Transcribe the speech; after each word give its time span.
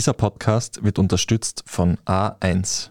Dieser 0.00 0.14
Podcast 0.14 0.82
wird 0.82 0.98
unterstützt 0.98 1.62
von 1.66 1.98
A1. 2.06 2.88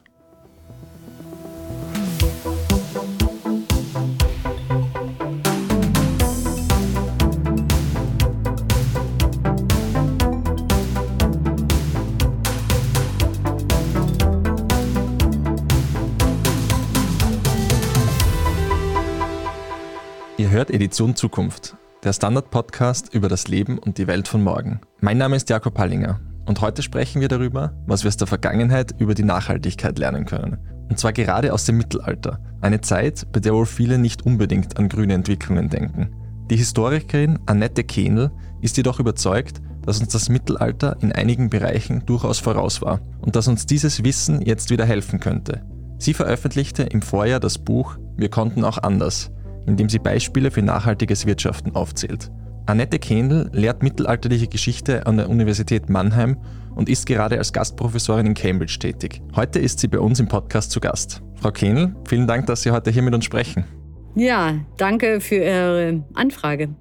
Ihr 20.37 20.51
hört 20.51 20.69
Edition 20.69 21.15
Zukunft, 21.15 21.75
der 22.03 22.13
Standard-Podcast 22.13 23.11
über 23.15 23.29
das 23.29 23.47
Leben 23.47 23.79
und 23.79 23.97
die 23.97 24.05
Welt 24.05 24.27
von 24.27 24.43
morgen. 24.43 24.79
Mein 25.01 25.17
Name 25.17 25.37
ist 25.37 25.49
Jakob 25.49 25.75
Hallinger 25.79 26.19
und 26.49 26.61
heute 26.61 26.81
sprechen 26.81 27.21
wir 27.21 27.27
darüber, 27.27 27.73
was 27.85 28.03
wir 28.03 28.07
aus 28.07 28.17
der 28.17 28.25
Vergangenheit 28.25 28.95
über 28.97 29.13
die 29.13 29.23
Nachhaltigkeit 29.23 29.99
lernen 29.99 30.25
können. 30.25 30.57
Und 30.89 30.97
zwar 30.97 31.13
gerade 31.13 31.53
aus 31.53 31.65
dem 31.65 31.77
Mittelalter, 31.77 32.39
eine 32.59 32.81
Zeit, 32.81 33.31
bei 33.31 33.39
der 33.39 33.53
wohl 33.53 33.67
viele 33.67 33.99
nicht 33.99 34.25
unbedingt 34.25 34.75
an 34.79 34.89
grüne 34.89 35.13
Entwicklungen 35.13 35.69
denken. 35.69 36.09
Die 36.49 36.57
Historikerin 36.57 37.37
Annette 37.45 37.83
Kehnl 37.83 38.31
ist 38.61 38.77
jedoch 38.77 38.99
überzeugt, 38.99 39.61
dass 39.85 39.99
uns 39.99 40.11
das 40.11 40.27
Mittelalter 40.27 40.97
in 41.01 41.11
einigen 41.11 41.51
Bereichen 41.51 42.03
durchaus 42.07 42.39
voraus 42.39 42.81
war 42.81 42.99
und 43.21 43.35
dass 43.35 43.47
uns 43.47 43.67
dieses 43.67 44.03
Wissen 44.03 44.41
jetzt 44.41 44.71
wieder 44.71 44.85
helfen 44.85 45.19
könnte. 45.19 45.61
Sie 45.99 46.15
veröffentlichte 46.15 46.81
im 46.81 47.03
Vorjahr 47.03 47.39
das 47.39 47.59
Buch 47.59 47.95
Wir 48.17 48.29
konnten 48.29 48.65
auch 48.65 48.79
anders, 48.79 49.29
in 49.67 49.77
dem 49.77 49.87
sie 49.87 49.99
Beispiele 49.99 50.49
für 50.49 50.63
nachhaltiges 50.63 51.27
Wirtschaften 51.27 51.75
aufzählt. 51.75 52.31
Annette 52.69 52.99
Kehnl 52.99 53.49
lehrt 53.51 53.81
mittelalterliche 53.81 54.47
Geschichte 54.47 55.07
an 55.07 55.17
der 55.17 55.27
Universität 55.27 55.89
Mannheim 55.89 56.37
und 56.75 56.87
ist 56.87 57.07
gerade 57.07 57.39
als 57.39 57.51
Gastprofessorin 57.51 58.27
in 58.27 58.33
Cambridge 58.35 58.77
tätig. 58.77 59.23
Heute 59.35 59.57
ist 59.57 59.79
sie 59.79 59.87
bei 59.87 59.97
uns 59.97 60.19
im 60.19 60.27
Podcast 60.27 60.69
zu 60.69 60.79
Gast. 60.79 61.23
Frau 61.33 61.49
Kehnl, 61.49 61.95
vielen 62.07 62.27
Dank, 62.27 62.45
dass 62.45 62.61
Sie 62.61 62.69
heute 62.69 62.91
hier 62.91 63.01
mit 63.01 63.15
uns 63.15 63.25
sprechen. 63.25 63.65
Ja, 64.13 64.53
danke 64.77 65.19
für 65.19 65.37
Ihre 65.37 66.03
Anfrage. 66.13 66.75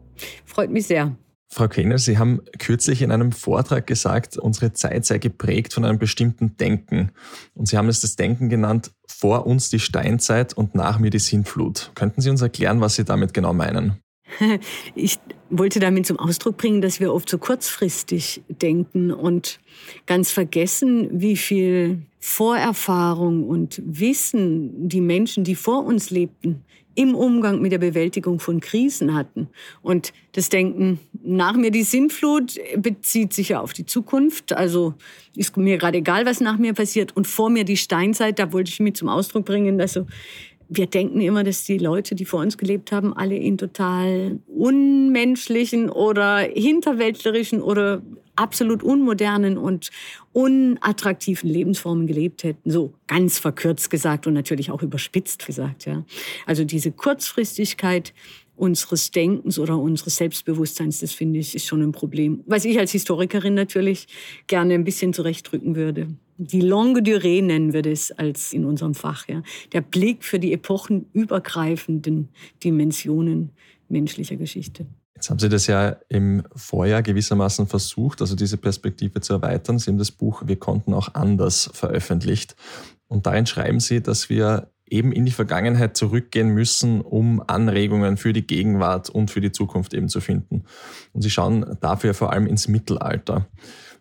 Freut 0.44 0.70
mich 0.70 0.86
sehr. 0.86 1.16
Frau 1.50 1.68
Kehnl, 1.68 1.96
Sie 1.96 2.18
haben 2.18 2.42
kürzlich 2.58 3.00
in 3.00 3.10
einem 3.10 3.32
Vortrag 3.32 3.86
gesagt, 3.86 4.36
unsere 4.36 4.74
Zeit 4.74 5.06
sei 5.06 5.16
geprägt 5.16 5.72
von 5.72 5.86
einem 5.86 5.98
bestimmten 5.98 6.58
Denken. 6.58 7.12
Und 7.54 7.66
Sie 7.66 7.78
haben 7.78 7.88
es 7.88 8.02
das 8.02 8.14
Denken 8.14 8.50
genannt, 8.50 8.90
vor 9.06 9.46
uns 9.46 9.70
die 9.70 9.80
Steinzeit 9.80 10.52
und 10.52 10.74
nach 10.74 10.98
mir 10.98 11.08
die 11.08 11.18
Sintflut. 11.18 11.92
Könnten 11.94 12.20
Sie 12.20 12.28
uns 12.28 12.42
erklären, 12.42 12.82
was 12.82 12.96
Sie 12.96 13.06
damit 13.06 13.32
genau 13.32 13.54
meinen? 13.54 14.02
Ich 14.94 15.18
wollte 15.50 15.80
damit 15.80 16.06
zum 16.06 16.18
Ausdruck 16.18 16.56
bringen, 16.56 16.80
dass 16.80 17.00
wir 17.00 17.12
oft 17.12 17.28
so 17.28 17.38
kurzfristig 17.38 18.42
denken 18.48 19.12
und 19.12 19.60
ganz 20.06 20.30
vergessen, 20.30 21.08
wie 21.20 21.36
viel 21.36 22.02
Vorerfahrung 22.20 23.48
und 23.48 23.80
Wissen 23.84 24.88
die 24.88 25.00
Menschen, 25.00 25.44
die 25.44 25.54
vor 25.54 25.84
uns 25.84 26.10
lebten, 26.10 26.64
im 26.94 27.14
Umgang 27.14 27.60
mit 27.60 27.70
der 27.70 27.78
Bewältigung 27.78 28.40
von 28.40 28.58
Krisen 28.58 29.14
hatten. 29.14 29.48
Und 29.82 30.12
das 30.32 30.48
Denken, 30.48 30.98
nach 31.22 31.54
mir 31.54 31.70
die 31.70 31.84
Sintflut, 31.84 32.56
bezieht 32.76 33.32
sich 33.32 33.50
ja 33.50 33.60
auf 33.60 33.72
die 33.72 33.86
Zukunft. 33.86 34.52
Also 34.52 34.94
ist 35.36 35.56
mir 35.56 35.78
gerade 35.78 35.98
egal, 35.98 36.26
was 36.26 36.40
nach 36.40 36.58
mir 36.58 36.74
passiert. 36.74 37.16
Und 37.16 37.28
vor 37.28 37.50
mir 37.50 37.62
die 37.62 37.76
Steinzeit, 37.76 38.40
da 38.40 38.52
wollte 38.52 38.72
ich 38.72 38.80
mit 38.80 38.96
zum 38.96 39.08
Ausdruck 39.08 39.44
bringen, 39.44 39.80
also 39.80 40.06
wir 40.68 40.86
denken 40.86 41.20
immer, 41.20 41.44
dass 41.44 41.64
die 41.64 41.78
Leute, 41.78 42.14
die 42.14 42.24
vor 42.24 42.40
uns 42.40 42.58
gelebt 42.58 42.92
haben, 42.92 43.16
alle 43.16 43.36
in 43.36 43.56
total 43.56 44.38
unmenschlichen 44.46 45.88
oder 45.88 46.38
hinterwäldlerischen 46.38 47.62
oder 47.62 48.02
absolut 48.36 48.82
unmodernen 48.82 49.58
und 49.58 49.90
unattraktiven 50.32 51.50
Lebensformen 51.50 52.06
gelebt 52.06 52.44
hätten. 52.44 52.70
So 52.70 52.92
ganz 53.06 53.38
verkürzt 53.38 53.90
gesagt 53.90 54.26
und 54.26 54.34
natürlich 54.34 54.70
auch 54.70 54.82
überspitzt 54.82 55.46
gesagt. 55.46 55.86
Ja. 55.86 56.04
Also 56.46 56.64
diese 56.64 56.92
Kurzfristigkeit 56.92 58.12
unseres 58.58 59.10
Denkens 59.10 59.58
oder 59.58 59.78
unseres 59.78 60.16
Selbstbewusstseins, 60.16 61.00
das 61.00 61.12
finde 61.12 61.38
ich, 61.38 61.54
ist 61.54 61.66
schon 61.66 61.82
ein 61.82 61.92
Problem. 61.92 62.42
Was 62.46 62.64
ich 62.64 62.78
als 62.78 62.92
Historikerin 62.92 63.54
natürlich 63.54 64.06
gerne 64.46 64.74
ein 64.74 64.84
bisschen 64.84 65.12
zurechtdrücken 65.12 65.76
würde. 65.76 66.08
Die 66.36 66.60
Longue 66.60 67.02
Durée 67.02 67.42
nennen 67.42 67.72
wir 67.72 67.82
das 67.82 68.12
als 68.12 68.52
in 68.52 68.64
unserem 68.64 68.94
Fach. 68.94 69.26
Ja. 69.28 69.42
Der 69.72 69.80
Blick 69.80 70.24
für 70.24 70.38
die 70.38 70.52
epochenübergreifenden 70.52 72.28
Dimensionen 72.62 73.50
menschlicher 73.88 74.36
Geschichte. 74.36 74.86
Jetzt 75.14 75.30
haben 75.30 75.40
Sie 75.40 75.48
das 75.48 75.66
ja 75.66 75.96
im 76.08 76.44
Vorjahr 76.54 77.02
gewissermaßen 77.02 77.66
versucht, 77.66 78.20
also 78.20 78.36
diese 78.36 78.56
Perspektive 78.56 79.20
zu 79.20 79.32
erweitern. 79.32 79.80
Sie 79.80 79.90
haben 79.90 79.98
das 79.98 80.12
Buch 80.12 80.42
Wir 80.46 80.56
konnten 80.56 80.94
auch 80.94 81.14
anders 81.14 81.70
veröffentlicht. 81.72 82.54
Und 83.08 83.26
darin 83.26 83.46
schreiben 83.46 83.80
Sie, 83.80 84.00
dass 84.00 84.28
wir 84.28 84.70
eben 84.92 85.12
in 85.12 85.24
die 85.24 85.32
Vergangenheit 85.32 85.96
zurückgehen 85.96 86.48
müssen, 86.50 87.00
um 87.00 87.42
Anregungen 87.46 88.16
für 88.16 88.32
die 88.32 88.46
Gegenwart 88.46 89.10
und 89.10 89.30
für 89.30 89.40
die 89.40 89.52
Zukunft 89.52 89.94
eben 89.94 90.08
zu 90.08 90.20
finden. 90.20 90.64
Und 91.12 91.22
Sie 91.22 91.30
schauen 91.30 91.76
dafür 91.80 92.14
vor 92.14 92.32
allem 92.32 92.46
ins 92.46 92.68
Mittelalter. 92.68 93.46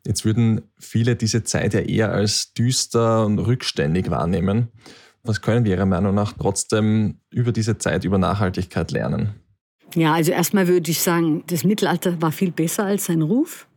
Jetzt 0.05 0.25
würden 0.25 0.61
viele 0.79 1.15
diese 1.15 1.43
Zeit 1.43 1.73
ja 1.73 1.81
eher 1.81 2.11
als 2.11 2.53
düster 2.53 3.25
und 3.25 3.39
rückständig 3.39 4.09
wahrnehmen. 4.09 4.69
Was 5.23 5.41
können 5.41 5.65
wir 5.65 5.75
Ihrer 5.75 5.85
Meinung 5.85 6.15
nach 6.15 6.33
trotzdem 6.33 7.19
über 7.29 7.51
diese 7.51 7.77
Zeit, 7.77 8.05
über 8.05 8.17
Nachhaltigkeit 8.17 8.91
lernen? 8.91 9.35
Ja, 9.95 10.13
also 10.13 10.31
erstmal 10.31 10.67
würde 10.67 10.91
ich 10.91 11.01
sagen, 11.01 11.43
das 11.47 11.63
Mittelalter 11.63 12.21
war 12.21 12.31
viel 12.31 12.51
besser 12.51 12.85
als 12.85 13.05
sein 13.05 13.21
Ruf. 13.21 13.67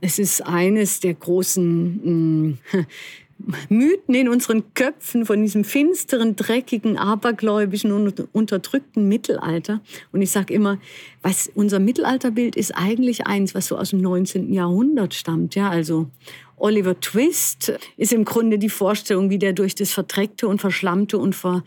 Es 0.00 0.18
ist 0.18 0.46
eines 0.46 1.00
der 1.00 1.14
großen 1.14 2.48
mh, 2.50 2.58
hm, 2.70 2.86
Mythen 3.68 4.14
in 4.14 4.28
unseren 4.28 4.74
Köpfen 4.74 5.26
von 5.26 5.42
diesem 5.42 5.64
finsteren, 5.64 6.36
dreckigen, 6.36 6.96
abergläubischen 6.96 7.92
und 7.92 8.28
unterdrückten 8.32 9.08
Mittelalter. 9.08 9.80
Und 10.12 10.22
ich 10.22 10.30
sage 10.30 10.54
immer, 10.54 10.78
was 11.22 11.50
unser 11.54 11.78
Mittelalterbild 11.78 12.56
ist 12.56 12.72
eigentlich 12.72 13.26
eins, 13.26 13.54
was 13.54 13.66
so 13.66 13.76
aus 13.76 13.90
dem 13.90 14.00
19. 14.00 14.52
Jahrhundert 14.52 15.14
stammt. 15.14 15.54
Ja, 15.54 15.68
also 15.68 16.08
Oliver 16.56 16.98
Twist 16.98 17.72
ist 17.96 18.12
im 18.12 18.24
Grunde 18.24 18.58
die 18.58 18.70
Vorstellung, 18.70 19.28
wie 19.28 19.38
der 19.38 19.52
durch 19.52 19.74
das 19.74 19.92
Verdreckte 19.92 20.48
und 20.48 20.60
Verschlammte 20.60 21.18
und 21.18 21.34
ver, 21.34 21.62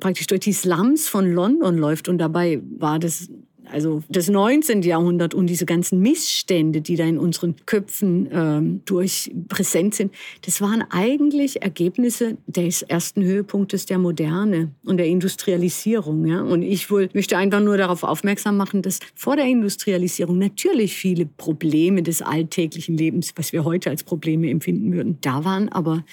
praktisch 0.00 0.26
durch 0.26 0.40
die 0.40 0.52
Slums 0.52 1.08
von 1.08 1.32
London 1.32 1.78
läuft. 1.78 2.08
Und 2.08 2.18
dabei 2.18 2.60
war 2.78 2.98
das 2.98 3.30
also 3.72 4.02
das 4.08 4.28
19. 4.28 4.82
Jahrhundert 4.82 5.34
und 5.34 5.46
diese 5.46 5.66
ganzen 5.66 6.00
Missstände, 6.00 6.80
die 6.80 6.96
da 6.96 7.04
in 7.04 7.18
unseren 7.18 7.56
Köpfen 7.66 8.28
ähm, 8.30 8.82
durch 8.84 9.32
präsent 9.48 9.94
sind, 9.94 10.12
das 10.42 10.60
waren 10.60 10.84
eigentlich 10.90 11.62
Ergebnisse 11.62 12.36
des 12.46 12.82
ersten 12.82 13.22
Höhepunktes 13.22 13.86
der 13.86 13.98
Moderne 13.98 14.70
und 14.84 14.98
der 14.98 15.06
Industrialisierung. 15.06 16.26
Ja? 16.26 16.42
Und 16.42 16.62
ich 16.62 16.90
wohl 16.90 17.08
möchte 17.14 17.36
einfach 17.36 17.60
nur 17.60 17.76
darauf 17.76 18.02
aufmerksam 18.02 18.56
machen, 18.56 18.82
dass 18.82 19.00
vor 19.14 19.36
der 19.36 19.46
Industrialisierung 19.46 20.38
natürlich 20.38 20.94
viele 20.94 21.26
Probleme 21.26 22.02
des 22.02 22.22
alltäglichen 22.22 22.96
Lebens, 22.96 23.32
was 23.36 23.52
wir 23.52 23.64
heute 23.64 23.90
als 23.90 24.04
Probleme 24.04 24.50
empfinden 24.50 24.92
würden, 24.92 25.18
da 25.20 25.44
waren, 25.44 25.68
aber 25.70 26.04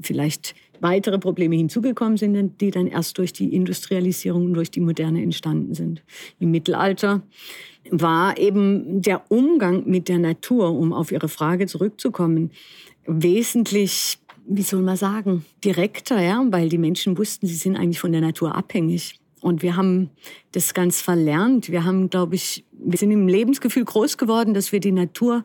vielleicht 0.00 0.54
weitere 0.80 1.18
Probleme 1.18 1.56
hinzugekommen 1.56 2.16
sind, 2.16 2.60
die 2.60 2.70
dann 2.70 2.86
erst 2.86 3.18
durch 3.18 3.32
die 3.32 3.54
Industrialisierung 3.54 4.46
und 4.46 4.54
durch 4.54 4.70
die 4.70 4.80
Moderne 4.80 5.22
entstanden 5.22 5.74
sind. 5.74 6.02
Im 6.38 6.50
Mittelalter 6.50 7.22
war 7.90 8.38
eben 8.38 9.02
der 9.02 9.30
Umgang 9.30 9.84
mit 9.86 10.08
der 10.08 10.18
Natur, 10.18 10.72
um 10.72 10.92
auf 10.92 11.12
Ihre 11.12 11.28
Frage 11.28 11.66
zurückzukommen, 11.66 12.50
wesentlich, 13.06 14.18
wie 14.46 14.62
soll 14.62 14.82
man 14.82 14.96
sagen, 14.96 15.44
direkter, 15.64 16.20
ja, 16.20 16.44
weil 16.50 16.68
die 16.68 16.78
Menschen 16.78 17.16
wussten, 17.16 17.46
sie 17.46 17.54
sind 17.54 17.76
eigentlich 17.76 18.00
von 18.00 18.12
der 18.12 18.20
Natur 18.20 18.54
abhängig. 18.54 19.18
Und 19.40 19.62
wir 19.62 19.76
haben 19.76 20.10
das 20.52 20.74
ganz 20.74 21.00
verlernt. 21.00 21.70
Wir 21.70 21.84
haben, 21.84 22.10
glaube 22.10 22.34
ich, 22.34 22.64
wir 22.72 22.98
sind 22.98 23.10
im 23.10 23.28
Lebensgefühl 23.28 23.84
groß 23.84 24.18
geworden, 24.18 24.52
dass 24.52 24.72
wir 24.72 24.80
die 24.80 24.92
Natur 24.92 25.44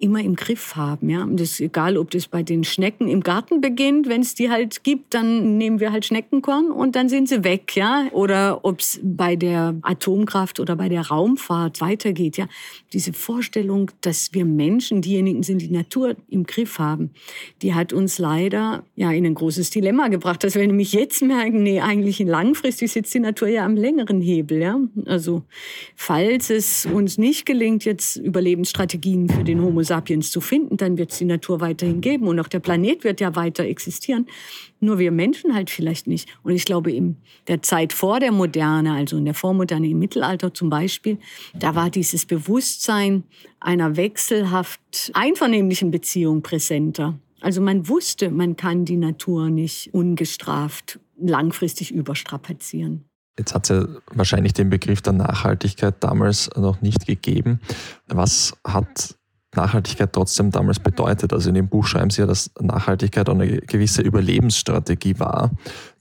immer 0.00 0.20
im 0.20 0.36
Griff 0.36 0.76
haben. 0.76 1.08
Ja? 1.08 1.22
Und 1.22 1.40
das 1.40 1.52
ist 1.52 1.60
egal, 1.60 1.96
ob 1.96 2.10
das 2.10 2.28
bei 2.28 2.42
den 2.42 2.64
Schnecken 2.64 3.08
im 3.08 3.22
Garten 3.22 3.60
beginnt, 3.60 4.08
wenn 4.08 4.20
es 4.20 4.34
die 4.34 4.50
halt 4.50 4.84
gibt, 4.84 5.14
dann 5.14 5.58
nehmen 5.58 5.80
wir 5.80 5.92
halt 5.92 6.06
Schneckenkorn 6.06 6.70
und 6.70 6.96
dann 6.96 7.08
sind 7.08 7.28
sie 7.28 7.44
weg. 7.44 7.74
Ja? 7.76 8.06
Oder 8.12 8.64
ob 8.64 8.80
es 8.80 9.00
bei 9.02 9.36
der 9.36 9.76
Atomkraft 9.82 10.60
oder 10.60 10.76
bei 10.76 10.88
der 10.88 11.08
Raumfahrt 11.08 11.80
weitergeht. 11.80 12.36
Ja? 12.36 12.48
Diese 12.92 13.12
Vorstellung, 13.12 13.90
dass 14.00 14.32
wir 14.34 14.44
Menschen 14.44 15.02
diejenigen 15.02 15.42
sind, 15.42 15.62
die 15.62 15.70
Natur 15.70 16.16
im 16.28 16.44
Griff 16.44 16.78
haben, 16.78 17.10
die 17.62 17.74
hat 17.74 17.92
uns 17.92 18.18
leider 18.18 18.84
ja, 18.96 19.10
in 19.10 19.26
ein 19.26 19.34
großes 19.34 19.70
Dilemma 19.70 20.08
gebracht, 20.08 20.44
dass 20.44 20.54
wir 20.54 20.66
nämlich 20.66 20.92
jetzt 20.92 21.22
merken, 21.22 21.62
nee, 21.62 21.80
eigentlich 21.80 22.18
langfristig 22.20 22.92
sitzt 22.92 23.14
die 23.14 23.20
Natur 23.20 23.48
ja 23.48 23.64
am 23.64 23.76
längeren 23.76 24.20
Hebel. 24.20 24.60
Ja? 24.60 24.78
Also 25.06 25.42
falls 25.96 26.50
es 26.50 26.86
uns 26.86 27.18
nicht 27.18 27.46
gelingt, 27.46 27.84
jetzt 27.84 28.16
Überlebensstrategien 28.16 29.28
für 29.28 29.44
den 29.44 29.60
Homo 29.62 29.82
sapiens 29.88 30.30
zu 30.30 30.40
finden, 30.40 30.76
dann 30.76 30.98
wird 30.98 31.10
es 31.10 31.18
die 31.18 31.24
Natur 31.24 31.60
weiterhin 31.60 32.00
geben 32.00 32.28
und 32.28 32.38
auch 32.38 32.48
der 32.48 32.60
Planet 32.60 33.04
wird 33.04 33.20
ja 33.20 33.34
weiter 33.34 33.64
existieren. 33.64 34.26
Nur 34.80 34.98
wir 34.98 35.10
Menschen 35.10 35.54
halt 35.54 35.70
vielleicht 35.70 36.06
nicht. 36.06 36.28
Und 36.42 36.52
ich 36.52 36.64
glaube, 36.64 36.92
in 36.92 37.16
der 37.48 37.62
Zeit 37.62 37.92
vor 37.92 38.20
der 38.20 38.30
Moderne, 38.30 38.92
also 38.92 39.16
in 39.16 39.24
der 39.24 39.34
Vormoderne, 39.34 39.88
im 39.88 39.98
Mittelalter 39.98 40.54
zum 40.54 40.70
Beispiel, 40.70 41.18
da 41.58 41.74
war 41.74 41.90
dieses 41.90 42.26
Bewusstsein 42.26 43.24
einer 43.58 43.96
wechselhaft 43.96 45.10
einvernehmlichen 45.14 45.90
Beziehung 45.90 46.42
präsenter. 46.42 47.18
Also 47.40 47.60
man 47.60 47.88
wusste, 47.88 48.30
man 48.30 48.56
kann 48.56 48.84
die 48.84 48.96
Natur 48.96 49.50
nicht 49.50 49.92
ungestraft 49.92 51.00
langfristig 51.20 51.92
überstrapazieren. 51.92 53.04
Jetzt 53.38 53.54
hat 53.54 53.70
es 53.70 53.76
ja 53.76 53.86
wahrscheinlich 54.12 54.52
den 54.52 54.68
Begriff 54.68 55.00
der 55.00 55.12
Nachhaltigkeit 55.12 55.94
damals 56.00 56.50
noch 56.56 56.80
nicht 56.80 57.06
gegeben. 57.06 57.60
Was 58.08 58.52
hat 58.66 59.16
Nachhaltigkeit 59.54 60.12
trotzdem 60.12 60.50
damals 60.50 60.78
bedeutet? 60.78 61.32
Also 61.32 61.48
in 61.48 61.54
dem 61.54 61.68
Buch 61.68 61.86
schreiben 61.86 62.10
Sie 62.10 62.20
ja, 62.20 62.26
dass 62.26 62.50
Nachhaltigkeit 62.60 63.28
eine 63.28 63.60
gewisse 63.60 64.02
Überlebensstrategie 64.02 65.18
war. 65.18 65.50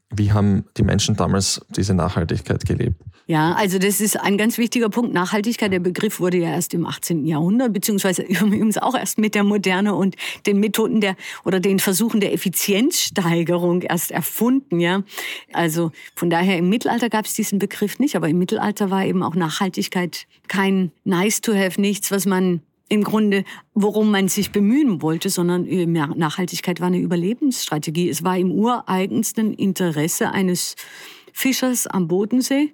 Wie 0.09 0.31
haben 0.31 0.65
die 0.77 0.83
Menschen 0.83 1.15
damals 1.17 1.61
diese 1.69 1.93
Nachhaltigkeit 1.93 2.65
gelebt? 2.65 2.95
Ja, 3.29 3.55
also 3.55 3.77
das 3.77 3.99
ist 3.99 4.17
ein 4.17 4.37
ganz 4.37 4.57
wichtiger 4.57 4.87
Punkt. 4.87 5.13
Nachhaltigkeit, 5.13 5.73
der 5.73 5.81
Begriff 5.81 6.21
wurde 6.21 6.37
ja 6.37 6.49
erst 6.49 6.73
im 6.73 6.85
18. 6.85 7.25
Jahrhundert, 7.25 7.73
beziehungsweise 7.73 8.21
übrigens 8.27 8.77
auch 8.77 8.95
erst 8.95 9.17
mit 9.17 9.35
der 9.35 9.43
Moderne 9.43 9.95
und 9.95 10.15
den 10.45 10.61
Methoden 10.61 11.01
der 11.01 11.17
oder 11.43 11.59
den 11.59 11.79
Versuchen 11.79 12.21
der 12.21 12.33
Effizienzsteigerung 12.33 13.81
erst 13.81 14.11
erfunden. 14.11 14.79
Ja, 14.79 15.03
also 15.51 15.91
von 16.15 16.29
daher 16.29 16.57
im 16.57 16.69
Mittelalter 16.69 17.09
gab 17.09 17.25
es 17.25 17.33
diesen 17.33 17.59
Begriff 17.59 17.99
nicht, 17.99 18.15
aber 18.15 18.29
im 18.29 18.39
Mittelalter 18.39 18.91
war 18.91 19.05
eben 19.05 19.23
auch 19.23 19.35
Nachhaltigkeit 19.35 20.25
kein 20.47 20.93
nice 21.03 21.41
to 21.41 21.53
have, 21.53 21.81
nichts, 21.81 22.11
was 22.11 22.25
man 22.25 22.61
im 22.89 23.03
Grunde, 23.03 23.43
worum 23.73 24.11
man 24.11 24.27
sich 24.27 24.51
bemühen 24.51 25.01
wollte, 25.01 25.29
sondern 25.29 25.65
Nachhaltigkeit 25.91 26.79
war 26.79 26.87
eine 26.87 26.99
Überlebensstrategie. 26.99 28.09
Es 28.09 28.23
war 28.23 28.37
im 28.37 28.51
ureigensten 28.51 29.53
Interesse 29.53 30.31
eines 30.31 30.75
Fischers 31.33 31.85
am 31.87 32.07
Bodensee, 32.07 32.73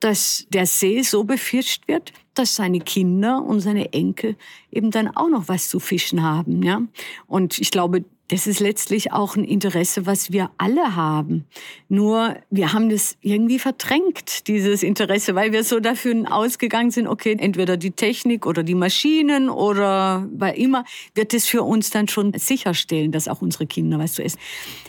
dass 0.00 0.46
der 0.50 0.66
See 0.66 1.02
so 1.02 1.24
befischt 1.24 1.88
wird, 1.88 2.12
dass 2.34 2.56
seine 2.56 2.80
Kinder 2.80 3.42
und 3.42 3.60
seine 3.60 3.92
Enkel 3.92 4.36
eben 4.70 4.90
dann 4.90 5.08
auch 5.08 5.28
noch 5.28 5.48
was 5.48 5.68
zu 5.68 5.80
fischen 5.80 6.22
haben. 6.22 6.62
Ja? 6.62 6.82
Und 7.26 7.58
ich 7.58 7.70
glaube, 7.70 8.04
das 8.28 8.46
ist 8.46 8.60
letztlich 8.60 9.12
auch 9.12 9.36
ein 9.36 9.44
Interesse, 9.44 10.06
was 10.06 10.32
wir 10.32 10.50
alle 10.56 10.96
haben. 10.96 11.44
Nur 11.88 12.36
wir 12.50 12.72
haben 12.72 12.88
das 12.88 13.16
irgendwie 13.20 13.58
verdrängt, 13.58 14.48
dieses 14.48 14.82
Interesse, 14.82 15.34
weil 15.34 15.52
wir 15.52 15.62
so 15.62 15.78
dafür 15.78 16.24
ausgegangen 16.30 16.90
sind, 16.90 17.06
okay, 17.06 17.36
entweder 17.38 17.76
die 17.76 17.90
Technik 17.90 18.46
oder 18.46 18.62
die 18.62 18.74
Maschinen 18.74 19.50
oder 19.50 20.26
weil 20.32 20.56
immer 20.56 20.84
wird 21.14 21.34
es 21.34 21.46
für 21.46 21.62
uns 21.62 21.90
dann 21.90 22.08
schon 22.08 22.32
sicherstellen, 22.34 23.12
dass 23.12 23.28
auch 23.28 23.42
unsere 23.42 23.66
Kinder 23.66 23.98
was 23.98 24.14
zu 24.14 24.24
essen 24.24 24.38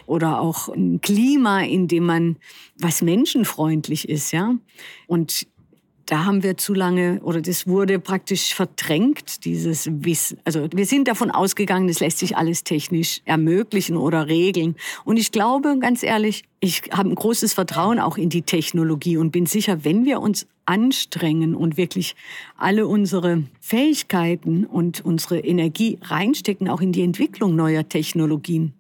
oder 0.06 0.40
auch 0.40 0.70
ein 0.70 1.02
Klima, 1.02 1.62
in 1.62 1.88
dem 1.88 2.06
man 2.06 2.38
was 2.80 3.02
menschenfreundlich 3.02 4.08
ist, 4.08 4.32
ja. 4.32 4.56
Und 5.08 5.48
da 6.06 6.26
haben 6.26 6.44
wir 6.44 6.58
zu 6.58 6.74
lange 6.74 7.20
oder 7.24 7.42
das 7.42 7.68
wurde 7.68 8.00
praktisch 8.00 8.54
verdrängt, 8.54 9.44
dieses 9.46 9.90
Wissen. 9.92 10.40
Also 10.44 10.68
wir 10.74 10.86
sind 10.86 11.08
davon 11.08 11.32
ausgegangen, 11.32 11.88
das 11.88 12.00
lässt 12.00 12.20
sich 12.20 12.38
alles 12.38 12.64
technisch 12.64 13.22
ermöglichen 13.26 13.98
oder 13.98 14.28
regeln. 14.28 14.76
Und 15.04 15.18
ich 15.18 15.32
glaube, 15.32 15.78
ganz 15.80 16.04
ehrlich, 16.04 16.44
ich 16.60 16.84
habe 16.92 17.10
ein 17.10 17.16
großes 17.16 17.54
Vertrauen 17.54 18.00
auch 18.00 18.18
in 18.18 18.30
die 18.30 18.44
Technologie 18.44 19.18
und 19.18 19.32
bin 19.32 19.46
sicher, 19.46 19.84
wenn 19.84 20.06
wir 20.06 20.20
uns 20.20 20.48
anstrengen 20.66 21.56
und 21.56 21.78
wirklich 21.78 22.16
alle 22.58 22.88
unsere 22.88 23.44
Fähigkeiten 23.60 24.66
und 24.66 25.04
unsere 25.04 25.40
Energie 25.40 26.00
reinstecken, 26.02 26.70
auch 26.70 26.82
in 26.82 26.92
die 26.92 27.04
Entwicklung 27.04 27.56
neuer 27.56 27.88
Technologien, 27.88 28.74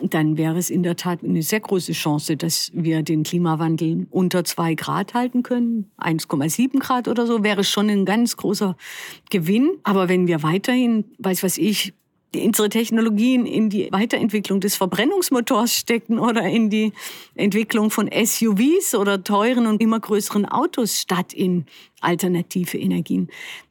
dann 0.00 0.36
wäre 0.36 0.56
es 0.58 0.70
in 0.70 0.82
der 0.82 0.96
Tat 0.96 1.24
eine 1.24 1.42
sehr 1.42 1.60
große 1.60 1.92
Chance, 1.92 2.36
dass 2.36 2.70
wir 2.72 3.02
den 3.02 3.24
Klimawandel 3.24 4.06
unter 4.10 4.44
zwei 4.44 4.74
Grad 4.74 5.14
halten 5.14 5.42
können. 5.42 5.90
1,7 5.98 6.78
Grad 6.78 7.08
oder 7.08 7.26
so 7.26 7.42
wäre 7.42 7.64
schon 7.64 7.90
ein 7.90 8.04
ganz 8.04 8.36
großer 8.36 8.76
Gewinn. 9.30 9.70
Aber 9.82 10.08
wenn 10.08 10.28
wir 10.28 10.42
weiterhin, 10.42 11.04
weiß 11.18 11.42
was 11.42 11.58
ich, 11.58 11.94
unsere 12.34 12.68
Technologien 12.68 13.46
in 13.46 13.70
die 13.70 13.90
Weiterentwicklung 13.90 14.60
des 14.60 14.76
Verbrennungsmotors 14.76 15.74
stecken 15.74 16.18
oder 16.18 16.42
in 16.42 16.68
die 16.70 16.92
Entwicklung 17.34 17.90
von 17.90 18.10
SUVs 18.12 18.94
oder 18.94 19.24
teuren 19.24 19.66
und 19.66 19.80
immer 19.80 19.98
größeren 19.98 20.44
Autos 20.44 21.00
statt 21.00 21.32
in 21.32 21.66
alternative 22.00 22.78
Energien, 22.78 23.28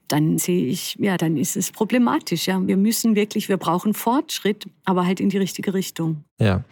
dann 0.08 0.38
sehe 0.38 0.68
ich, 0.68 0.96
ja, 1.00 1.18
dann 1.18 1.38
ist 1.38 1.58
es 1.58 1.72
problematisch. 1.72 2.48
Ja, 2.48 2.66
wir 2.66 2.78
müssen 2.78 3.16
wirklich, 3.16 3.50
wir 3.50 3.58
brauchen 3.58 3.94
Fortschritt, 3.94 4.66
aber 4.86 5.06
halt 5.06 5.20
in 5.20 5.30
die 5.30 5.38
richtige 5.38 5.74
Richtung. 5.74 6.24
Ja, 6.40 6.64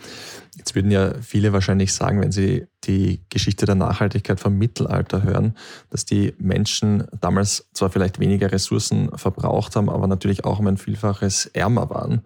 jetzt 0.57 0.75
würden 0.75 0.91
ja 0.91 1.15
viele 1.21 1.51
wahrscheinlich 1.51 1.93
sagen, 1.93 2.21
wenn 2.21 2.31
sie 2.31 2.65
die 2.85 3.21
Geschichte 3.29 3.65
der 3.65 3.75
Nachhaltigkeit 3.75 4.39
vom 4.39 4.57
Mittelalter 4.57 5.23
hören, 5.23 5.55
dass 5.89 6.05
die 6.05 6.33
Menschen 6.37 7.05
damals 7.19 7.67
zwar 7.73 7.89
vielleicht 7.89 8.19
weniger 8.19 8.51
Ressourcen 8.51 9.09
verbraucht 9.15 9.75
haben, 9.75 9.89
aber 9.89 10.07
natürlich 10.07 10.45
auch 10.45 10.59
um 10.59 10.67
ein 10.67 10.77
Vielfaches 10.77 11.47
ärmer 11.47 11.89
waren. 11.89 12.21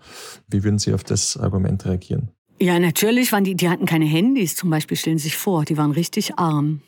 Wie 0.48 0.64
würden 0.64 0.80
Sie 0.80 0.94
auf 0.94 1.04
das 1.04 1.38
Argument 1.38 1.86
reagieren? 1.86 2.30
Ja, 2.62 2.78
natürlich 2.78 3.32
waren 3.32 3.46
die, 3.46 3.56
die 3.56 3.70
hatten 3.70 3.86
keine 3.86 4.06
Handys 4.06 4.56
zum 4.56 4.70
Beispiel, 4.70 4.98
stellen 4.98 5.18
Sie 5.18 5.24
sich 5.24 5.38
vor, 5.38 5.64
die 5.64 5.78
waren 5.78 5.92
richtig 5.92 6.38
arm. 6.38 6.82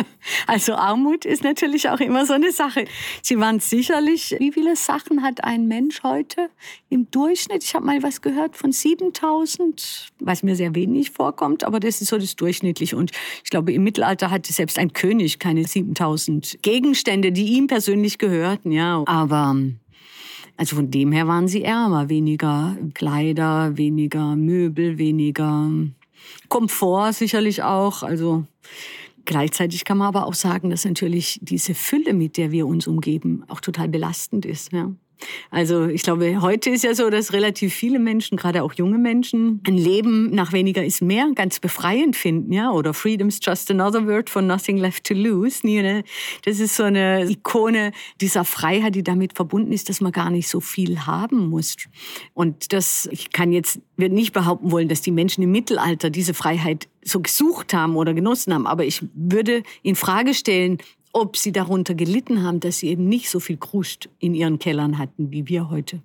Also 0.46 0.74
Armut 0.74 1.24
ist 1.24 1.42
natürlich 1.42 1.88
auch 1.88 2.00
immer 2.00 2.26
so 2.26 2.32
eine 2.32 2.52
Sache. 2.52 2.84
Sie 3.22 3.38
waren 3.38 3.60
sicherlich, 3.60 4.36
wie 4.38 4.52
viele 4.52 4.76
Sachen 4.76 5.22
hat 5.22 5.44
ein 5.44 5.68
Mensch 5.68 6.02
heute 6.02 6.48
im 6.88 7.10
Durchschnitt? 7.10 7.64
Ich 7.64 7.74
habe 7.74 7.86
mal 7.86 8.02
was 8.02 8.20
gehört 8.20 8.56
von 8.56 8.72
7000, 8.72 10.08
was 10.20 10.42
mir 10.42 10.56
sehr 10.56 10.74
wenig 10.74 11.10
vorkommt, 11.10 11.64
aber 11.64 11.80
das 11.80 12.00
ist 12.00 12.08
so 12.08 12.18
das 12.18 12.36
Durchschnittliche. 12.36 12.96
Und 12.96 13.12
ich 13.44 13.50
glaube, 13.50 13.72
im 13.72 13.84
Mittelalter 13.84 14.30
hatte 14.30 14.52
selbst 14.52 14.78
ein 14.78 14.92
König 14.92 15.38
keine 15.38 15.64
7000 15.64 16.58
Gegenstände, 16.62 17.32
die 17.32 17.56
ihm 17.56 17.66
persönlich 17.66 18.18
gehörten. 18.18 18.72
Ja, 18.72 19.02
aber 19.06 19.56
also 20.56 20.74
von 20.74 20.90
dem 20.90 21.12
her 21.12 21.28
waren 21.28 21.46
sie 21.46 21.62
ärmer, 21.62 22.08
weniger 22.08 22.76
Kleider, 22.92 23.76
weniger 23.76 24.34
Möbel, 24.34 24.98
weniger 24.98 25.70
Komfort 26.48 27.12
sicherlich 27.12 27.62
auch. 27.62 28.02
Also 28.02 28.44
Gleichzeitig 29.28 29.84
kann 29.84 29.98
man 29.98 30.06
aber 30.08 30.24
auch 30.24 30.32
sagen, 30.32 30.70
dass 30.70 30.86
natürlich 30.86 31.38
diese 31.42 31.74
Fülle, 31.74 32.14
mit 32.14 32.38
der 32.38 32.50
wir 32.50 32.66
uns 32.66 32.86
umgeben, 32.86 33.44
auch 33.48 33.60
total 33.60 33.86
belastend 33.86 34.46
ist. 34.46 34.72
Ja. 34.72 34.90
Also 35.50 35.86
ich 35.86 36.02
glaube, 36.02 36.40
heute 36.40 36.70
ist 36.70 36.84
ja 36.84 36.94
so, 36.94 37.10
dass 37.10 37.32
relativ 37.32 37.74
viele 37.74 37.98
Menschen, 37.98 38.36
gerade 38.36 38.62
auch 38.62 38.72
junge 38.74 38.98
Menschen, 38.98 39.60
ein 39.66 39.76
Leben 39.76 40.30
nach 40.30 40.52
weniger 40.52 40.84
ist 40.84 41.02
mehr 41.02 41.30
ganz 41.34 41.60
befreiend 41.60 42.16
finden, 42.16 42.52
ja. 42.52 42.70
Oder 42.70 42.94
Freedom's 42.94 43.38
just 43.42 43.70
another 43.70 44.06
word 44.06 44.30
for 44.30 44.42
nothing 44.42 44.76
left 44.76 45.04
to 45.04 45.14
lose. 45.14 45.66
Ne? 45.66 46.04
Das 46.44 46.60
ist 46.60 46.76
so 46.76 46.84
eine 46.84 47.28
Ikone 47.28 47.92
dieser 48.20 48.44
Freiheit, 48.44 48.94
die 48.94 49.02
damit 49.02 49.34
verbunden 49.34 49.72
ist, 49.72 49.88
dass 49.88 50.00
man 50.00 50.12
gar 50.12 50.30
nicht 50.30 50.48
so 50.48 50.60
viel 50.60 51.06
haben 51.06 51.48
muss. 51.48 51.76
Und 52.34 52.72
das, 52.72 53.08
ich 53.12 53.30
kann 53.32 53.52
jetzt 53.52 53.80
wird 53.98 54.12
nicht 54.12 54.32
behaupten 54.32 54.70
wollen, 54.70 54.88
dass 54.88 55.00
die 55.00 55.10
Menschen 55.10 55.42
im 55.42 55.50
Mittelalter 55.50 56.08
diese 56.08 56.32
Freiheit 56.32 56.88
so 57.02 57.20
gesucht 57.20 57.74
haben 57.74 57.96
oder 57.96 58.14
genossen 58.14 58.54
haben. 58.54 58.66
Aber 58.66 58.84
ich 58.84 59.02
würde 59.14 59.62
in 59.82 59.96
Frage 59.96 60.34
stellen, 60.34 60.78
ob 61.20 61.36
sie 61.36 61.52
darunter 61.52 61.94
gelitten 61.94 62.42
haben, 62.42 62.60
dass 62.60 62.78
sie 62.78 62.88
eben 62.88 63.08
nicht 63.08 63.30
so 63.30 63.40
viel 63.40 63.56
Kruscht 63.56 64.08
in 64.18 64.34
ihren 64.34 64.58
Kellern 64.58 64.98
hatten 64.98 65.30
wie 65.30 65.48
wir 65.48 65.70
heute. 65.70 66.02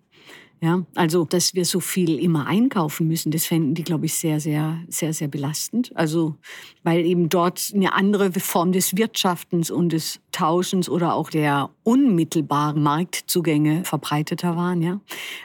Ja, 0.63 0.85
also, 0.95 1.25
dass 1.25 1.55
wir 1.55 1.65
so 1.65 1.81
viel 1.81 2.17
immer 2.17 2.47
einkaufen 2.47 3.05
müssen, 3.05 3.33
das 3.33 3.45
fänden 3.45 3.73
die, 3.73 3.83
glaube 3.83 4.05
ich, 4.05 4.13
sehr, 4.13 4.39
sehr, 4.39 4.79
sehr, 4.87 5.11
sehr 5.11 5.27
belastend. 5.27 5.91
Also, 5.93 6.35
weil 6.83 7.05
eben 7.05 7.27
dort 7.27 7.73
eine 7.75 7.91
andere 7.91 8.31
Form 8.31 8.71
des 8.71 8.95
Wirtschaftens 8.95 9.69
und 9.69 9.91
des 9.91 10.21
Tauschens 10.31 10.89
oder 10.89 11.13
auch 11.15 11.29
der 11.29 11.69
unmittelbaren 11.83 12.81
Marktzugänge 12.81 13.85
verbreiteter 13.85 14.57
waren. 14.57 14.81
Ja? 14.81 14.99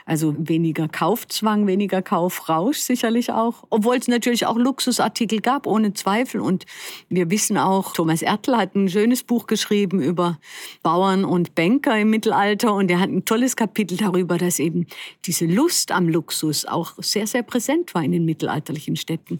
Also 0.05 0.35
weniger 0.37 0.87
Kaufzwang, 0.87 1.67
weniger 1.67 2.01
Kaufrausch 2.01 2.79
sicherlich 2.79 3.31
auch. 3.31 3.63
Obwohl 3.69 3.97
es 3.97 4.07
natürlich 4.07 4.45
auch 4.45 4.57
Luxusartikel 4.57 5.39
gab, 5.39 5.67
ohne 5.67 5.93
Zweifel. 5.93 6.41
Und 6.41 6.65
wir 7.07 7.29
wissen 7.29 7.57
auch, 7.57 7.93
Thomas 7.93 8.21
Ertl 8.21 8.57
hat 8.57 8.75
ein 8.75 8.89
schönes 8.89 9.23
Buch 9.23 9.47
geschrieben 9.47 10.01
über 10.01 10.39
Bauern 10.81 11.23
und 11.23 11.55
Banker 11.55 11.97
im 11.97 12.09
Mittelalter. 12.09 12.73
Und 12.73 12.89
er 12.91 12.99
hat 12.99 13.09
ein 13.09 13.25
tolles 13.25 13.55
Kapitel 13.55 13.97
darüber, 13.97 14.37
dass 14.37 14.59
eben 14.59 14.87
diese 15.25 15.45
Lust 15.45 15.91
am 15.91 16.07
Luxus 16.07 16.65
auch 16.65 16.93
sehr, 16.97 17.27
sehr 17.27 17.43
präsent 17.43 17.93
war 17.93 18.03
in 18.03 18.11
den 18.11 18.25
mittelalterlichen 18.25 18.95
Städten. 18.95 19.39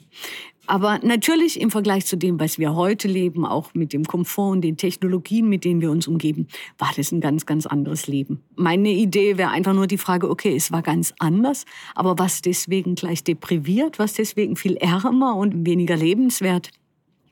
Aber 0.70 1.00
natürlich 1.02 1.60
im 1.60 1.72
Vergleich 1.72 2.06
zu 2.06 2.16
dem, 2.16 2.40
was 2.40 2.60
wir 2.60 2.76
heute 2.76 3.08
leben, 3.08 3.44
auch 3.44 3.74
mit 3.74 3.92
dem 3.92 4.06
Komfort 4.06 4.52
und 4.52 4.62
den 4.62 4.78
Technologien, 4.78 5.50
mit 5.50 5.66
denen 5.66 5.82
wir 5.82 5.90
uns 5.90 6.08
umgeben, 6.08 6.48
war 6.78 6.92
das 6.96 7.12
ein 7.12 7.22
ganz, 7.22 7.48
ganz 7.48 7.66
anderes 7.66 8.06
Leben. 8.06 8.44
Meine 8.56 8.92
Idee 8.92 9.38
wäre 9.38 9.50
einfach 9.50 9.74
nur 9.74 9.88
die 9.88 9.98
Frage, 9.98 10.30
okay, 10.30 10.56
es 10.56 10.72
war 10.72 10.84
ganz 10.84 11.12
anders, 11.18 11.66
aber 11.96 12.20
was 12.20 12.44
deswegen 12.44 12.94
gleich 12.94 13.24
depriviert, 13.24 13.98
was 13.98 14.14
deswegen 14.14 14.56
viel 14.56 14.76
ärmer 14.76 15.36
und 15.36 15.66
weniger 15.66 15.98
lebenswert? 15.98 16.70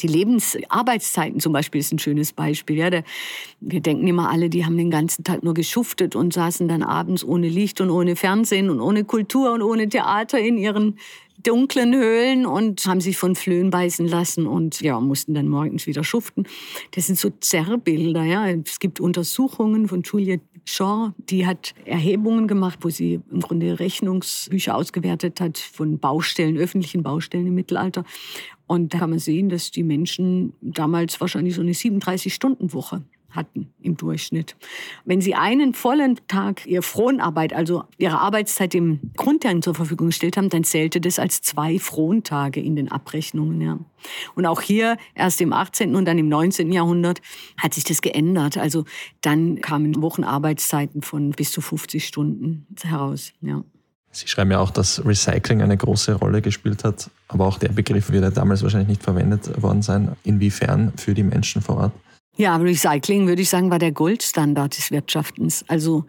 Die 0.01 0.07
Lebensarbeitszeiten 0.07 1.39
zum 1.39 1.53
Beispiel 1.53 1.79
ist 1.79 1.91
ein 1.91 1.99
schönes 1.99 2.33
Beispiel. 2.33 2.77
Ja, 2.77 2.89
der, 2.89 3.03
wir 3.59 3.81
denken 3.81 4.07
immer 4.07 4.29
alle, 4.29 4.49
die 4.49 4.65
haben 4.65 4.77
den 4.77 4.91
ganzen 4.91 5.23
Tag 5.23 5.43
nur 5.43 5.53
geschuftet 5.53 6.15
und 6.15 6.33
saßen 6.33 6.67
dann 6.67 6.83
abends 6.83 7.23
ohne 7.23 7.49
Licht 7.49 7.81
und 7.81 7.89
ohne 7.89 8.15
Fernsehen 8.15 8.69
und 8.69 8.81
ohne 8.81 9.03
Kultur 9.03 9.53
und 9.53 9.61
ohne 9.61 9.89
Theater 9.89 10.39
in 10.39 10.57
ihren 10.57 10.97
dunklen 11.43 11.93
Höhlen 11.93 12.45
und 12.45 12.85
haben 12.85 13.01
sich 13.01 13.17
von 13.17 13.35
Flöhen 13.35 13.69
beißen 13.69 14.07
lassen 14.07 14.47
und 14.47 14.81
ja, 14.81 14.99
mussten 14.99 15.33
dann 15.33 15.47
morgens 15.47 15.85
wieder 15.85 16.03
schuften. 16.03 16.47
Das 16.91 17.07
sind 17.07 17.17
so 17.17 17.29
Zerrbilder. 17.29 18.23
Ja. 18.23 18.49
Es 18.49 18.79
gibt 18.79 18.99
Untersuchungen 18.99 19.87
von 19.87 20.01
Julia 20.01 20.37
Shaw, 20.65 21.13
die 21.17 21.45
hat 21.45 21.73
Erhebungen 21.85 22.47
gemacht, 22.47 22.79
wo 22.81 22.89
sie 22.89 23.21
im 23.31 23.39
Grunde 23.39 23.79
Rechnungsbücher 23.79 24.75
ausgewertet 24.75 25.39
hat 25.39 25.57
von 25.57 25.97
Baustellen, 25.97 26.57
öffentlichen 26.57 27.03
Baustellen 27.03 27.47
im 27.47 27.55
Mittelalter. 27.55 28.03
Und 28.67 28.93
da 28.93 28.99
kann 28.99 29.09
man 29.09 29.19
sehen, 29.19 29.49
dass 29.49 29.71
die 29.71 29.83
Menschen 29.83 30.53
damals 30.61 31.19
wahrscheinlich 31.19 31.55
so 31.55 31.61
eine 31.61 31.71
37-Stunden-Woche 31.71 33.01
hatten 33.29 33.73
im 33.81 33.97
Durchschnitt. 33.97 34.55
Wenn 35.05 35.21
Sie 35.21 35.35
einen 35.35 35.73
vollen 35.73 36.19
Tag 36.27 36.65
Ihre 36.65 36.81
Fronarbeit, 36.81 37.53
also 37.53 37.83
Ihre 37.97 38.19
Arbeitszeit 38.19 38.73
dem 38.73 38.99
Grundherrn 39.15 39.61
zur 39.61 39.75
Verfügung 39.75 40.07
gestellt 40.07 40.37
haben, 40.37 40.49
dann 40.49 40.63
zählte 40.63 41.01
das 41.01 41.19
als 41.19 41.41
zwei 41.41 41.79
Frontage 41.79 42.59
in 42.59 42.75
den 42.75 42.91
Abrechnungen. 42.91 43.61
Ja. 43.61 43.79
Und 44.35 44.45
auch 44.45 44.61
hier, 44.61 44.97
erst 45.15 45.41
im 45.41 45.53
18. 45.53 45.95
und 45.95 46.05
dann 46.05 46.17
im 46.17 46.29
19. 46.29 46.71
Jahrhundert, 46.71 47.21
hat 47.57 47.73
sich 47.73 47.83
das 47.83 48.01
geändert. 48.01 48.57
Also 48.57 48.85
dann 49.21 49.61
kamen 49.61 50.01
Wochenarbeitszeiten 50.01 51.01
von 51.01 51.31
bis 51.31 51.51
zu 51.51 51.61
50 51.61 52.05
Stunden 52.05 52.65
heraus. 52.81 53.33
Ja. 53.41 53.63
Sie 54.17 54.27
schreiben 54.27 54.49
ja 54.49 54.59
auch, 54.59 54.71
dass 54.71 55.05
Recycling 55.05 55.61
eine 55.61 55.77
große 55.77 56.13
Rolle 56.13 56.41
gespielt 56.41 56.83
hat, 56.83 57.11
aber 57.27 57.45
auch 57.45 57.59
der 57.59 57.69
Begriff 57.69 58.11
wird 58.11 58.23
ja 58.23 58.31
damals 58.31 58.63
wahrscheinlich 58.63 58.89
nicht 58.89 59.03
verwendet 59.03 59.61
worden 59.61 59.83
sein. 59.83 60.15
Inwiefern 60.23 60.91
für 60.97 61.13
die 61.13 61.21
Menschen 61.21 61.61
vor 61.61 61.77
Ort? 61.77 61.91
Ja, 62.35 62.55
Recycling 62.55 63.27
würde 63.27 63.43
ich 63.43 63.49
sagen, 63.49 63.69
war 63.69 63.77
der 63.77 63.91
Goldstandard 63.91 64.75
des 64.75 64.89
Wirtschaftens. 64.89 65.63
Also 65.67 66.05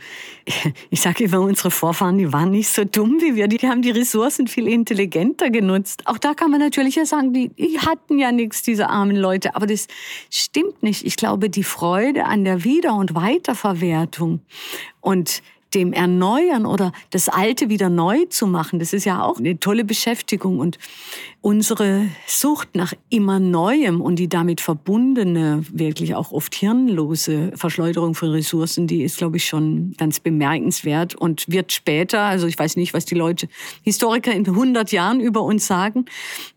ich 0.91 1.03
sage 1.03 1.25
immer, 1.25 1.41
unsere 1.41 1.71
Vorfahren, 1.71 2.17
die 2.17 2.33
waren 2.33 2.51
nicht 2.51 2.71
so 2.71 2.85
dumm 2.85 3.19
wie 3.21 3.35
wir. 3.35 3.47
Die 3.47 3.59
haben 3.67 3.83
die 3.83 3.91
Ressourcen 3.91 4.47
viel 4.47 4.69
intelligenter 4.69 5.51
genutzt. 5.51 6.03
Auch 6.07 6.19
da 6.19 6.33
kann 6.33 6.51
man 6.51 6.61
natürlich 6.61 6.97
ja 6.97 7.05
sagen, 7.05 7.35
die, 7.35 7.51
hatten 7.79 8.19
ja 8.19 8.33
nichts, 8.33 8.63
diese 8.63 8.89
armen 8.89 9.17
Leute. 9.17 9.55
Aber 9.55 9.67
das 9.67 9.87
stimmt 10.31 10.83
nicht. 10.83 11.05
Ich 11.05 11.17
glaube, 11.17 11.51
die 11.51 11.65
Freude 11.65 12.25
an 12.25 12.45
der 12.45 12.65
Wieder- 12.65 12.95
und 12.95 13.15
Weiterverwertung 13.15 14.41
und 15.03 15.43
dem 15.75 15.93
Erneuern 15.93 16.67
oder 16.67 16.93
das 17.11 17.29
Alte 17.29 17.69
wieder 17.69 17.91
neu 17.91 18.25
zu 18.27 18.47
machen, 18.47 18.79
das 18.79 18.93
ist 18.93 19.05
ja 19.05 19.23
auch 19.23 19.39
eine 19.39 19.61
tolle 19.61 19.85
Beschäftigung. 19.85 20.59
Und 20.59 20.79
unsere 21.41 22.09
Sucht 22.27 22.75
nach 22.75 22.95
immer 23.11 23.39
Neuem 23.39 24.01
und 24.01 24.17
die 24.17 24.29
damit 24.29 24.61
verbundene, 24.61 25.65
wirklich 25.71 26.15
auch 26.15 26.33
oft 26.33 26.55
hirnlose 26.55 27.53
Verschleuderung 27.55 28.15
von 28.15 28.31
Ressourcen, 28.31 28.87
die 28.87 29.03
ist, 29.03 29.19
glaube 29.19 29.37
ich, 29.37 29.47
schon 29.47 29.95
ganz 29.99 30.21
bemerkenswert 30.21 31.15
und 31.15 31.45
wird 31.49 31.73
später, 31.73 32.23
also 32.23 32.47
ich 32.47 32.59
weiß 32.59 32.77
nicht, 32.77 32.95
was 32.95 33.05
die 33.05 33.15
Leute, 33.15 33.49
Historiker 33.83 34.33
in 34.33 34.47
100 34.47 34.91
Jahren 34.91 35.21
über 35.21 35.43
uns 35.43 35.67
sagen, 35.67 36.07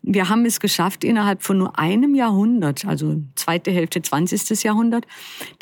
wir 0.02 0.28
haben 0.28 0.44
es 0.46 0.58
geschafft, 0.58 1.04
innerhalb 1.04 1.42
von 1.42 1.58
nur 1.58 1.78
einem 1.78 2.14
Jahrhundert, 2.14 2.84
also 2.84 3.16
zweite 3.36 3.70
Hälfte 3.70 4.02
20. 4.02 4.62
Jahrhundert, 4.62 5.06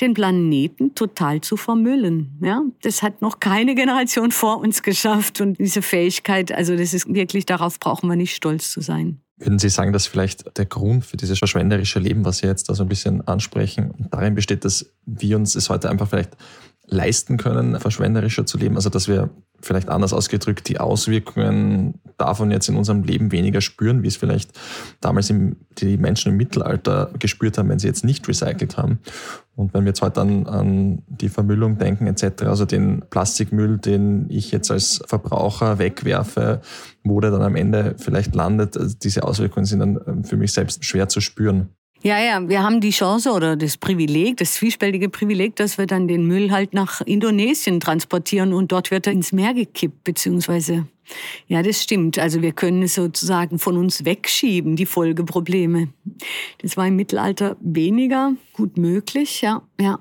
den 0.00 0.14
Planeten 0.14 0.94
total 0.94 1.40
zu 1.40 1.56
vermüllen. 1.56 2.38
Ja, 2.42 2.62
das 2.82 3.02
hat 3.02 3.20
noch 3.20 3.39
keine 3.40 3.74
Generation 3.74 4.30
vor 4.30 4.58
uns 4.58 4.82
geschafft 4.82 5.40
und 5.40 5.58
diese 5.58 5.82
Fähigkeit, 5.82 6.52
also 6.52 6.76
das 6.76 6.94
ist 6.94 7.12
wirklich, 7.12 7.46
darauf 7.46 7.80
brauchen 7.80 8.08
wir 8.08 8.16
nicht 8.16 8.34
stolz 8.34 8.70
zu 8.70 8.80
sein. 8.80 9.20
Würden 9.38 9.58
Sie 9.58 9.70
sagen, 9.70 9.92
dass 9.92 10.06
vielleicht 10.06 10.58
der 10.58 10.66
Grund 10.66 11.04
für 11.04 11.16
dieses 11.16 11.38
verschwenderische 11.38 11.98
Leben, 11.98 12.26
was 12.26 12.38
Sie 12.38 12.46
jetzt 12.46 12.68
da 12.68 12.74
so 12.74 12.82
ein 12.82 12.88
bisschen 12.90 13.26
ansprechen, 13.26 14.06
darin 14.10 14.34
besteht, 14.34 14.66
dass 14.66 14.92
wir 15.06 15.36
uns 15.36 15.54
es 15.54 15.70
heute 15.70 15.88
einfach 15.88 16.08
vielleicht 16.08 16.36
leisten 16.90 17.36
können, 17.36 17.78
verschwenderischer 17.80 18.46
zu 18.46 18.58
leben? 18.58 18.76
Also 18.76 18.90
dass 18.90 19.08
wir 19.08 19.30
vielleicht 19.62 19.88
anders 19.88 20.12
ausgedrückt 20.12 20.68
die 20.68 20.80
Auswirkungen 20.80 22.00
davon 22.18 22.50
jetzt 22.50 22.68
in 22.68 22.76
unserem 22.76 23.02
Leben 23.02 23.32
weniger 23.32 23.60
spüren, 23.60 24.02
wie 24.02 24.08
es 24.08 24.16
vielleicht 24.16 24.58
damals 25.00 25.30
im, 25.30 25.56
die 25.78 25.96
Menschen 25.96 26.32
im 26.32 26.36
Mittelalter 26.36 27.10
gespürt 27.18 27.58
haben, 27.58 27.68
wenn 27.68 27.78
sie 27.78 27.86
jetzt 27.86 28.04
nicht 28.04 28.26
recycelt 28.28 28.76
haben. 28.76 29.00
Und 29.56 29.74
wenn 29.74 29.84
wir 29.84 29.90
jetzt 29.90 30.02
heute 30.02 30.20
an, 30.20 30.46
an 30.46 31.02
die 31.06 31.28
Vermüllung 31.28 31.78
denken 31.78 32.06
etc., 32.06 32.44
also 32.44 32.64
den 32.64 33.02
Plastikmüll, 33.10 33.78
den 33.78 34.26
ich 34.30 34.50
jetzt 34.50 34.70
als 34.70 35.02
Verbraucher 35.06 35.78
wegwerfe, 35.78 36.60
wo 37.04 37.20
der 37.20 37.30
dann 37.30 37.42
am 37.42 37.56
Ende 37.56 37.94
vielleicht 37.98 38.34
landet, 38.34 38.76
also 38.76 38.96
diese 38.96 39.24
Auswirkungen 39.24 39.66
sind 39.66 39.80
dann 39.80 40.00
ähm, 40.06 40.24
für 40.24 40.36
mich 40.36 40.52
selbst 40.52 40.84
schwer 40.84 41.08
zu 41.08 41.20
spüren. 41.20 41.70
Ja, 42.02 42.18
ja, 42.18 42.48
wir 42.48 42.62
haben 42.62 42.80
die 42.80 42.92
Chance 42.92 43.30
oder 43.30 43.56
das 43.56 43.76
Privileg, 43.76 44.38
das 44.38 44.54
zwiespältige 44.54 45.10
Privileg, 45.10 45.56
dass 45.56 45.76
wir 45.76 45.86
dann 45.86 46.08
den 46.08 46.26
Müll 46.26 46.50
halt 46.50 46.72
nach 46.72 47.02
Indonesien 47.02 47.78
transportieren 47.78 48.54
und 48.54 48.72
dort 48.72 48.90
wird 48.90 49.06
er 49.06 49.12
ins 49.12 49.32
Meer 49.32 49.52
gekippt, 49.52 50.02
beziehungsweise, 50.04 50.86
ja, 51.46 51.62
das 51.62 51.82
stimmt. 51.82 52.18
Also 52.18 52.40
wir 52.40 52.52
können 52.52 52.84
es 52.84 52.94
sozusagen 52.94 53.58
von 53.58 53.76
uns 53.76 54.06
wegschieben, 54.06 54.76
die 54.76 54.86
Folgeprobleme. 54.86 55.88
Das 56.62 56.78
war 56.78 56.86
im 56.86 56.96
Mittelalter 56.96 57.58
weniger 57.60 58.32
gut 58.54 58.78
möglich, 58.78 59.42
ja, 59.42 59.60
ja. 59.78 59.98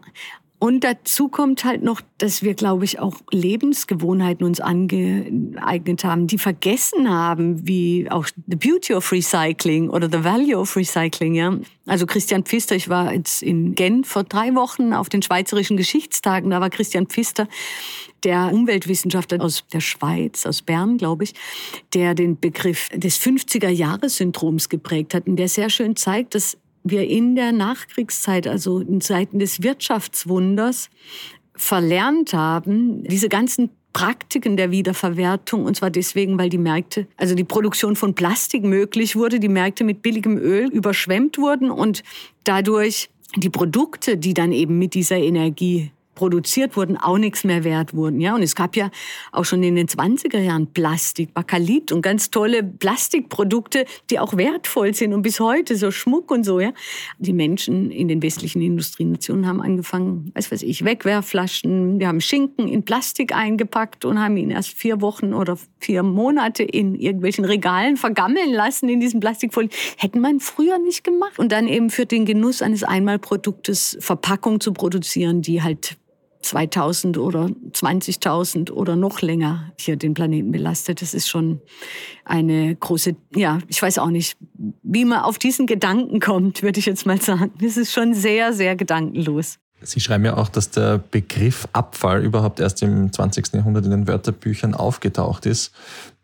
Und 0.60 0.84
dazu 0.84 1.30
kommt 1.30 1.64
halt 1.64 1.84
noch, 1.84 2.02
dass 2.18 2.44
wir, 2.44 2.54
glaube 2.54 2.84
ich, 2.84 3.00
auch 3.00 3.16
Lebensgewohnheiten 3.32 4.46
uns 4.46 4.60
angeeignet 4.60 6.04
haben, 6.04 6.28
die 6.28 6.38
vergessen 6.38 7.10
haben, 7.10 7.66
wie 7.66 8.12
auch 8.12 8.28
the 8.46 8.58
beauty 8.58 8.94
of 8.94 9.10
recycling 9.14 9.90
oder 9.90 10.10
the 10.12 10.22
value 10.22 10.58
of 10.58 10.76
recycling. 10.76 11.34
Ja. 11.34 11.58
Also 11.86 12.06
Christian 12.06 12.44
Pfister, 12.44 12.76
ich 12.76 12.90
war 12.90 13.14
jetzt 13.14 13.42
in 13.42 13.74
Genf 13.74 14.10
vor 14.10 14.26
drei 14.26 14.54
Wochen 14.54 14.92
auf 14.94 15.08
den 15.08 15.22
Schweizerischen 15.22 15.78
Geschichtstagen, 15.78 16.50
da 16.50 16.60
war 16.60 16.70
Christian 16.70 17.08
Pfister, 17.08 17.48
der 18.26 18.52
Umweltwissenschaftler 18.52 19.42
aus 19.42 19.64
der 19.72 19.80
Schweiz, 19.80 20.46
aus 20.46 20.62
Bern, 20.62 20.98
glaube 20.98 21.24
ich, 21.24 21.36
der 21.94 22.16
den 22.16 22.38
Begriff 22.38 22.90
des 22.90 23.18
50er-Jahres-Syndroms 23.18 24.68
geprägt 24.68 25.14
hat 25.14 25.26
und 25.26 25.38
der 25.38 25.48
sehr 25.48 25.70
schön 25.70 25.96
zeigt, 25.96 26.36
dass 26.36 26.58
wir 26.84 27.08
in 27.08 27.36
der 27.36 27.52
Nachkriegszeit, 27.52 28.48
also 28.48 28.80
in 28.80 29.02
Zeiten 29.02 29.40
des 29.40 29.64
Wirtschaftswunders, 29.64 30.90
verlernt 31.56 32.34
haben, 32.34 33.04
diese 33.04 33.30
ganzen 33.30 33.70
Praktiken 33.92 34.56
der 34.56 34.72
Wiederverwertung, 34.72 35.66
und 35.66 35.76
zwar 35.76 35.90
deswegen, 35.90 36.38
weil 36.38 36.50
die 36.50 36.58
Märkte, 36.58 37.08
also 37.18 37.36
die 37.36 37.44
Produktion 37.44 37.96
von 37.96 38.14
Plastik 38.14 38.64
möglich 38.64 39.16
wurde, 39.16 39.40
die 39.40 39.50
Märkte 39.50 39.84
mit 39.84 40.02
billigem 40.02 40.38
Öl 40.38 40.70
überschwemmt 40.70 41.38
wurden 41.38 41.72
und 41.72 42.04
dadurch 42.44 43.10
die 43.36 43.50
Produkte, 43.50 44.18
die 44.18 44.34
dann 44.34 44.52
eben 44.52 44.78
mit 44.80 44.94
dieser 44.94 45.18
Energie 45.18 45.92
produziert 46.20 46.76
wurden, 46.76 46.98
auch 46.98 47.18
nichts 47.18 47.46
mehr 47.46 47.64
wert 47.64 47.94
wurden. 47.94 48.20
Ja, 48.20 48.36
und 48.36 48.44
es 48.44 48.54
gab 48.54 48.76
ja 48.76 48.92
auch 49.32 49.46
schon 49.46 49.64
in 49.64 49.76
den 49.76 49.88
20er 49.88 50.40
Jahren 50.40 50.68
Plastik, 50.68 51.34
Bakalit 51.34 51.94
und 51.94 52.02
ganz 52.02 52.30
tolle 52.30 52.62
Plastikprodukte, 52.62 53.86
die 54.10 54.20
auch 54.20 54.36
wertvoll 54.36 54.94
sind 54.94 55.14
und 55.14 55.22
bis 55.22 55.40
heute 55.40 55.78
so 55.78 55.92
Schmuck 55.92 56.30
und 56.30 56.44
so. 56.44 56.60
Ja, 56.60 56.74
die 57.20 57.32
Menschen 57.32 57.90
in 57.90 58.10
den 58.10 58.22
westlichen 58.22 58.62
Industrienationen 58.62 59.48
haben 59.48 59.62
angefangen, 59.62 60.34
was 60.36 60.62
ich, 60.62 60.84
Wegwerfflaschen. 60.84 62.02
Wir 62.02 62.10
haben 62.10 62.20
Schinken 62.20 62.68
in 62.68 62.84
Plastik 62.84 63.34
eingepackt 63.34 64.04
und 64.04 64.20
haben 64.20 64.36
ihn 64.36 64.52
erst 64.52 64.72
vier 64.72 65.00
Wochen 65.00 65.34
oder 65.34 65.58
vier 65.80 66.04
Monate 66.04 66.64
in 66.64 66.96
irgendwelchen 66.96 67.46
Regalen 67.46 67.96
vergammeln 67.96 68.52
lassen 68.52 68.90
in 68.90 69.00
diesem 69.00 69.22
Plastikfolie. 69.22 69.70
Hätten 69.96 70.20
man 70.20 70.42
früher 70.42 70.80
nicht 70.80 71.06
gemacht. 71.06 71.40
Und 71.40 71.54
dann 71.54 71.70
eben 71.70 71.90
für 71.90 72.06
den 72.06 72.26
Genuss 72.26 72.62
eines 72.62 72.84
Einmalproduktes 72.84 73.96
Verpackung 74.02 74.60
zu 74.60 74.74
produzieren, 74.74 75.42
die 75.42 75.64
halt 75.64 75.96
2000 76.42 77.18
oder 77.18 77.46
20.000 77.72 78.72
oder 78.72 78.96
noch 78.96 79.22
länger 79.22 79.72
hier 79.78 79.98
den 79.98 80.14
Planeten 80.14 80.52
belastet. 80.52 81.02
Das 81.02 81.14
ist 81.14 81.28
schon 81.28 81.62
eine 82.26 82.76
große, 82.76 83.16
ja, 83.36 83.60
ich 83.68 83.82
weiß 83.82 83.98
auch 84.00 84.10
nicht, 84.10 84.38
wie 84.84 85.06
man 85.06 85.20
auf 85.20 85.38
diesen 85.38 85.68
Gedanken 85.68 86.20
kommt, 86.20 86.64
würde 86.64 86.80
ich 86.80 86.86
jetzt 86.86 87.06
mal 87.06 87.20
sagen. 87.22 87.52
Das 87.62 87.78
ist 87.78 87.92
schon 87.92 88.14
sehr, 88.14 88.54
sehr 88.54 88.76
gedankenlos. 88.76 89.60
Sie 89.82 90.00
schreiben 90.00 90.26
ja 90.26 90.36
auch, 90.36 90.50
dass 90.50 90.72
der 90.72 90.98
Begriff 90.98 91.68
Abfall 91.72 92.24
überhaupt 92.24 92.60
erst 92.60 92.82
im 92.82 93.12
20. 93.12 93.54
Jahrhundert 93.54 93.86
in 93.86 93.92
den 93.92 94.08
Wörterbüchern 94.08 94.74
aufgetaucht 94.74 95.46
ist. 95.46 95.72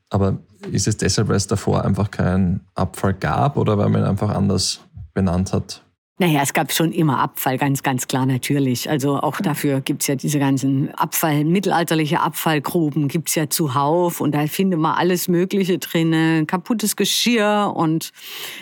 Aber 0.09 0.37
ist 0.71 0.87
es 0.87 0.97
deshalb, 0.97 1.29
weil 1.29 1.37
es 1.37 1.47
davor 1.47 1.83
einfach 1.83 2.11
keinen 2.11 2.61
Abfall 2.73 3.13
gab 3.13 3.57
oder 3.57 3.77
weil 3.77 3.89
man 3.89 4.01
ihn 4.01 4.07
einfach 4.07 4.29
anders 4.29 4.81
benannt 5.13 5.53
hat? 5.53 5.84
Naja, 6.17 6.39
es 6.41 6.53
gab 6.53 6.71
schon 6.71 6.93
immer 6.93 7.19
Abfall, 7.19 7.57
ganz, 7.57 7.83
ganz 7.83 8.07
klar 8.07 8.25
natürlich. 8.25 8.89
Also 8.89 9.17
auch 9.17 9.41
dafür 9.41 9.81
gibt's 9.81 10.07
ja 10.07 10.15
diese 10.15 10.39
ganzen 10.39 10.95
Abfall, 10.95 11.43
mittelalterliche 11.43 12.21
Abfallgruben 12.21 13.09
gibt's 13.09 13.35
ja 13.35 13.49
zuhauf 13.49 14.21
und 14.21 14.31
da 14.33 14.47
findet 14.47 14.79
man 14.79 14.95
alles 14.95 15.27
Mögliche 15.27 15.77
drin. 15.77 16.47
Kaputtes 16.47 16.95
Geschirr 16.95 17.73
und 17.75 18.13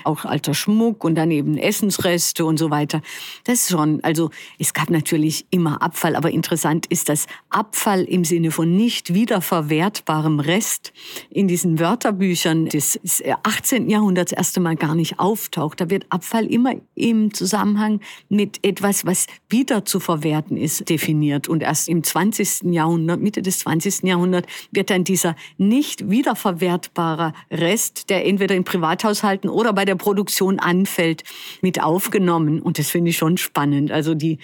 auch 0.04 0.26
alter 0.26 0.56
Schmuck 0.56 1.04
und 1.04 1.14
daneben 1.14 1.60
Essensreste 1.60 2.44
und 2.44 2.58
so 2.58 2.72
weiter. 2.72 3.02
Das 3.44 3.62
ist 3.62 3.70
schon, 3.70 4.04
also 4.04 4.32
es 4.58 4.74
gab 4.74 4.90
natürlich 4.90 5.46
immer 5.52 5.84
Abfall, 5.84 6.16
aber 6.16 6.32
interessant 6.32 6.88
ist, 6.88 7.08
dass 7.08 7.28
Abfall 7.52 8.02
im 8.02 8.26
Sinne 8.26 8.50
von 8.50 8.76
nicht 8.76 9.14
wiederverwertbarem 9.14 10.40
Rest 10.40 10.92
in 11.30 11.48
diesen 11.48 11.78
Wörterbüchern 11.78 12.66
des 12.66 13.00
18. 13.44 13.92
Jahrhunderts 13.92 14.32
erst 14.32 14.58
einmal 14.58 14.76
gar 14.76 14.96
nicht 14.96 15.20
auftaucht. 15.20 15.80
Da 15.80 15.92
wird 15.92 16.08
Abfall 16.10 16.48
immer 16.48 16.74
im 16.96 17.32
Zusammenhang 17.44 18.00
mit 18.30 18.66
etwas, 18.66 19.06
was 19.06 19.28
wieder 19.50 19.84
zu 19.84 20.00
verwerten 20.00 20.56
ist, 20.56 20.88
definiert. 20.88 21.50
Und 21.50 21.62
erst 21.62 21.90
im 21.90 22.02
20. 22.02 22.72
Jahrhundert, 22.72 23.20
Mitte 23.20 23.42
des 23.42 23.60
20. 23.60 24.04
Jahrhunderts, 24.04 24.48
wird 24.72 24.90
dann 24.90 25.04
dieser 25.04 25.36
nicht 25.58 26.10
wiederverwertbare 26.10 27.34
Rest, 27.52 28.10
der 28.10 28.26
entweder 28.26 28.56
in 28.56 28.64
Privathaushalten 28.64 29.50
oder 29.50 29.74
bei 29.74 29.84
der 29.84 29.96
Produktion 29.96 30.60
anfällt, 30.60 31.24
mit 31.62 31.84
aufgenommen. 31.84 32.62
Und 32.62 32.80
das 32.80 32.90
finde 32.90 33.10
ich 33.10 33.18
schon 33.18 33.36
spannend. 33.36 33.92
Also 33.92 34.16
die 34.16 34.38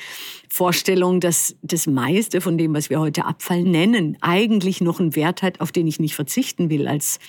Vorstellung, 0.50 1.22
dass 1.22 1.56
das 1.62 1.88
meiste 1.88 2.42
von 2.42 2.58
dem, 2.58 2.74
was 2.74 2.90
wir 2.90 3.00
heute 3.00 3.24
Abfall 3.24 3.64
nennen, 3.64 4.18
eigentlich 4.20 4.82
noch 4.82 5.00
einen 5.00 5.16
Wert 5.16 5.42
hat, 5.42 5.62
auf 5.62 5.72
den 5.72 5.88
ich 5.88 6.02
nicht 6.02 6.16
verzichten 6.16 6.70
will 6.70 6.86
als 6.88 7.20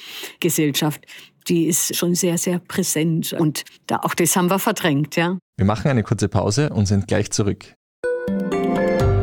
Gesellschaft 0.41 1.07
die 1.49 1.67
ist 1.67 1.97
schon 1.97 2.15
sehr, 2.15 2.39
sehr 2.39 2.59
präsent. 2.59 3.33
Und 3.33 3.65
da, 3.87 3.97
auch 4.03 4.15
das 4.15 4.37
haben 4.37 4.51
wir 4.51 4.59
verdrängt, 4.59 5.17
ja. 5.17 5.39
Wir 5.57 5.67
machen 5.67 5.91
eine 5.91 6.03
kurze 6.03 6.29
Pause 6.29 6.71
und 6.71 6.87
sind 6.87 7.07
gleich 7.07 7.31
zurück. 7.31 7.75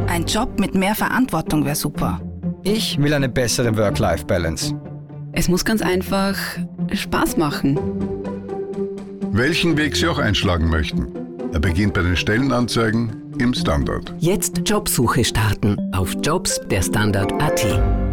Ein 0.07 0.25
Job 0.25 0.59
mit 0.59 0.75
mehr 0.75 0.95
Verantwortung 0.95 1.65
wäre 1.65 1.75
super. 1.75 2.21
Ich 2.63 2.97
will 2.97 3.13
eine 3.13 3.29
bessere 3.29 3.75
Work-Life-Balance. 3.77 4.75
Es 5.31 5.47
muss 5.47 5.63
ganz 5.63 5.81
einfach 5.81 6.35
Spaß 6.91 7.37
machen. 7.37 7.79
Welchen 9.31 9.77
Weg 9.77 9.95
Sie 9.95 10.07
auch 10.07 10.17
einschlagen 10.17 10.69
möchten. 10.69 11.07
Er 11.53 11.59
beginnt 11.59 11.93
bei 11.93 12.01
den 12.01 12.17
Stellenanzeigen 12.17 13.33
im 13.39 13.53
Standard. 13.53 14.13
Jetzt 14.19 14.61
Jobsuche 14.65 15.23
starten 15.23 15.77
auf 15.93 16.15
Jobs 16.23 16.59
der 16.69 16.81
Standard.at. 16.81 18.06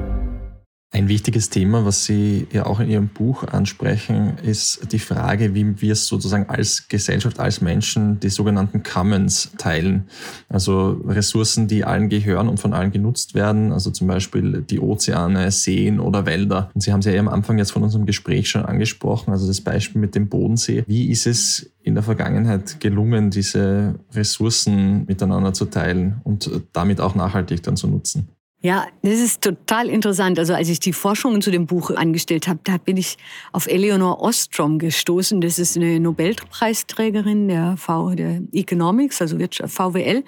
Ein 0.95 1.09
wichtiges 1.09 1.51
Thema, 1.51 1.85
was 1.85 2.05
Sie 2.05 2.47
ja 2.53 2.67
auch 2.67 2.79
in 2.79 2.89
Ihrem 2.89 3.09
Buch 3.09 3.43
ansprechen, 3.43 4.39
ist 4.45 4.93
die 4.93 5.01
Frage, 5.01 5.53
wie 5.53 5.83
wir 5.83 5.93
es 5.93 6.07
sozusagen 6.07 6.49
als 6.49 6.87
Gesellschaft, 6.87 7.41
als 7.41 7.61
Menschen 7.61 8.21
die 8.21 8.29
sogenannten 8.29 8.85
Commons 8.85 9.51
teilen. 9.59 10.05
Also 10.49 11.01
Ressourcen, 11.05 11.67
die 11.67 11.83
allen 11.83 12.09
gehören 12.11 12.49
und 12.49 12.61
von 12.61 12.73
allen 12.73 12.93
genutzt 12.93 13.35
werden, 13.35 13.73
also 13.73 13.91
zum 13.91 14.07
Beispiel 14.07 14.63
die 14.63 14.79
Ozeane, 14.79 15.51
Seen 15.51 15.99
oder 15.99 16.27
Wälder. 16.27 16.71
Und 16.75 16.83
Sie 16.83 16.93
haben 16.93 17.01
es 17.01 17.07
ja 17.07 17.19
am 17.19 17.27
Anfang 17.27 17.59
jetzt 17.59 17.73
von 17.73 17.83
unserem 17.83 18.07
Gespräch 18.07 18.49
schon 18.49 18.65
angesprochen, 18.65 19.33
also 19.33 19.49
das 19.49 19.63
Beispiel 19.63 20.01
mit 20.01 20.15
dem 20.15 20.29
Bodensee. 20.29 20.85
Wie 20.87 21.11
ist 21.11 21.27
es 21.27 21.73
in 21.83 21.95
der 21.95 22.05
Vergangenheit 22.05 22.79
gelungen, 22.79 23.33
diese 23.33 23.97
Ressourcen 24.13 25.07
miteinander 25.07 25.55
zu 25.55 25.65
teilen 25.65 26.21
und 26.23 26.49
damit 26.73 27.01
auch 27.01 27.17
nachhaltig 27.17 27.65
dann 27.65 27.77
zu 27.77 27.89
nutzen? 27.89 28.29
Ja, 28.65 28.87
das 29.03 29.21
ist 29.21 29.43
total 29.43 29.91
interessant. 29.91 30.39
Also 30.39 30.55
als 30.55 30.71
ich 30.71 30.81
die 30.81 30.95
Forschungen 30.95 31.43
zu 31.43 31.51
dem 31.51 31.67
Buch 31.67 31.91
angestellt 31.91 32.49
habe, 32.49 32.61
da 32.65 32.79
bin 32.79 32.97
ich 32.97 33.19
auf 33.53 33.67
Eleanor 33.67 34.23
Ostrom 34.23 34.79
gestoßen. 34.79 35.43
Das 35.43 35.59
ist 35.59 35.77
eine 35.77 36.01
Nobelpreisträgerin 36.01 37.49
der, 37.49 37.77
v, 37.77 38.15
der 38.15 38.41
Economics, 38.55 39.21
also 39.21 39.37
VWL. 39.37 40.25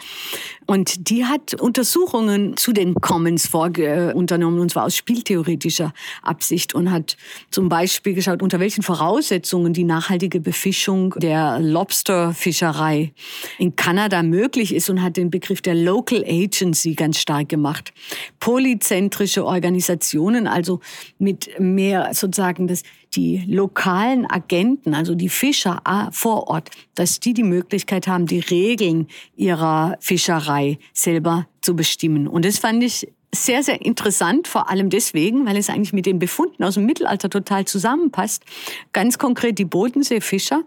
Und 0.67 1.09
die 1.09 1.25
hat 1.25 1.55
Untersuchungen 1.55 2.59
zu 2.59 2.75
den 2.75 2.97
Commons 2.97 3.47
vorge 3.47 4.13
unternommen, 4.15 4.61
und 4.61 4.71
zwar 4.71 4.85
aus 4.85 4.97
spieltheoretischer 4.97 5.95
Absicht 6.23 6.75
und 6.75 6.91
hat 6.91 7.17
zum 7.51 7.71
Beispiel 7.71 8.13
geschaut, 8.13 8.43
unter 8.43 8.61
welchen 8.61 8.83
Voraussetzungen 8.83 9.73
die 9.73 9.85
nachhaltige 9.85 10.41
Befischung 10.41 11.15
der 11.17 11.59
Lobsterfischerei 11.59 13.15
in 13.59 13.77
Kanada 13.77 14.23
möglich 14.23 14.75
ist 14.75 14.91
und 14.91 15.03
hat 15.03 15.17
den 15.17 15.31
Begriff 15.31 15.63
der 15.63 15.75
Local 15.75 16.23
Agency 16.29 16.93
ganz 16.93 17.19
stark 17.19 17.49
gemacht 17.49 17.95
polyzentrische 18.41 19.45
Organisationen, 19.45 20.47
also 20.47 20.81
mit 21.19 21.59
mehr 21.59 22.15
sozusagen 22.15 22.67
das, 22.67 22.83
die 23.15 23.45
lokalen 23.47 24.31
Agenten, 24.31 24.95
also 24.95 25.15
die 25.15 25.29
Fischer 25.29 25.81
ah, 25.85 26.11
vor 26.13 26.49
Ort, 26.49 26.71
dass 26.95 27.21
die 27.21 27.35
die 27.35 27.43
Möglichkeit 27.43 28.07
haben, 28.07 28.27
die 28.27 28.41
Regeln 28.41 29.09
ihrer 29.37 29.97
Fischerei 30.01 30.79
selber 30.93 31.47
zu 31.61 31.75
bestimmen. 31.77 32.29
Und 32.29 32.45
das 32.45 32.59
fand 32.59 32.83
ich 32.83 33.09
sehr, 33.35 33.63
sehr 33.63 33.85
interessant, 33.85 34.49
vor 34.49 34.71
allem 34.71 34.91
deswegen, 34.91 35.47
weil 35.47 35.57
es 35.57 35.69
eigentlich 35.69 35.93
mit 35.93 36.07
den 36.07 36.19
Befunden 36.19 36.65
aus 36.65 36.75
dem 36.75 36.87
Mittelalter 36.87 37.29
total 37.29 37.65
zusammenpasst. 37.67 38.45
Ganz 38.93 39.19
konkret 39.19 39.59
die 39.59 39.65
Bodenseefischer, 39.65 40.63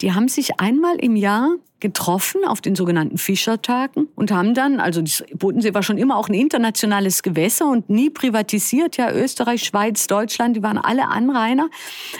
die 0.00 0.12
haben 0.12 0.28
sich 0.28 0.58
einmal 0.58 0.96
im 0.96 1.16
Jahr 1.16 1.54
getroffen 1.80 2.44
auf 2.46 2.60
den 2.60 2.74
sogenannten 2.74 3.18
Fischertagen 3.18 4.08
und 4.14 4.30
haben 4.30 4.54
dann, 4.54 4.80
also 4.80 5.00
die 5.00 5.12
Bodensee 5.34 5.74
war 5.74 5.82
schon 5.82 5.98
immer 5.98 6.16
auch 6.16 6.28
ein 6.28 6.34
internationales 6.34 7.22
Gewässer 7.22 7.70
und 7.70 7.88
nie 7.88 8.10
privatisiert, 8.10 8.96
ja, 8.96 9.12
Österreich, 9.12 9.64
Schweiz, 9.64 10.06
Deutschland, 10.06 10.56
die 10.56 10.62
waren 10.62 10.78
alle 10.78 11.08
Anrainer 11.08 11.68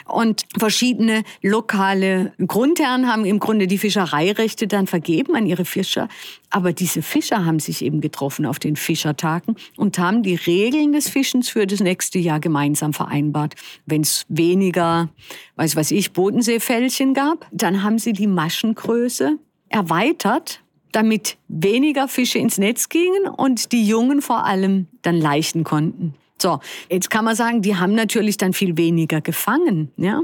und 0.07 0.45
verschiedene 0.59 1.25
lokale 1.43 2.33
Grundherren 2.47 3.11
haben 3.11 3.25
im 3.25 3.39
Grunde 3.41 3.67
die 3.67 3.79
Fischereirechte 3.79 4.69
dann 4.69 4.87
vergeben 4.87 5.35
an 5.35 5.47
ihre 5.47 5.65
Fischer. 5.65 6.09
Aber 6.51 6.73
diese 6.73 7.03
Fischer 7.03 7.45
haben 7.45 7.59
sich 7.59 7.85
eben 7.85 8.01
getroffen 8.01 8.47
auf 8.47 8.59
den 8.59 8.77
Fischertagen 8.77 9.57
und 9.77 9.99
haben 9.99 10.23
die 10.23 10.35
Regeln 10.35 10.93
des 10.93 11.09
Fischens 11.09 11.49
für 11.49 11.67
das 11.67 11.81
nächste 11.81 12.19
Jahr 12.19 12.41
gemeinsam 12.41 12.95
vereinbart. 12.95 13.55
Wenn 13.85 14.01
es 14.01 14.25
weniger, 14.29 15.11
weiß 15.57 15.77
was 15.77 15.91
ich, 15.91 16.13
Bodenseefällchen 16.13 17.13
gab, 17.13 17.47
dann 17.53 17.83
haben 17.83 17.99
sie 17.99 18.15
die 18.15 18.27
Maschengröße 18.27 19.39
erweitert, 19.69 20.63
damit 20.93 21.37
weniger 21.49 22.09
Fische 22.09 22.39
ins 22.39 22.59
Netz 22.59 22.89
gingen 22.89 23.29
und 23.29 23.73
die 23.73 23.87
Jungen 23.87 24.23
vor 24.23 24.45
allem 24.45 24.87
dann 25.03 25.21
leichten 25.21 25.65
konnten. 25.65 26.15
So, 26.41 26.61
jetzt 26.89 27.11
kann 27.11 27.25
man 27.25 27.35
sagen, 27.35 27.63
die 27.63 27.77
haben 27.77 27.95
natürlich 27.95 28.37
dann 28.37 28.53
viel 28.53 28.77
weniger 28.77 29.21
gefangen, 29.21 29.91
ja. 29.97 30.23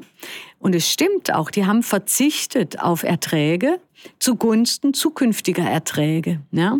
Und 0.60 0.74
es 0.74 0.90
stimmt 0.90 1.34
auch, 1.34 1.50
die 1.50 1.66
haben 1.66 1.82
verzichtet 1.82 2.80
auf 2.80 3.02
Erträge 3.02 3.80
zugunsten 4.20 4.94
zukünftiger 4.94 5.64
Erträge, 5.64 6.40
ja. 6.52 6.78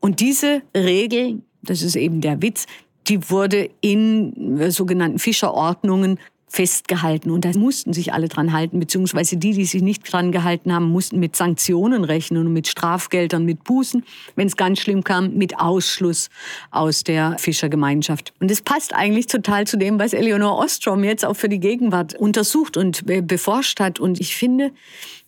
Und 0.00 0.20
diese 0.20 0.62
Regel, 0.74 1.42
das 1.62 1.82
ist 1.82 1.96
eben 1.96 2.20
der 2.20 2.40
Witz, 2.40 2.66
die 3.06 3.30
wurde 3.30 3.70
in 3.82 4.58
äh, 4.58 4.70
sogenannten 4.70 5.18
Fischerordnungen 5.18 6.18
festgehalten. 6.54 7.32
Und 7.32 7.44
da 7.44 7.50
mussten 7.56 7.92
sich 7.92 8.12
alle 8.12 8.28
dran 8.28 8.52
halten, 8.52 8.78
beziehungsweise 8.78 9.36
die, 9.36 9.54
die 9.54 9.64
sich 9.64 9.82
nicht 9.82 10.10
dran 10.10 10.30
gehalten 10.30 10.72
haben, 10.72 10.84
mussten 10.84 11.18
mit 11.18 11.34
Sanktionen 11.34 12.04
rechnen 12.04 12.46
und 12.46 12.52
mit 12.52 12.68
Strafgeldern, 12.68 13.44
mit 13.44 13.64
Bußen, 13.64 14.04
wenn 14.36 14.46
es 14.46 14.56
ganz 14.56 14.78
schlimm 14.78 15.02
kam, 15.02 15.34
mit 15.34 15.58
Ausschluss 15.58 16.30
aus 16.70 17.02
der 17.02 17.36
Fischergemeinschaft. 17.38 18.32
Und 18.38 18.52
das 18.52 18.60
passt 18.60 18.94
eigentlich 18.94 19.26
total 19.26 19.66
zu 19.66 19.76
dem, 19.76 19.98
was 19.98 20.12
Eleanor 20.12 20.56
Ostrom 20.56 21.02
jetzt 21.02 21.24
auch 21.24 21.34
für 21.34 21.48
die 21.48 21.58
Gegenwart 21.58 22.14
untersucht 22.14 22.76
und 22.76 23.04
beforscht 23.26 23.80
hat. 23.80 23.98
Und 23.98 24.20
ich 24.20 24.36
finde, 24.36 24.70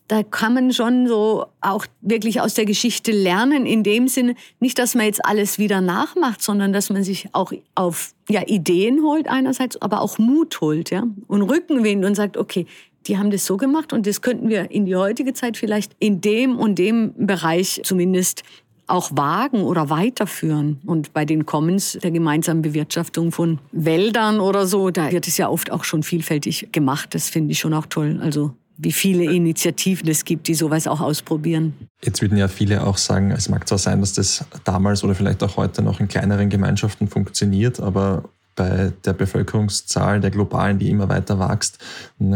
da 0.08 0.22
kann 0.22 0.54
man 0.54 0.72
schon 0.72 1.08
so 1.08 1.46
auch 1.60 1.86
wirklich 2.00 2.40
aus 2.40 2.54
der 2.54 2.64
Geschichte 2.64 3.10
lernen, 3.10 3.66
in 3.66 3.82
dem 3.82 4.08
Sinne, 4.08 4.34
nicht, 4.60 4.78
dass 4.78 4.94
man 4.94 5.06
jetzt 5.06 5.24
alles 5.24 5.58
wieder 5.58 5.80
nachmacht, 5.80 6.42
sondern 6.42 6.72
dass 6.72 6.90
man 6.90 7.02
sich 7.02 7.28
auch 7.32 7.52
auf 7.74 8.12
ja, 8.28 8.42
Ideen 8.46 9.02
holt 9.02 9.28
einerseits, 9.28 9.80
aber 9.82 10.00
auch 10.00 10.18
Mut 10.18 10.60
holt, 10.60 10.90
ja, 10.90 11.04
und 11.26 11.42
Rückenwind 11.42 12.04
und 12.04 12.14
sagt, 12.14 12.36
okay, 12.36 12.66
die 13.06 13.18
haben 13.18 13.30
das 13.30 13.46
so 13.46 13.56
gemacht 13.56 13.92
und 13.92 14.06
das 14.06 14.20
könnten 14.20 14.48
wir 14.48 14.70
in 14.70 14.84
die 14.84 14.96
heutige 14.96 15.32
Zeit 15.32 15.56
vielleicht 15.56 15.92
in 15.98 16.20
dem 16.20 16.58
und 16.58 16.78
dem 16.78 17.12
Bereich 17.16 17.80
zumindest 17.84 18.42
auch 18.88 19.10
wagen 19.14 19.62
oder 19.62 19.90
weiterführen. 19.90 20.80
Und 20.86 21.12
bei 21.12 21.24
den 21.24 21.46
Commons 21.46 21.98
der 22.02 22.10
gemeinsamen 22.10 22.62
Bewirtschaftung 22.62 23.32
von 23.32 23.58
Wäldern 23.72 24.40
oder 24.40 24.66
so, 24.66 24.90
da 24.90 25.10
wird 25.10 25.26
es 25.26 25.36
ja 25.38 25.48
oft 25.48 25.72
auch 25.72 25.84
schon 25.84 26.02
vielfältig 26.02 26.68
gemacht. 26.72 27.14
Das 27.14 27.28
finde 27.28 27.52
ich 27.52 27.58
schon 27.58 27.74
auch 27.74 27.86
toll. 27.86 28.20
Also 28.22 28.52
wie 28.78 28.92
viele 28.92 29.24
Initiativen 29.32 30.08
es 30.08 30.24
gibt, 30.24 30.48
die 30.48 30.54
sowas 30.54 30.86
auch 30.86 31.00
ausprobieren. 31.00 31.74
Jetzt 32.04 32.20
würden 32.22 32.36
ja 32.36 32.48
viele 32.48 32.86
auch 32.86 32.98
sagen, 32.98 33.30
es 33.30 33.48
mag 33.48 33.66
zwar 33.68 33.78
sein, 33.78 34.00
dass 34.00 34.12
das 34.12 34.44
damals 34.64 35.02
oder 35.02 35.14
vielleicht 35.14 35.42
auch 35.42 35.56
heute 35.56 35.82
noch 35.82 36.00
in 36.00 36.08
kleineren 36.08 36.50
Gemeinschaften 36.50 37.08
funktioniert, 37.08 37.80
aber 37.80 38.28
bei 38.54 38.92
der 39.04 39.12
Bevölkerungszahl 39.12 40.18
der 40.20 40.30
globalen, 40.30 40.78
die 40.78 40.88
immer 40.88 41.10
weiter 41.10 41.38
wächst, 41.38 41.78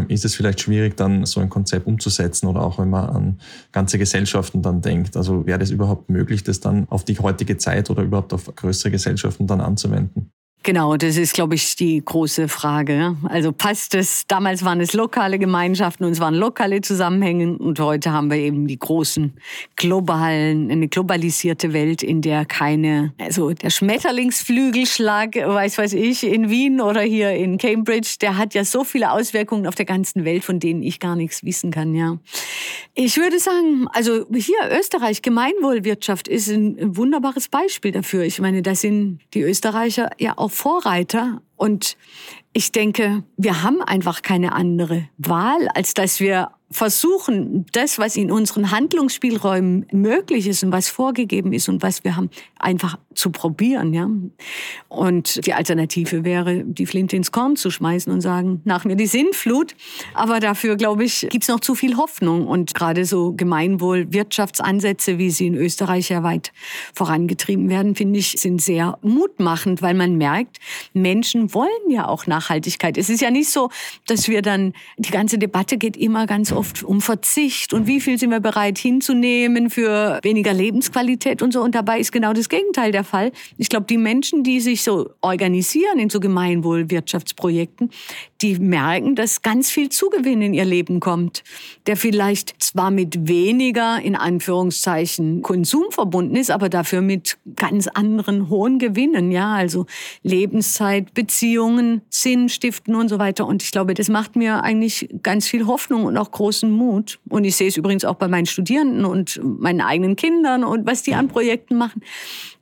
ist 0.09 0.27
es 0.27 0.35
vielleicht 0.35 0.61
schwierig, 0.61 0.97
dann 0.97 1.25
so 1.25 1.41
ein 1.41 1.49
Konzept 1.49 1.87
umzusetzen 1.87 2.47
oder 2.47 2.61
auch 2.61 2.79
wenn 2.79 2.91
man 2.91 3.09
an 3.09 3.41
ganze 3.73 3.99
Gesellschaften 3.99 4.61
dann 4.61 4.83
denkt. 4.83 5.17
Also 5.17 5.47
wäre 5.47 5.59
das 5.59 5.71
überhaupt 5.71 6.11
möglich, 6.11 6.45
das 6.45 6.61
dann 6.61 6.87
auf 6.91 7.07
die 7.07 7.19
heutige 7.19 7.57
Zeit 7.57 7.89
oder 7.89 8.03
überhaupt 8.03 8.35
auf 8.35 8.55
größere 8.55 8.91
Gesellschaften 8.91 9.47
dann 9.47 9.63
anzuwenden? 9.63 10.31
Genau, 10.63 10.99
das 10.99 11.17
ist, 11.17 11.33
glaube 11.33 11.55
ich, 11.55 11.75
die 11.77 12.03
große 12.05 12.47
Frage. 12.47 13.17
Also 13.25 13.51
passt 13.51 13.95
es, 13.95 14.27
damals 14.29 14.63
waren 14.63 14.79
es 14.83 14.93
lokale 14.93 15.39
Gemeinschaften 15.39 16.05
und 16.05 16.13
es 16.13 16.21
waren 16.21 16.35
lokale 16.35 16.83
Zusammenhänge 16.83 17.57
und 17.57 17.81
heute 17.81 18.13
haben 18.13 18.31
wir 18.31 18.37
eben 18.37 18.67
die 18.67 18.79
großen 18.79 19.33
globalen, 19.77 20.71
eine 20.71 20.89
globalisierte 20.89 21.73
Welt, 21.73 22.03
in 22.03 22.21
der 22.21 22.45
keine, 22.45 23.15
also 23.19 23.55
der 23.55 23.71
Schmetterlingsflügelschlag, 23.71 25.35
weiß 25.37 25.79
weiß 25.79 25.95
ich, 25.95 26.25
in 26.25 26.51
Wien 26.51 26.83
oder 26.83 27.01
hier 27.01 27.31
in 27.31 27.57
Cambridge, 27.57 28.17
der 28.21 28.37
hat 28.37 28.53
ja 28.53 28.63
so 28.67 28.85
viele 28.85 29.13
Auswirkungen 29.13 29.67
auf 29.67 29.77
der 29.77 29.87
ganzen 29.87 30.27
Welt, 30.27 30.45
von 30.45 30.61
denen 30.61 30.83
ich 30.83 31.01
gar 31.01 31.17
nichts 31.17 31.43
wissen 31.43 31.71
kann, 31.71 31.95
ja. 31.95 32.19
Ich 32.95 33.17
würde 33.17 33.39
sagen, 33.39 33.87
also 33.93 34.27
hier 34.35 34.59
Österreich, 34.79 35.23
Gemeinwohlwirtschaft 35.23 36.29
ist 36.29 36.49
ein 36.49 36.97
wunderbares 36.99 37.49
Beispiel 37.49 37.93
dafür. 37.93 38.25
Ich 38.25 38.41
meine, 38.41 38.61
da 38.61 38.75
sind 38.75 39.21
die 39.33 39.41
Österreicher 39.41 40.11
ja 40.19 40.37
auch 40.37 40.50
Vorreiter. 40.51 41.43
Und 41.57 41.97
ich 42.53 42.73
denke, 42.73 43.25
wir 43.37 43.63
haben 43.63 43.83
einfach 43.83 44.23
keine 44.23 44.53
andere 44.53 45.09
Wahl, 45.17 45.69
als 45.75 45.95
dass 45.95 46.21
wir 46.21 46.51
versuchen, 46.73 47.67
das, 47.73 47.99
was 47.99 48.17
in 48.17 48.31
unseren 48.31 48.71
Handlungsspielräumen 48.71 49.87
möglich 49.91 50.47
ist 50.47 50.63
und 50.63 50.71
was 50.71 50.89
vorgegeben 50.89 51.53
ist 51.53 51.69
und 51.69 51.83
was 51.83 52.05
wir 52.05 52.15
haben, 52.15 52.31
einfach 52.61 52.97
zu 53.15 53.31
probieren, 53.31 53.93
ja. 53.93 54.09
Und 54.89 55.45
die 55.47 55.53
Alternative 55.53 56.25
wäre, 56.25 56.63
die 56.65 56.87
Flinte 56.87 57.17
ins 57.17 57.33
Korn 57.33 57.57
zu 57.57 57.71
schmeißen 57.71 58.13
und 58.13 58.21
sagen, 58.21 58.61
nach 58.65 58.85
mir 58.85 58.95
die 58.95 59.07
Sinnflut. 59.07 59.75
Aber 60.15 60.39
dafür, 60.39 60.77
glaube 60.77 61.05
ich, 61.05 61.27
gibt's 61.29 61.49
noch 61.49 61.61
zu 61.61 61.75
viel 61.75 61.97
Hoffnung. 61.97 62.47
Und 62.47 62.73
gerade 62.75 63.05
so 63.05 63.33
Gemeinwohl-Wirtschaftsansätze, 63.33 65.19
wie 65.19 65.31
sie 65.31 65.49
in 65.49 65.57
Österreich 65.57 66.09
ja 66.09 66.23
weit 66.23 66.53
vorangetrieben 66.95 67.69
werden, 67.69 67.97
finde 67.97 68.21
ich, 68.21 68.33
sind 68.33 68.63
sehr 68.63 68.97
mutmachend, 69.03 69.83
weil 69.83 69.95
man 69.95 70.17
merkt, 70.17 70.59
Menschen 70.93 71.53
wollen 71.53 71.69
ja 71.91 72.07
auch 72.07 72.29
Nachhaltigkeit. 72.29 72.97
Es 72.97 73.11
ist 73.11 73.21
ja 73.21 73.33
nicht 73.33 73.51
so, 73.51 73.71
dass 74.07 74.29
wir 74.29 74.43
dann, 74.43 74.73
die 74.99 75.11
ganze 75.11 75.39
Debatte 75.39 75.77
geht 75.77 75.97
immer 75.97 76.27
ganz 76.27 76.53
oft 76.61 76.83
um 76.83 77.01
Verzicht 77.01 77.73
und 77.73 77.87
wie 77.87 78.03
viel 78.03 78.19
sind 78.19 78.29
wir 78.29 78.41
bereit 78.41 78.77
hinzunehmen 78.77 79.71
für 79.71 80.21
weniger 80.23 80.53
Lebensqualität 80.53 81.41
und 81.41 81.55
so. 81.55 81.63
Und 81.63 81.75
dabei 81.75 81.99
ist 81.99 82.13
genau 82.13 82.35
das 82.35 82.51
Gegenteil 82.51 82.93
der 82.93 83.03
Fall. 83.03 83.33
Ich 83.57 83.71
glaube, 83.71 83.87
die 83.89 83.97
Menschen, 83.97 84.45
die 84.45 84.61
sich 84.61 84.83
so 84.83 85.09
organisieren 85.23 85.99
in 85.99 86.11
so 86.11 86.21
Gemeinwohlwirtschaftsprojekten, 86.21 87.89
die 88.43 88.59
merken, 88.59 89.15
dass 89.15 89.43
ganz 89.43 89.71
viel 89.71 89.91
Zugewinn 89.91 90.41
in 90.41 90.55
ihr 90.55 90.65
Leben 90.65 91.01
kommt, 91.01 91.45
der 91.87 91.97
vielleicht 91.97 92.63
zwar 92.63 92.91
mit 92.91 93.29
weniger, 93.29 94.01
in 94.01 94.17
Anführungszeichen, 94.17 95.43
Konsum 95.43 95.85
verbunden 95.91 96.37
ist, 96.37 96.51
aber 96.51 96.69
dafür 96.69 97.03
mit 97.03 97.39
ganz 97.57 97.87
anderen 97.87 98.49
hohen 98.49 98.79
Gewinnen, 98.79 99.31
ja, 99.31 99.55
also 99.55 99.87
Lebenszeit, 100.23 101.13
Beziehungen, 101.13 102.01
Sinn 102.09 102.49
stiften 102.49 102.95
und 102.95 103.09
so 103.09 103.19
weiter. 103.19 103.47
Und 103.47 103.63
ich 103.63 103.73
glaube, 103.73 103.95
das 103.95 104.09
macht 104.09 104.37
mir 104.37 104.63
eigentlich 104.63 105.09
ganz 105.23 105.47
viel 105.47 105.67
Hoffnung 105.67 106.05
und 106.05 106.17
auch 106.17 106.31
großen 106.31 106.71
Mut. 106.71 107.19
Und 107.29 107.45
ich 107.45 107.57
sehe 107.57 107.69
es 107.69 107.77
übrigens 107.77 108.05
auch 108.05 108.17
bei 108.17 108.29
meinen 108.29 108.47
Studierenden 108.47 109.05
und 109.05 109.41
meinen 109.43 109.83
eigenen 109.83 110.17
Kindern 110.17 110.65
und 110.65 110.87
was 110.87 111.03
die 111.03 111.15
an 111.15 111.29
Projekten 111.29 111.77
machen. 111.77 112.03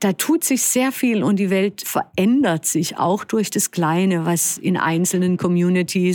Da 0.01 0.13
tut 0.13 0.45
sich 0.45 0.63
sehr 0.63 0.93
viel 0.93 1.23
und 1.23 1.39
die 1.39 1.51
Welt 1.51 1.83
verändert 1.85 2.67
sich 2.67 2.99
auch 2.99 3.25
durch 3.25 3.51
das 3.51 3.71
Kleine, 3.71 4.27
was 4.27 4.59
in 4.59 4.77
einzelnen 4.77 5.37
Communities 5.37 5.68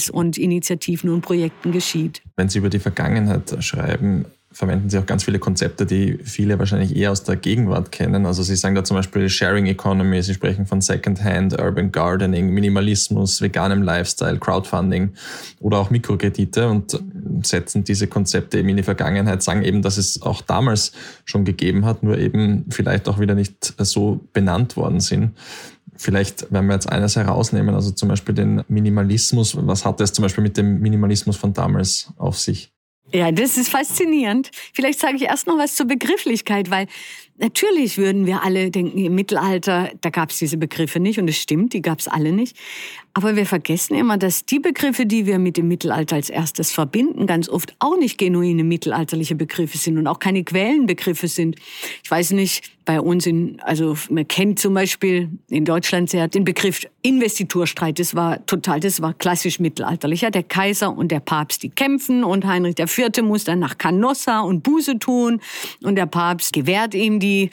und 0.10 0.38
Initiativen 0.38 1.10
und 1.10 1.22
Projekten 1.22 1.72
geschieht. 1.72 2.22
Wenn 2.36 2.50
Sie 2.50 2.60
über 2.60 2.70
die 2.70 2.80
Vergangenheit 2.80 3.56
schreiben, 3.64 4.26
verwenden 4.54 4.90
Sie 4.90 4.98
auch 4.98 5.06
ganz 5.06 5.24
viele 5.24 5.40
Konzepte, 5.40 5.86
die 5.86 6.20
viele 6.24 6.60
wahrscheinlich 6.60 6.96
eher 6.96 7.12
aus 7.12 7.24
der 7.24 7.36
Gegenwart 7.36 7.92
kennen. 7.92 8.26
Also 8.26 8.44
Sie 8.44 8.56
sagen 8.56 8.76
da 8.76 8.84
zum 8.84 8.96
Beispiel 8.96 9.28
Sharing 9.28 9.66
Economy, 9.66 10.22
Sie 10.22 10.34
sprechen 10.34 10.66
von 10.66 10.80
Secondhand, 10.80 11.60
Urban 11.60 11.92
Gardening, 11.92 12.52
Minimalismus, 12.52 13.42
veganem 13.42 13.82
Lifestyle, 13.82 14.38
Crowdfunding 14.38 15.14
oder 15.60 15.80
auch 15.80 15.90
Mikrokredite 15.90 16.70
und 16.70 17.00
setzen 17.42 17.84
diese 17.84 18.08
Konzepte 18.08 18.60
eben 18.60 18.70
in 18.70 18.78
die 18.78 18.84
Vergangenheit, 18.84 19.44
sagen 19.44 19.64
eben, 19.64 19.82
dass 19.82 19.98
es 19.98 20.22
auch 20.22 20.42
damals 20.42 20.94
schon 21.26 21.46
gegeben 21.46 21.86
hat, 21.86 22.04
nur 22.04 22.18
eben 22.18 22.66
vielleicht 22.70 23.10
auch 23.10 23.20
wieder 23.20 23.36
nicht 23.36 23.74
so 23.80 24.22
benannt 24.34 24.78
worden 24.78 25.00
sind. 25.00 25.32
Vielleicht, 25.96 26.48
wenn 26.52 26.66
wir 26.66 26.74
jetzt 26.74 26.90
eines 26.90 27.16
herausnehmen, 27.16 27.76
also 27.76 27.92
zum 27.92 28.10
Beispiel 28.10 28.34
den 28.34 28.64
Minimalismus, 28.68 29.56
was 29.56 29.86
hat 29.86 30.02
es 30.02 30.14
zum 30.14 30.24
Beispiel 30.24 30.44
mit 30.44 30.58
dem 30.58 30.80
Minimalismus 30.80 31.38
von 31.38 31.54
damals 31.54 32.12
auf 32.18 32.38
sich? 32.38 32.74
Ja, 33.12 33.32
das 33.32 33.58
ist 33.58 33.70
faszinierend. 33.70 34.50
Vielleicht 34.74 35.00
sage 35.00 35.18
ich 35.18 35.24
erst 35.24 35.46
noch 35.46 35.58
was 35.58 35.76
zur 35.76 35.86
Begrifflichkeit, 35.86 36.72
weil 36.72 36.88
natürlich 37.38 37.98
würden 37.98 38.26
wir 38.26 38.44
alle 38.44 38.72
denken, 38.72 38.98
im 38.98 39.14
Mittelalter, 39.14 39.92
da 40.02 40.10
gab 40.10 40.32
es 40.32 40.40
diese 40.40 40.58
Begriffe 40.58 41.00
nicht 41.00 41.20
und 41.20 41.28
es 41.28 41.38
stimmt, 41.38 41.74
die 41.74 41.82
gab 41.82 42.00
es 42.00 42.08
alle 42.08 42.32
nicht. 42.32 42.58
Aber 43.16 43.36
wir 43.36 43.46
vergessen 43.46 43.94
immer, 43.94 44.18
dass 44.18 44.46
die 44.46 44.58
Begriffe, 44.58 45.06
die 45.06 45.28
wir 45.28 45.38
mit 45.38 45.56
dem 45.58 45.68
Mittelalter 45.68 46.16
als 46.16 46.32
erstes 46.32 46.72
verbinden, 46.72 47.28
ganz 47.28 47.48
oft 47.48 47.76
auch 47.78 47.96
nicht 47.96 48.18
genuine 48.18 48.64
mittelalterliche 48.64 49.36
Begriffe 49.36 49.78
sind 49.78 50.00
und 50.00 50.08
auch 50.08 50.18
keine 50.18 50.44
Quellenbegriffe 50.44 51.28
sind. 51.28 51.58
Ich 52.04 52.10
weiß 52.10 52.32
nicht, 52.32 52.72
bei 52.86 53.00
uns 53.00 53.28
in, 53.28 53.60
also 53.62 53.96
man 54.10 54.28
kennt 54.28 54.58
zum 54.58 54.74
Beispiel 54.74 55.30
in 55.48 55.64
Deutschland 55.64 56.10
sehr 56.10 56.28
den 56.28 56.44
Begriff 56.44 56.88
Investiturstreit. 57.04 58.00
Das 58.00 58.16
war 58.16 58.44
total, 58.48 58.80
das 58.80 59.00
war 59.00 59.14
klassisch 59.14 59.60
mittelalterlicher. 59.60 60.32
Der 60.32 60.44
Kaiser 60.44 60.98
und 60.98 61.12
der 61.12 61.20
Papst, 61.20 61.62
die 61.62 61.70
kämpfen 61.70 62.24
und 62.24 62.46
Heinrich 62.46 62.80
IV. 62.80 63.22
muss 63.22 63.44
dann 63.44 63.60
nach 63.60 63.78
Canossa 63.78 64.42
und 64.42 64.64
Buße 64.64 64.98
tun 64.98 65.40
und 65.84 65.96
der 65.96 66.08
Papst 66.08 66.52
gewährt 66.52 66.96
ihm 66.96 67.20
die. 67.20 67.52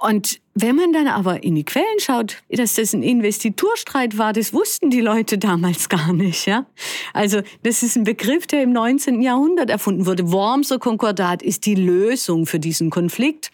Und 0.00 0.40
wenn 0.58 0.74
man 0.74 0.90
dann 0.90 1.06
aber 1.06 1.44
in 1.44 1.54
die 1.54 1.64
Quellen 1.64 2.00
schaut, 2.00 2.42
dass 2.48 2.76
das 2.76 2.94
ein 2.94 3.02
Investiturstreit 3.02 4.16
war, 4.16 4.32
das 4.32 4.54
wussten 4.54 4.88
die 4.88 5.02
Leute 5.02 5.36
damals 5.36 5.88
gar 5.90 6.14
nicht. 6.14 6.46
Ja? 6.46 6.64
Also 7.12 7.42
das 7.62 7.82
ist 7.82 7.94
ein 7.94 8.04
Begriff, 8.04 8.46
der 8.46 8.62
im 8.62 8.72
19. 8.72 9.20
Jahrhundert 9.20 9.68
erfunden 9.68 10.06
wurde. 10.06 10.32
Wormser 10.32 10.78
Konkordat 10.78 11.42
ist 11.42 11.66
die 11.66 11.74
Lösung 11.74 12.46
für 12.46 12.58
diesen 12.58 12.88
Konflikt. 12.88 13.50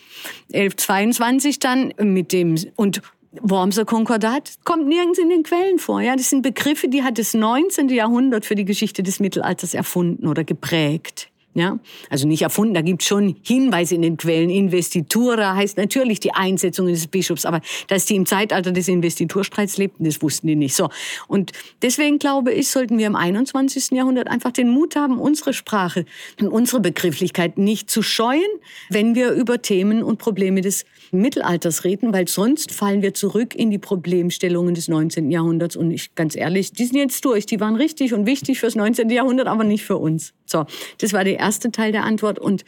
1122 0.53 1.59
dann 1.59 1.93
mit 1.99 2.33
dem 2.33 2.55
und 2.77 3.03
Wormser 3.41 3.85
Konkordat 3.85 4.53
kommt 4.63 4.87
nirgends 4.87 5.19
in 5.19 5.29
den 5.29 5.43
Quellen 5.43 5.81
vor. 5.81 6.03
Ja, 6.03 6.15
das 6.15 6.31
sind 6.31 6.43
Begriffe, 6.43 6.87
die 6.87 7.03
hat 7.03 7.19
das 7.19 7.35
19. 7.35 7.89
Jahrhundert 7.89 8.47
für 8.47 8.55
die 8.55 8.65
Geschichte 8.65 9.03
des 9.03 9.19
Mittelalters 9.19 9.75
erfunden 9.75 10.29
oder 10.29 10.45
geprägt. 10.45 11.32
Ja, 11.55 11.79
also 12.09 12.27
nicht 12.27 12.41
erfunden, 12.41 12.73
da 12.73 12.81
gibt 12.81 13.03
es 13.03 13.09
schon 13.09 13.37
Hinweise 13.43 13.95
in 13.95 14.01
den 14.01 14.17
Quellen. 14.17 14.49
Investitura 14.49 15.55
heißt 15.55 15.77
natürlich 15.77 16.19
die 16.19 16.33
Einsetzung 16.33 16.87
des 16.87 17.07
Bischofs, 17.09 17.45
aber 17.45 17.61
dass 17.89 18.07
die 18.07 18.17
im 18.17 18.25
Zeitalter 18.25 18.73
des 18.73 18.89
Investiturstreits 18.89 19.77
lebten, 19.77 20.05
das 20.05 20.23
wussten 20.23 20.47
die 20.47 20.57
nicht. 20.57 20.75
So. 20.75 20.89
Und 21.29 21.53
deswegen 21.83 22.19
glaube 22.19 22.53
ich, 22.53 22.71
sollten 22.71 22.97
wir 22.97 23.07
im 23.07 23.17
21. 23.17 23.91
Jahrhundert 23.91 24.29
einfach 24.29 24.51
den 24.51 24.71
Mut 24.71 24.97
haben, 24.97 25.19
unsere 25.19 25.53
Sprache 25.53 26.07
und 26.41 26.49
unsere 26.49 26.81
Begrifflichkeit 26.81 27.59
nicht 27.59 27.91
zu 27.91 28.03
scheuen, 28.03 28.41
wenn 28.89 29.15
wir 29.15 29.33
über 29.33 29.61
Themen 29.61 30.03
und 30.03 30.19
Probleme 30.19 30.63
des 30.63 30.87
Mittelalters 31.13 31.85
reden, 31.85 32.13
weil 32.13 32.27
sonst 32.27 32.73
fallen 32.73 33.03
wir 33.03 33.13
zurück 33.13 33.55
in 33.55 33.71
die 33.71 33.79
Problemstellungen 33.79 34.75
des 34.75 34.89
19. 34.89 35.31
Jahrhunderts. 35.31 35.77
Und 35.77 35.91
ich, 35.91 36.15
ganz 36.15 36.35
ehrlich, 36.35 36.73
die 36.73 36.87
sind 36.87 36.97
jetzt 36.97 37.25
durch. 37.25 37.45
Die 37.45 37.61
waren 37.61 37.77
richtig 37.77 38.15
und 38.15 38.27
wichtig 38.27 38.61
fürs 38.61 38.75
19. 38.75 39.11
Jahrhundert, 39.11 39.47
aber 39.47 39.63
nicht 39.63 39.85
für 39.85 39.99
uns. 39.99 40.33
So, 40.47 40.65
das 40.99 41.13
war 41.13 41.25
der 41.25 41.39
erste 41.39 41.71
Teil 41.71 41.93
der 41.93 42.05
Antwort. 42.05 42.39
Und 42.39 42.65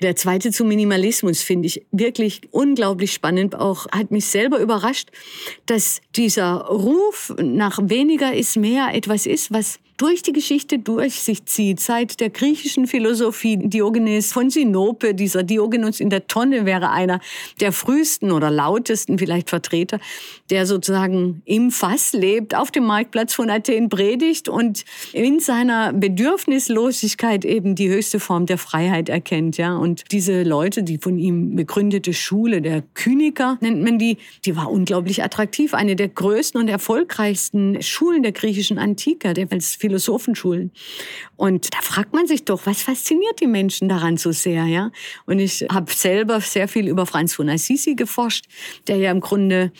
der 0.00 0.14
zweite 0.14 0.52
zum 0.52 0.68
Minimalismus 0.68 1.42
finde 1.42 1.66
ich 1.66 1.84
wirklich 1.90 2.42
unglaublich 2.52 3.12
spannend. 3.12 3.56
Auch 3.56 3.88
hat 3.90 4.12
mich 4.12 4.26
selber 4.26 4.60
überrascht, 4.60 5.10
dass 5.66 6.00
dieser 6.14 6.66
Ruf 6.66 7.34
nach 7.42 7.78
weniger 7.82 8.32
ist 8.32 8.56
mehr 8.56 8.94
etwas 8.94 9.26
ist, 9.26 9.52
was 9.52 9.80
durch 10.02 10.22
die 10.22 10.32
Geschichte 10.32 10.80
durch 10.80 11.20
sich 11.20 11.46
zieht, 11.46 11.78
seit 11.78 12.18
der 12.18 12.28
griechischen 12.28 12.88
Philosophie, 12.88 13.56
Diogenes 13.56 14.32
von 14.32 14.50
Sinope, 14.50 15.14
dieser 15.14 15.44
Diogenes 15.44 16.00
in 16.00 16.10
der 16.10 16.26
Tonne 16.26 16.66
wäre 16.66 16.90
einer 16.90 17.20
der 17.60 17.70
frühesten 17.70 18.32
oder 18.32 18.50
lautesten 18.50 19.16
vielleicht 19.16 19.48
Vertreter, 19.48 20.00
der 20.50 20.66
sozusagen 20.66 21.42
im 21.44 21.70
Fass 21.70 22.14
lebt, 22.14 22.56
auf 22.56 22.72
dem 22.72 22.84
Marktplatz 22.84 23.32
von 23.32 23.48
Athen 23.48 23.90
predigt 23.90 24.48
und 24.48 24.84
in 25.12 25.38
seiner 25.38 25.92
Bedürfnislosigkeit 25.92 27.44
eben 27.44 27.76
die 27.76 27.88
höchste 27.88 28.18
Form 28.18 28.46
der 28.46 28.58
Freiheit 28.58 29.08
erkennt, 29.08 29.56
ja. 29.56 29.76
Und 29.76 30.02
diese 30.10 30.42
Leute, 30.42 30.82
die 30.82 30.98
von 30.98 31.16
ihm 31.16 31.54
begründete 31.54 32.12
Schule 32.12 32.60
der 32.60 32.82
Kyniker 32.94 33.56
nennt 33.60 33.84
man 33.84 34.00
die, 34.00 34.16
die 34.44 34.56
war 34.56 34.68
unglaublich 34.68 35.22
attraktiv, 35.22 35.74
eine 35.74 35.94
der 35.94 36.08
größten 36.08 36.60
und 36.60 36.66
erfolgreichsten 36.66 37.80
Schulen 37.82 38.24
der 38.24 38.32
griechischen 38.32 38.80
Antike, 38.80 39.32
der 39.32 39.46
Philosophenschulen. 39.92 40.72
Und 41.36 41.74
da 41.74 41.78
fragt 41.82 42.14
man 42.14 42.26
sich 42.26 42.44
doch, 42.44 42.64
was 42.64 42.82
fasziniert 42.82 43.40
die 43.40 43.46
Menschen 43.46 43.88
daran 43.88 44.16
so 44.16 44.32
sehr, 44.32 44.64
ja? 44.64 44.90
Und 45.26 45.38
ich 45.38 45.66
habe 45.70 45.92
selber 45.92 46.40
sehr 46.40 46.66
viel 46.66 46.88
über 46.88 47.04
Franz 47.04 47.34
von 47.34 47.48
Assisi 47.50 47.94
geforscht, 47.94 48.46
der 48.88 48.96
ja 48.96 49.10
im 49.10 49.20
Grunde 49.20 49.70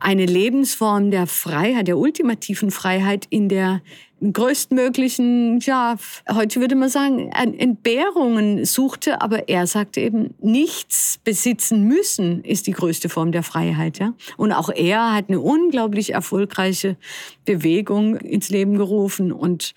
eine 0.00 0.26
Lebensform 0.26 1.10
der 1.10 1.26
Freiheit, 1.26 1.88
der 1.88 1.96
ultimativen 1.96 2.70
Freiheit 2.70 3.26
in 3.30 3.48
der 3.48 3.80
größtmöglichen, 4.20 5.60
ja, 5.60 5.96
heute 6.32 6.60
würde 6.60 6.74
man 6.76 6.88
sagen, 6.88 7.30
Entbehrungen 7.32 8.64
suchte, 8.64 9.20
aber 9.20 9.48
er 9.48 9.66
sagte 9.66 10.00
eben, 10.00 10.34
nichts 10.40 11.18
besitzen 11.24 11.84
müssen 11.84 12.42
ist 12.44 12.66
die 12.66 12.72
größte 12.72 13.08
Form 13.08 13.32
der 13.32 13.42
Freiheit, 13.42 13.98
ja. 13.98 14.14
Und 14.36 14.52
auch 14.52 14.70
er 14.70 15.12
hat 15.14 15.28
eine 15.28 15.40
unglaublich 15.40 16.12
erfolgreiche 16.14 16.96
Bewegung 17.44 18.16
ins 18.16 18.48
Leben 18.48 18.76
gerufen 18.76 19.32
und 19.32 19.74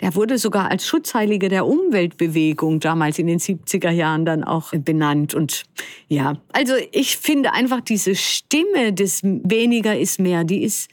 er 0.00 0.14
wurde 0.14 0.38
sogar 0.38 0.70
als 0.70 0.86
Schutzheilige 0.86 1.48
der 1.48 1.66
Umweltbewegung 1.66 2.78
damals 2.78 3.18
in 3.18 3.26
den 3.26 3.40
70er 3.40 3.90
Jahren 3.90 4.24
dann 4.24 4.44
auch 4.44 4.70
benannt. 4.72 5.34
Und 5.34 5.64
ja, 6.06 6.36
also 6.52 6.74
ich 6.92 7.16
finde 7.16 7.52
einfach 7.52 7.80
diese 7.80 8.14
Stimme 8.14 8.92
des 8.92 9.22
weniger 9.24 9.98
ist 9.98 10.20
mehr, 10.20 10.44
die 10.44 10.62
ist 10.62 10.88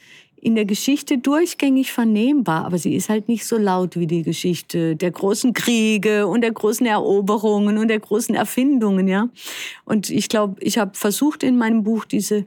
in 0.46 0.54
der 0.54 0.64
Geschichte 0.64 1.18
durchgängig 1.18 1.90
vernehmbar, 1.90 2.66
aber 2.66 2.78
sie 2.78 2.94
ist 2.94 3.08
halt 3.08 3.26
nicht 3.26 3.44
so 3.44 3.58
laut 3.58 3.96
wie 3.96 4.06
die 4.06 4.22
Geschichte 4.22 4.94
der 4.94 5.10
großen 5.10 5.54
Kriege 5.54 6.28
und 6.28 6.42
der 6.42 6.52
großen 6.52 6.86
Eroberungen 6.86 7.78
und 7.78 7.88
der 7.88 7.98
großen 7.98 8.32
Erfindungen, 8.32 9.08
ja. 9.08 9.28
Und 9.84 10.08
ich 10.08 10.28
glaube, 10.28 10.54
ich 10.60 10.78
habe 10.78 10.92
versucht 10.94 11.42
in 11.42 11.58
meinem 11.58 11.82
Buch 11.82 12.04
diese 12.04 12.44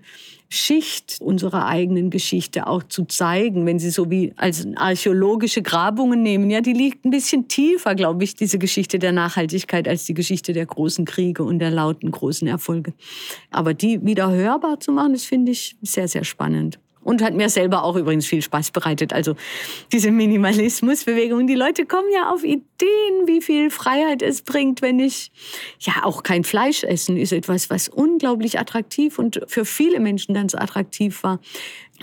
Schicht 0.47 1.17
unserer 1.19 1.65
eigenen 1.65 2.09
Geschichte 2.09 2.67
auch 2.67 2.83
zu 2.83 3.03
zeigen, 3.03 3.65
wenn 3.65 3.79
Sie 3.79 3.89
so 3.89 4.09
wie 4.09 4.31
als 4.38 4.65
archäologische 4.77 5.62
Grabungen 5.62 6.23
nehmen. 6.23 6.49
Ja, 6.49 6.62
die 6.62 6.71
liegt 6.71 7.03
ein 7.03 7.12
bisschen 7.12 7.49
tiefer, 7.49 7.95
glaube 7.95 8.23
ich, 8.23 8.33
diese 8.33 8.59
Geschichte 8.59 8.97
der 8.97 9.12
Nachhaltigkeit 9.12 9.89
als 9.89 10.05
die 10.05 10.13
Geschichte 10.13 10.53
der 10.53 10.65
großen 10.65 11.03
Kriege 11.03 11.43
und 11.43 11.59
der 11.59 11.69
lauten 11.69 12.12
großen 12.12 12.47
Erfolge. 12.47 12.93
Aber 13.51 13.73
die 13.73 14.05
wieder 14.05 14.31
hörbar 14.31 14.79
zu 14.79 14.93
machen, 14.93 15.12
das 15.12 15.25
finde 15.25 15.51
ich 15.51 15.75
sehr, 15.81 16.07
sehr 16.07 16.23
spannend. 16.23 16.79
Und 17.10 17.24
hat 17.24 17.34
mir 17.34 17.50
selber 17.50 17.84
auch 17.84 17.95
übrigens 17.95 18.28
viel 18.28 18.43
Spaß 18.43 18.69
bereitet. 18.69 19.13
Also 19.13 19.36
diese 19.91 20.12
Minimalismusbewegung. 20.12 21.48
Die 21.48 21.56
Leute 21.56 21.88
kommen 21.88 22.08
ja 22.13 22.32
auf 22.32 22.43
Ideen, 22.43 23.26
wie 23.26 23.41
viel 23.41 23.72
Freiheit 23.72 24.22
es 24.22 24.43
bringt, 24.43 24.84
wenn 24.84 25.00
ich, 25.00 25.32
ja, 25.80 26.04
auch 26.04 26.22
kein 26.22 26.43
Fleisch 26.43 26.84
essen 26.84 27.17
ist 27.17 27.34
etwas, 27.34 27.72
was 27.72 27.89
unglaublich 27.89 28.60
attraktiv 28.60 29.17
und 29.17 29.41
für 29.48 29.65
viele 29.65 30.00
Menschen 30.00 30.36
ganz 30.36 30.54
attraktiv 30.54 31.24
war 31.24 31.39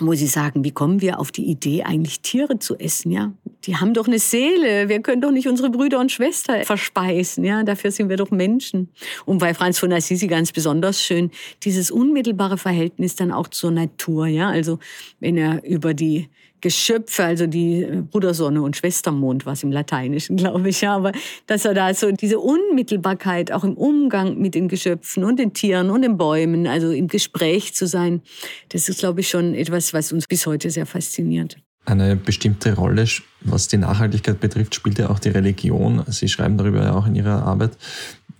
muss 0.00 0.20
ich 0.20 0.30
sagen, 0.30 0.64
wie 0.64 0.70
kommen 0.70 1.00
wir 1.00 1.18
auf 1.18 1.32
die 1.32 1.44
Idee, 1.44 1.82
eigentlich 1.82 2.20
Tiere 2.20 2.58
zu 2.58 2.76
essen, 2.76 3.10
ja? 3.10 3.32
Die 3.64 3.76
haben 3.76 3.94
doch 3.94 4.06
eine 4.06 4.18
Seele. 4.18 4.88
Wir 4.88 5.00
können 5.00 5.20
doch 5.20 5.32
nicht 5.32 5.48
unsere 5.48 5.70
Brüder 5.70 5.98
und 5.98 6.12
Schwestern 6.12 6.64
verspeisen, 6.64 7.44
ja? 7.44 7.62
Dafür 7.64 7.90
sind 7.90 8.08
wir 8.08 8.16
doch 8.16 8.30
Menschen. 8.30 8.90
Und 9.24 9.38
bei 9.38 9.54
Franz 9.54 9.78
von 9.78 9.92
Assisi 9.92 10.26
ganz 10.26 10.52
besonders 10.52 11.02
schön, 11.02 11.30
dieses 11.62 11.90
unmittelbare 11.90 12.58
Verhältnis 12.58 13.16
dann 13.16 13.32
auch 13.32 13.48
zur 13.48 13.70
Natur, 13.70 14.26
ja? 14.26 14.48
Also, 14.48 14.78
wenn 15.20 15.36
er 15.36 15.64
über 15.64 15.94
die 15.94 16.28
Geschöpfe, 16.60 17.24
also 17.24 17.46
die 17.46 17.82
äh, 17.82 18.02
Brudersonne 18.02 18.62
und 18.62 18.76
Schwestermond, 18.76 19.46
was 19.46 19.62
im 19.62 19.72
Lateinischen, 19.72 20.36
glaube 20.36 20.68
ich, 20.68 20.86
aber 20.86 21.12
dass 21.46 21.64
er 21.64 21.74
da 21.74 21.92
so 21.94 22.10
diese 22.12 22.38
Unmittelbarkeit 22.38 23.52
auch 23.52 23.64
im 23.64 23.74
Umgang 23.74 24.38
mit 24.38 24.54
den 24.54 24.68
Geschöpfen 24.68 25.24
und 25.24 25.38
den 25.38 25.52
Tieren 25.52 25.90
und 25.90 26.02
den 26.02 26.16
Bäumen, 26.16 26.66
also 26.66 26.90
im 26.90 27.08
Gespräch 27.08 27.74
zu 27.74 27.86
sein, 27.86 28.22
das 28.70 28.88
ist, 28.88 29.00
glaube 29.00 29.20
ich, 29.20 29.28
schon 29.28 29.54
etwas, 29.54 29.92
was 29.92 30.12
uns 30.12 30.26
bis 30.26 30.46
heute 30.46 30.70
sehr 30.70 30.86
fasziniert. 30.86 31.56
Eine 31.84 32.16
bestimmte 32.16 32.74
Rolle, 32.74 33.06
was 33.42 33.68
die 33.68 33.76
Nachhaltigkeit 33.76 34.40
betrifft, 34.40 34.74
spielt 34.74 34.98
ja 34.98 35.08
auch 35.08 35.20
die 35.20 35.28
Religion. 35.28 36.02
Sie 36.08 36.26
schreiben 36.26 36.58
darüber 36.58 36.82
ja 36.82 36.94
auch 36.94 37.06
in 37.06 37.14
Ihrer 37.14 37.44
Arbeit. 37.44 37.78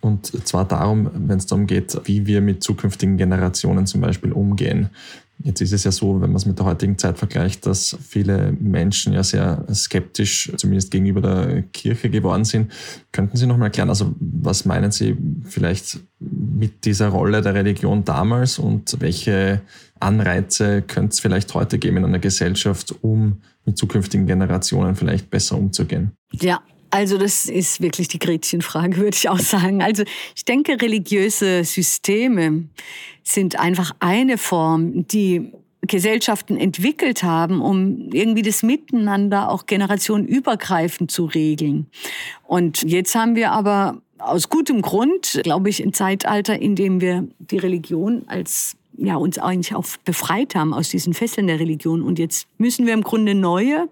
Und 0.00 0.26
zwar 0.46 0.66
darum, 0.66 1.10
wenn 1.14 1.38
es 1.38 1.46
darum 1.46 1.66
geht, 1.66 1.96
wie 2.04 2.26
wir 2.26 2.40
mit 2.40 2.62
zukünftigen 2.62 3.16
Generationen 3.16 3.86
zum 3.86 4.00
Beispiel 4.00 4.32
umgehen. 4.32 4.90
Jetzt 5.42 5.60
ist 5.60 5.72
es 5.72 5.84
ja 5.84 5.92
so, 5.92 6.14
wenn 6.14 6.30
man 6.30 6.36
es 6.36 6.46
mit 6.46 6.58
der 6.58 6.66
heutigen 6.66 6.96
Zeit 6.96 7.18
vergleicht, 7.18 7.66
dass 7.66 7.96
viele 8.00 8.52
Menschen 8.58 9.12
ja 9.12 9.22
sehr 9.22 9.64
skeptisch, 9.72 10.50
zumindest 10.56 10.90
gegenüber 10.90 11.20
der 11.20 11.62
Kirche 11.62 12.08
geworden 12.08 12.44
sind. 12.44 12.72
Könnten 13.12 13.36
Sie 13.36 13.46
noch 13.46 13.58
mal 13.58 13.66
erklären, 13.66 13.90
also 13.90 14.14
was 14.18 14.64
meinen 14.64 14.90
Sie 14.92 15.16
vielleicht 15.44 16.00
mit 16.18 16.84
dieser 16.84 17.08
Rolle 17.08 17.42
der 17.42 17.54
Religion 17.54 18.04
damals 18.04 18.58
und 18.58 18.96
welche 19.00 19.60
Anreize 20.00 20.82
könnte 20.82 21.12
es 21.12 21.20
vielleicht 21.20 21.52
heute 21.54 21.78
geben 21.78 21.98
in 21.98 22.04
einer 22.06 22.18
Gesellschaft, 22.18 22.94
um 23.02 23.42
mit 23.64 23.76
zukünftigen 23.76 24.26
Generationen 24.26 24.96
vielleicht 24.96 25.30
besser 25.30 25.58
umzugehen? 25.58 26.12
Ja, 26.32 26.62
also 26.90 27.18
das 27.18 27.46
ist 27.46 27.80
wirklich 27.80 28.08
die 28.08 28.18
Gretchenfrage, 28.18 28.96
würde 28.98 29.16
ich 29.16 29.28
auch 29.28 29.38
sagen. 29.38 29.82
Also 29.82 30.04
ich 30.34 30.44
denke, 30.44 30.80
religiöse 30.80 31.64
Systeme 31.64 32.64
sind 33.22 33.58
einfach 33.58 33.92
eine 34.00 34.38
Form, 34.38 35.06
die 35.08 35.52
Gesellschaften 35.82 36.56
entwickelt 36.56 37.22
haben, 37.22 37.60
um 37.60 38.10
irgendwie 38.12 38.42
das 38.42 38.62
Miteinander 38.62 39.50
auch 39.50 39.66
generationenübergreifend 39.66 41.10
zu 41.10 41.26
regeln. 41.26 41.86
Und 42.44 42.82
jetzt 42.82 43.14
haben 43.14 43.36
wir 43.36 43.52
aber 43.52 44.00
aus 44.18 44.48
gutem 44.48 44.82
Grund, 44.82 45.40
glaube 45.42 45.68
ich, 45.68 45.82
ein 45.82 45.92
Zeitalter, 45.92 46.58
in 46.58 46.74
dem 46.74 47.00
wir 47.00 47.28
die 47.38 47.58
Religion 47.58 48.24
als 48.26 48.76
ja, 48.98 49.16
uns 49.16 49.38
eigentlich 49.38 49.74
auch 49.74 49.84
befreit 50.04 50.54
haben 50.54 50.72
aus 50.72 50.88
diesen 50.88 51.12
Fesseln 51.12 51.46
der 51.46 51.60
Religion. 51.60 52.02
Und 52.02 52.18
jetzt 52.18 52.48
müssen 52.58 52.86
wir 52.86 52.94
im 52.94 53.02
Grunde 53.02 53.34
neue 53.34 53.88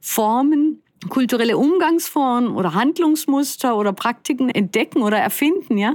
Formen 0.00 0.82
kulturelle 1.08 1.56
Umgangsformen 1.56 2.56
oder 2.56 2.74
Handlungsmuster 2.74 3.76
oder 3.76 3.92
Praktiken 3.92 4.50
entdecken 4.50 5.02
oder 5.02 5.18
erfinden, 5.18 5.78
ja, 5.78 5.94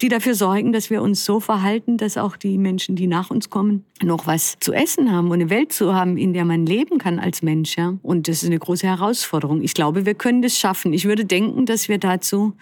die 0.00 0.08
dafür 0.08 0.34
sorgen, 0.34 0.72
dass 0.72 0.90
wir 0.90 1.02
uns 1.02 1.24
so 1.24 1.38
verhalten, 1.38 1.96
dass 1.96 2.16
auch 2.16 2.36
die 2.36 2.58
Menschen, 2.58 2.96
die 2.96 3.06
nach 3.06 3.30
uns 3.30 3.48
kommen, 3.48 3.84
noch 4.02 4.26
was 4.26 4.56
zu 4.58 4.72
essen 4.72 5.12
haben 5.12 5.28
und 5.28 5.34
eine 5.34 5.50
Welt 5.50 5.72
zu 5.72 5.94
haben, 5.94 6.16
in 6.16 6.32
der 6.32 6.44
man 6.44 6.66
leben 6.66 6.98
kann 6.98 7.18
als 7.18 7.42
Mensch, 7.42 7.76
ja. 7.76 7.94
Und 8.02 8.26
das 8.26 8.42
ist 8.42 8.48
eine 8.48 8.58
große 8.58 8.86
Herausforderung. 8.86 9.62
Ich 9.62 9.74
glaube, 9.74 10.04
wir 10.04 10.14
können 10.14 10.42
das 10.42 10.58
schaffen. 10.58 10.92
Ich 10.92 11.04
würde 11.04 11.24
denken, 11.24 11.66
dass 11.66 11.88
wir 11.88 11.98
dazu 11.98 12.54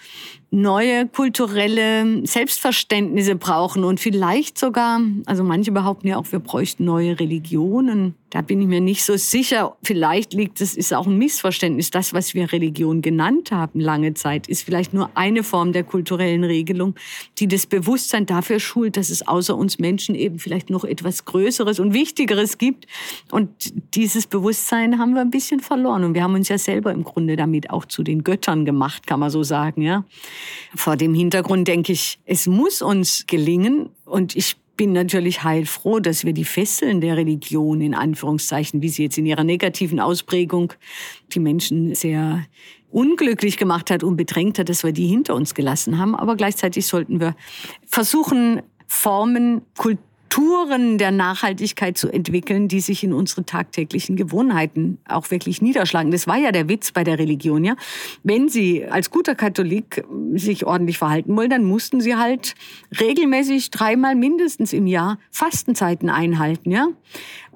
neue 0.51 1.07
kulturelle 1.07 2.27
Selbstverständnisse 2.27 3.37
brauchen 3.37 3.85
und 3.85 4.01
vielleicht 4.01 4.57
sogar, 4.57 5.01
also 5.27 5.45
manche 5.45 5.73
behaupten 5.73 6.09
ja 6.09 6.17
auch, 6.17 6.33
wir 6.33 6.39
bräuchten 6.39 6.87
neue 6.87 7.21
Religionen. 7.21 8.15
Da 8.31 8.43
bin 8.43 8.61
ich 8.61 8.67
mir 8.67 8.81
nicht 8.81 9.05
so 9.05 9.17
sicher. 9.17 9.77
Vielleicht 9.83 10.35
liegt 10.35 10.61
es, 10.61 10.77
ist 10.77 10.93
auch 10.93 11.07
ein 11.07 11.17
Missverständnis. 11.17 11.91
Das, 11.91 12.13
was 12.13 12.35
wir 12.35 12.53
Religion 12.53 13.01
genannt 13.01 13.53
haben 13.53 13.81
lange 13.81 14.15
Zeit, 14.15 14.49
ist 14.49 14.63
vielleicht 14.63 14.93
nur 14.93 15.11
eine 15.15 15.43
Form 15.43 15.73
der 15.73 15.85
kulturellen 15.85 16.45
Regelung, 16.45 16.95
die 17.39 17.49
das 17.49 17.67
Bewusstsein 17.67 18.27
dafür 18.27 18.61
schult, 18.61 18.99
dass 18.99 19.09
es 19.09 19.27
außer 19.27 19.57
uns 19.57 19.79
Menschen 19.79 20.15
eben 20.15 20.39
vielleicht 20.39 20.69
noch 20.69 20.85
etwas 20.85 21.25
Größeres 21.25 21.81
und 21.81 21.95
Wichtigeres 21.95 22.59
gibt. 22.59 22.87
Und 23.31 23.51
dieses 23.95 24.27
Bewusstsein 24.27 24.99
haben 24.99 25.15
wir 25.15 25.23
ein 25.23 25.31
bisschen 25.31 25.61
verloren. 25.61 26.05
Und 26.05 26.15
wir 26.15 26.23
haben 26.23 26.35
uns 26.35 26.49
ja 26.49 26.59
selber 26.59 26.93
im 26.93 27.05
Grunde 27.05 27.37
damit 27.37 27.71
auch 27.71 27.87
zu 27.87 28.03
den 28.03 28.25
Göttern 28.25 28.67
gemacht, 28.67 29.07
kann 29.07 29.21
man 29.21 29.31
so 29.31 29.43
sagen, 29.43 29.83
ja. 29.83 30.05
Vor 30.75 30.97
dem 30.97 31.15
Hintergrund 31.15 31.69
denke 31.69 31.93
ich, 31.93 32.19
es 32.25 32.47
muss 32.47 32.83
uns 32.83 33.27
gelingen 33.27 33.91
und 34.05 34.37
ich 34.37 34.57
bin 34.77 34.93
natürlich 34.93 35.43
heilfroh, 35.43 35.99
dass 35.99 36.25
wir 36.25 36.33
die 36.33 36.45
Fesseln 36.45 37.01
der 37.01 37.17
Religion 37.17 37.81
in 37.81 37.95
Anführungszeichen, 37.95 38.81
wie 38.81 38.89
sie 38.89 39.03
jetzt 39.03 39.19
in 39.19 39.27
ihrer 39.27 39.45
negativen 39.45 39.99
Ausprägung 39.99 40.73
die 41.33 41.41
Menschen 41.41 41.95
sehr 41.95 42.47
unglücklich 42.91 43.57
gemacht 43.57 43.91
hat 43.91 44.03
und 44.03 44.17
bedrängt 44.17 44.59
hat, 44.59 44.69
dass 44.69 44.85
wir 44.85 44.93
die 44.93 45.07
hinter 45.07 45.35
uns 45.35 45.55
gelassen 45.55 45.99
haben. 45.99 46.15
Aber 46.15 46.37
gleichzeitig 46.37 46.87
sollten 46.87 47.21
wir 47.21 47.35
versuchen, 47.87 48.63
Formen, 48.87 49.63
Kultur, 49.77 50.08
Strukturen 50.31 50.99
der 50.99 51.11
Nachhaltigkeit 51.11 51.97
zu 51.97 52.11
entwickeln, 52.11 52.69
die 52.69 52.81
sich 52.81 53.03
in 53.03 53.15
unsere 53.15 53.47
tagtäglichen 53.47 54.15
Gewohnheiten 54.15 54.99
auch 55.09 55.31
wirklich 55.31 55.63
niederschlagen. 55.63 56.11
Das 56.11 56.27
war 56.27 56.37
ja 56.37 56.53
der 56.53 56.69
Witz 56.69 56.93
bei 56.93 57.03
der 57.03 57.19
Religion, 57.19 57.65
ja. 57.65 57.77
Wenn 58.25 58.51
Sie 58.51 58.85
als 58.85 59.11
guter 59.11 59.35
Katholik 59.35 60.05
sich 60.35 60.67
ordentlich 60.67 60.99
verhalten 60.99 61.35
wollen, 61.35 61.49
dann 61.49 61.65
mussten 61.65 62.03
Sie 62.03 62.17
halt 62.17 62.57
regelmäßig 63.01 63.71
dreimal 63.71 64.15
mindestens 64.15 64.75
im 64.75 64.87
Jahr 64.87 65.19
Fastenzeiten 65.31 66.11
einhalten, 66.11 66.73
ja. 66.73 66.89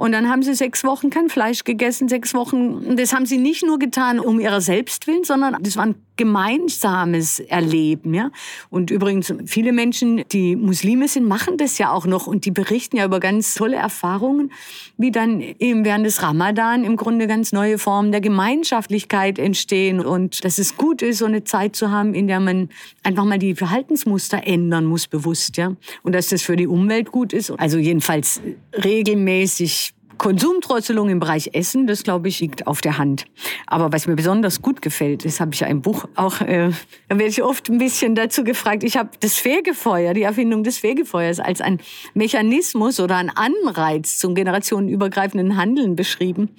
Und 0.03 0.11
dann 0.11 0.29
haben 0.29 0.43
Sie 0.43 0.53
sechs 0.55 0.83
Wochen 0.83 1.11
kein 1.11 1.29
Fleisch 1.29 1.63
gegessen, 1.63 2.09
sechs 2.09 2.35
Wochen. 2.35 2.97
Das 2.97 3.13
haben 3.13 3.25
Sie 3.25 3.39
nicht 3.39 3.65
nur 3.65 3.79
getan 3.79 4.19
um 4.19 4.41
Ihrer 4.41 4.61
selbst 4.61 5.07
willen, 5.07 5.23
sondern 5.23 5.57
das 5.63 5.77
war 5.77 5.85
ein 5.85 5.95
gemeinsames 6.17 7.41
Erleben, 7.41 8.13
ja. 8.13 8.31
Und 8.69 8.91
übrigens, 8.91 9.33
viele 9.47 9.73
Menschen, 9.73 10.25
die 10.31 10.57
Muslime 10.57 11.09
sind, 11.09 11.27
machen 11.27 11.57
das 11.57 11.79
ja 11.79 11.91
auch 11.91 12.05
noch 12.05 12.27
und 12.27 12.45
die 12.45 12.51
berichten 12.51 12.97
ja 12.97 13.05
über 13.05 13.19
ganz 13.19 13.55
tolle 13.55 13.77
Erfahrungen, 13.77 14.53
wie 14.99 15.11
dann 15.11 15.41
eben 15.41 15.85
während 15.85 16.05
des 16.05 16.23
Ramadan 16.23 16.85
im 16.85 16.97
Grunde 16.97 17.27
ganz 17.27 17.53
neue 17.53 17.79
Formen 17.79 18.13
der 18.13 18.21
Gemeinschaftlichkeit 18.21 19.39
entstehen 19.39 20.01
und 20.01 20.45
dass 20.45 20.59
es 20.59 20.77
gut 20.77 21.01
ist, 21.01 21.19
so 21.19 21.25
eine 21.25 21.45
Zeit 21.45 21.77
zu 21.77 21.91
haben, 21.91 22.13
in 22.13 22.27
der 22.27 22.41
man 22.41 22.69
einfach 23.03 23.25
mal 23.25 23.39
die 23.39 23.55
Verhaltensmuster 23.55 24.47
ändern 24.47 24.85
muss, 24.85 25.07
bewusst, 25.07 25.57
ja. 25.57 25.75
Und 26.03 26.15
dass 26.15 26.29
das 26.29 26.43
für 26.43 26.57
die 26.57 26.67
Umwelt 26.67 27.11
gut 27.11 27.33
ist. 27.33 27.51
Also 27.53 27.79
jedenfalls 27.79 28.41
regelmäßig 28.85 29.92
Konsumdrosselung 30.19 31.09
im 31.09 31.21
Bereich 31.21 31.51
Essen, 31.53 31.87
das 31.87 32.03
glaube 32.03 32.29
ich 32.29 32.41
liegt 32.41 32.67
auf 32.67 32.81
der 32.81 32.99
Hand. 32.99 33.25
Aber 33.67 33.93
was 33.93 34.07
mir 34.07 34.17
besonders 34.17 34.63
gut 34.63 34.83
gefällt, 34.83 35.25
das 35.25 35.41
habe 35.41 35.55
ich 35.55 35.61
ja 35.61 35.67
im 35.67 35.83
Buch 35.83 36.07
auch, 36.15 36.41
äh, 36.41 36.71
da 37.09 37.19
werde 37.19 37.29
ich 37.29 37.43
oft 37.43 37.69
ein 37.69 37.79
bisschen 37.79 38.15
dazu 38.15 38.45
gefragt. 38.45 38.85
Ich 38.85 38.97
habe 38.97 39.11
das 39.21 39.37
Fegefeuer, 39.37 40.15
die 40.15 40.23
Erfindung 40.23 40.65
des 40.65 40.79
Fegefeuers 40.79 41.41
als 41.41 41.61
ein 41.61 41.81
Mechanismus 42.15 43.01
oder 43.01 43.17
ein 43.17 43.31
Anreiz 43.31 44.19
zum 44.19 44.35
generationenübergreifenden 44.35 45.57
Handeln 45.57 45.97
beschrieben. 45.97 46.51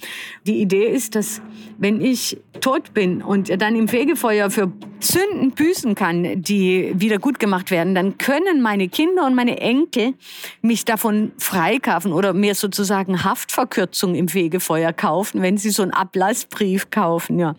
Die 0.46 0.62
Idee 0.62 0.88
ist, 0.88 1.16
dass 1.16 1.42
wenn 1.78 2.02
ich 2.02 2.38
tot 2.62 2.94
bin 2.94 3.22
und 3.22 3.62
dann 3.62 3.76
im 3.76 3.88
Fegefeuer 3.88 4.50
für 4.50 4.72
Sünden 5.00 5.52
büßen 5.52 5.96
kann, 5.96 6.42
die 6.42 6.94
wieder 6.96 7.20
gut 7.20 7.40
gemacht 7.40 7.72
werden, 7.72 7.94
dann 7.94 8.18
können 8.18 8.62
meine 8.62 8.88
Kinder 8.88 9.26
und 9.26 9.36
meine 9.36 9.60
Enkel 9.60 10.14
mich 10.62 10.86
davon 10.86 11.34
freikaufen 11.38 12.14
oder 12.14 12.34
mir 12.34 12.56
sozusagen 12.56 13.24
Haftverkürzung 13.44 14.16
im 14.16 14.28
Fegefeuer 14.28 14.94
kaufen, 14.94 15.42
wenn 15.42 15.58
sie 15.58 15.70
so 15.70 15.84
einen 15.84 15.92
Ablassbrief 15.92 16.90
kaufen. 16.90 17.40
Ja. 17.40 17.56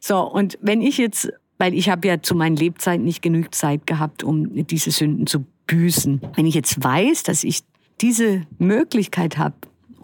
So, 0.00 0.20
und 0.20 0.58
wenn 0.60 0.80
ich 0.80 0.98
jetzt, 0.98 1.32
weil 1.58 1.74
ich 1.74 1.88
habe 1.88 2.06
ja 2.08 2.22
zu 2.22 2.34
meinen 2.34 2.56
Lebzeiten 2.56 3.04
nicht 3.04 3.22
genügend 3.22 3.54
Zeit 3.54 3.86
gehabt, 3.86 4.22
um 4.22 4.66
diese 4.66 4.90
Sünden 4.90 5.26
zu 5.26 5.44
büßen. 5.66 6.20
Wenn 6.34 6.46
ich 6.46 6.54
jetzt 6.54 6.82
weiß, 6.82 7.22
dass 7.22 7.42
ich 7.42 7.62
diese 8.00 8.42
Möglichkeit 8.58 9.38
habe, 9.38 9.54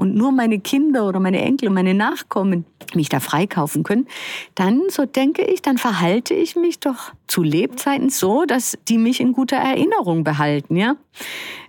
und 0.01 0.15
nur 0.15 0.33
meine 0.33 0.59
Kinder 0.59 1.07
oder 1.07 1.21
meine 1.21 1.43
Enkel 1.43 1.69
und 1.69 1.75
meine 1.75 1.93
Nachkommen 1.93 2.65
mich 2.95 3.11
da 3.11 3.21
freikaufen 3.21 3.83
können, 3.83 4.07
dann, 4.55 4.85
so 4.89 5.05
denke 5.05 5.43
ich, 5.43 5.61
dann 5.61 5.77
verhalte 5.77 6.33
ich 6.33 6.57
mich 6.57 6.81
doch 6.81 7.13
zu 7.27 7.43
Lebzeiten 7.43 8.09
so, 8.09 8.47
dass 8.47 8.79
die 8.89 8.97
mich 8.97 9.21
in 9.21 9.35
guter 9.35 9.59
Erinnerung 9.59 10.25
behalten, 10.25 10.77
ja. 10.77 10.97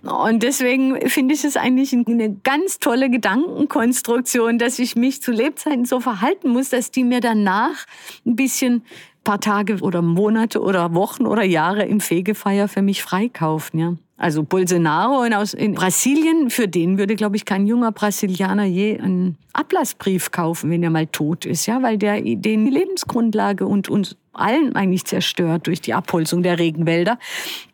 Und 0.02 0.42
deswegen 0.42 1.08
finde 1.10 1.34
ich 1.34 1.44
es 1.44 1.58
eigentlich 1.58 1.92
eine 1.92 2.34
ganz 2.42 2.78
tolle 2.78 3.10
Gedankenkonstruktion, 3.10 4.58
dass 4.58 4.78
ich 4.78 4.96
mich 4.96 5.20
zu 5.20 5.30
Lebzeiten 5.30 5.84
so 5.84 6.00
verhalten 6.00 6.48
muss, 6.48 6.70
dass 6.70 6.90
die 6.90 7.04
mir 7.04 7.20
danach 7.20 7.84
ein 8.24 8.34
bisschen 8.34 8.82
paar 9.24 9.40
Tage 9.40 9.78
oder 9.80 10.00
Monate 10.00 10.60
oder 10.60 10.94
Wochen 10.94 11.26
oder 11.26 11.44
Jahre 11.44 11.84
im 11.84 12.00
Fegefeuer 12.00 12.66
für 12.66 12.82
mich 12.82 13.02
freikaufen, 13.02 13.78
ja. 13.78 13.94
Also 14.22 14.44
Bolsonaro 14.44 15.24
in, 15.24 15.34
aus, 15.34 15.52
in 15.52 15.74
Brasilien, 15.74 16.48
für 16.48 16.68
den 16.68 16.96
würde, 16.96 17.16
glaube 17.16 17.34
ich, 17.34 17.44
kein 17.44 17.66
junger 17.66 17.90
Brasilianer 17.90 18.62
je 18.62 19.00
einen 19.00 19.36
Ablassbrief 19.52 20.30
kaufen, 20.30 20.70
wenn 20.70 20.80
er 20.84 20.90
mal 20.90 21.08
tot 21.08 21.44
ist, 21.44 21.66
ja, 21.66 21.82
weil 21.82 21.98
der 21.98 22.20
den 22.22 22.66
Lebensgrundlage 22.66 23.66
und 23.66 23.88
uns 23.88 24.16
allen 24.32 24.74
eigentlich 24.74 25.04
zerstört 25.04 25.66
durch 25.66 25.80
die 25.80 25.94
Abholzung 25.94 26.42
der 26.42 26.58
Regenwälder, 26.58 27.18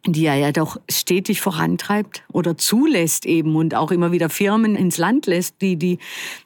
die 0.06 0.26
er 0.26 0.36
ja 0.36 0.52
doch 0.52 0.78
stetig 0.90 1.40
vorantreibt 1.40 2.22
oder 2.32 2.56
zulässt 2.56 3.26
eben 3.26 3.56
und 3.56 3.74
auch 3.74 3.90
immer 3.90 4.12
wieder 4.12 4.28
Firmen 4.28 4.74
ins 4.74 4.96
Land 4.96 5.26
lässt, 5.26 5.60
die 5.60 5.76
die 5.76 5.98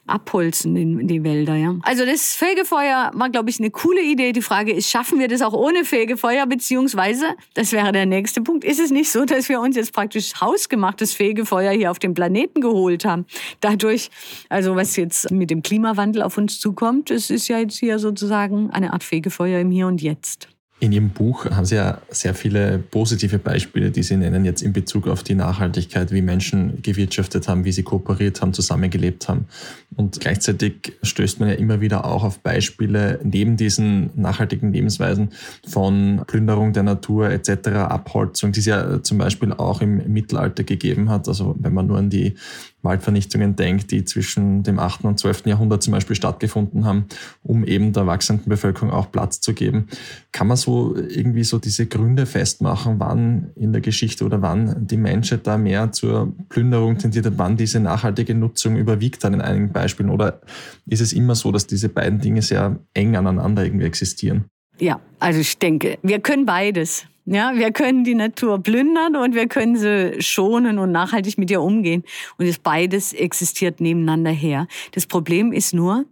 abholzen 0.05 0.75
in 0.75 1.07
die 1.07 1.23
Wälder. 1.23 1.55
Ja. 1.55 1.75
Also 1.83 2.05
das 2.05 2.33
Fegefeuer 2.35 3.11
war, 3.13 3.29
glaube 3.29 3.49
ich, 3.49 3.59
eine 3.59 3.71
coole 3.71 4.01
Idee. 4.01 4.33
Die 4.33 4.41
Frage 4.41 4.73
ist, 4.73 4.89
schaffen 4.89 5.19
wir 5.19 5.27
das 5.27 5.41
auch 5.41 5.53
ohne 5.53 5.85
Fegefeuer? 5.85 6.45
Beziehungsweise, 6.45 7.25
das 7.53 7.71
wäre 7.71 7.91
der 7.91 8.05
nächste 8.05 8.41
Punkt, 8.41 8.63
ist 8.63 8.79
es 8.79 8.91
nicht 8.91 9.11
so, 9.11 9.25
dass 9.25 9.49
wir 9.49 9.61
uns 9.61 9.75
jetzt 9.75 9.93
praktisch 9.93 10.33
hausgemachtes 10.39 11.13
Fegefeuer 11.13 11.71
hier 11.71 11.89
auf 11.89 11.99
dem 11.99 12.13
Planeten 12.13 12.61
geholt 12.61 13.05
haben? 13.05 13.25
Dadurch, 13.61 14.09
also 14.49 14.75
was 14.75 14.95
jetzt 14.95 15.31
mit 15.31 15.49
dem 15.49 15.63
Klimawandel 15.63 16.21
auf 16.21 16.37
uns 16.37 16.59
zukommt, 16.59 17.09
es 17.09 17.29
ist 17.29 17.47
ja 17.47 17.59
jetzt 17.59 17.77
hier 17.77 17.97
sozusagen 17.99 18.69
eine 18.71 18.93
Art 18.93 19.03
Fegefeuer 19.03 19.59
im 19.59 19.71
Hier 19.71 19.87
und 19.87 20.02
Jetzt. 20.03 20.49
In 20.79 20.91
Ihrem 20.91 21.11
Buch 21.11 21.45
haben 21.45 21.63
Sie 21.63 21.75
ja 21.75 22.01
sehr 22.09 22.33
viele 22.33 22.77
positive 22.77 23.39
Beispiele, 23.39 23.89
die 23.89 24.03
Sie 24.03 24.17
nennen 24.17 24.43
jetzt 24.43 24.61
in 24.61 24.73
Bezug 24.73 25.07
auf 25.07 25.23
die 25.23 25.33
Nachhaltigkeit, 25.33 26.11
wie 26.11 26.21
Menschen 26.21 26.81
gewirtschaftet 26.81 27.47
haben, 27.47 27.63
wie 27.63 27.71
sie 27.71 27.83
kooperiert 27.83 28.41
haben, 28.41 28.53
zusammengelebt 28.53 29.29
haben. 29.29 29.47
Und 29.95 30.19
gleichzeitig 30.19 30.97
stößt 31.01 31.39
man 31.39 31.47
ja 31.47 31.55
immer 31.55 31.79
wieder 31.79 32.03
auch 32.03 32.25
auf 32.25 32.39
Beispiele 32.39 33.21
neben 33.23 33.55
diesen 33.55 34.09
nachhaltigen 34.15 34.73
Lebensweisen 34.73 35.29
von 35.65 36.23
Plünderung 36.27 36.73
der 36.73 36.83
Natur 36.83 37.29
etc., 37.29 37.69
Abholzung, 37.87 38.51
die 38.51 38.59
es 38.59 38.65
ja 38.65 39.01
zum 39.03 39.19
Beispiel 39.19 39.53
auch 39.53 39.79
im 39.79 40.11
Mittelalter 40.11 40.65
gegeben 40.65 41.09
hat. 41.09 41.29
Also 41.29 41.55
wenn 41.59 41.73
man 41.73 41.87
nur 41.87 41.97
an 41.97 42.09
die 42.09 42.35
Waldvernichtungen 42.83 43.55
denkt, 43.55 43.91
die 43.91 44.05
zwischen 44.05 44.63
dem 44.63 44.77
8. 44.77 45.05
und 45.05 45.19
12. 45.19 45.45
Jahrhundert 45.45 45.81
zum 45.81 45.93
Beispiel 45.93 46.15
stattgefunden 46.15 46.85
haben, 46.85 47.05
um 47.41 47.65
eben 47.65 47.93
der 47.93 48.05
wachsenden 48.05 48.49
Bevölkerung 48.49 48.91
auch 48.91 49.11
Platz 49.11 49.41
zu 49.41 49.53
geben. 49.53 49.87
Kann 50.31 50.47
man 50.47 50.57
so 50.57 50.95
irgendwie 50.95 51.43
so 51.43 51.59
diese 51.59 51.87
Gründe 51.87 52.25
festmachen, 52.25 52.99
wann 52.99 53.51
in 53.55 53.71
der 53.71 53.81
Geschichte 53.81 54.25
oder 54.25 54.41
wann 54.41 54.85
die 54.85 54.97
Menschheit 54.97 55.47
da 55.47 55.57
mehr 55.57 55.91
zur 55.91 56.33
Plünderung 56.49 56.97
tendiert 56.97 57.25
hat, 57.25 57.37
wann 57.37 57.57
diese 57.57 57.79
nachhaltige 57.79 58.35
Nutzung 58.35 58.75
überwiegt 58.75 59.23
hat 59.23 59.33
in 59.33 59.41
einigen 59.41 59.71
Beispielen? 59.71 60.09
Oder 60.09 60.41
ist 60.85 61.01
es 61.01 61.13
immer 61.13 61.35
so, 61.35 61.51
dass 61.51 61.65
diese 61.65 61.89
beiden 61.89 62.19
Dinge 62.19 62.41
sehr 62.41 62.79
eng 62.93 63.15
aneinander 63.15 63.63
irgendwie 63.63 63.85
existieren? 63.85 64.45
Ja, 64.79 64.99
also 65.19 65.39
ich 65.39 65.57
denke, 65.57 65.97
wir 66.01 66.19
können 66.19 66.45
beides. 66.45 67.05
Ja, 67.25 67.55
wir 67.55 67.71
können 67.71 68.03
die 68.03 68.15
Natur 68.15 68.61
plündern 68.61 69.15
und 69.15 69.33
wir 69.33 69.47
können 69.47 69.77
sie 69.77 70.21
schonen 70.21 70.77
und 70.77 70.91
nachhaltig 70.91 71.37
mit 71.37 71.49
ihr 71.51 71.61
umgehen. 71.61 72.03
Und 72.37 72.47
das 72.47 72.59
beides 72.59 73.13
existiert 73.13 73.79
nebeneinander 73.79 74.31
her. 74.31 74.67
Das 74.91 75.05
Problem 75.05 75.53
ist 75.53 75.73
nur, 75.73 76.05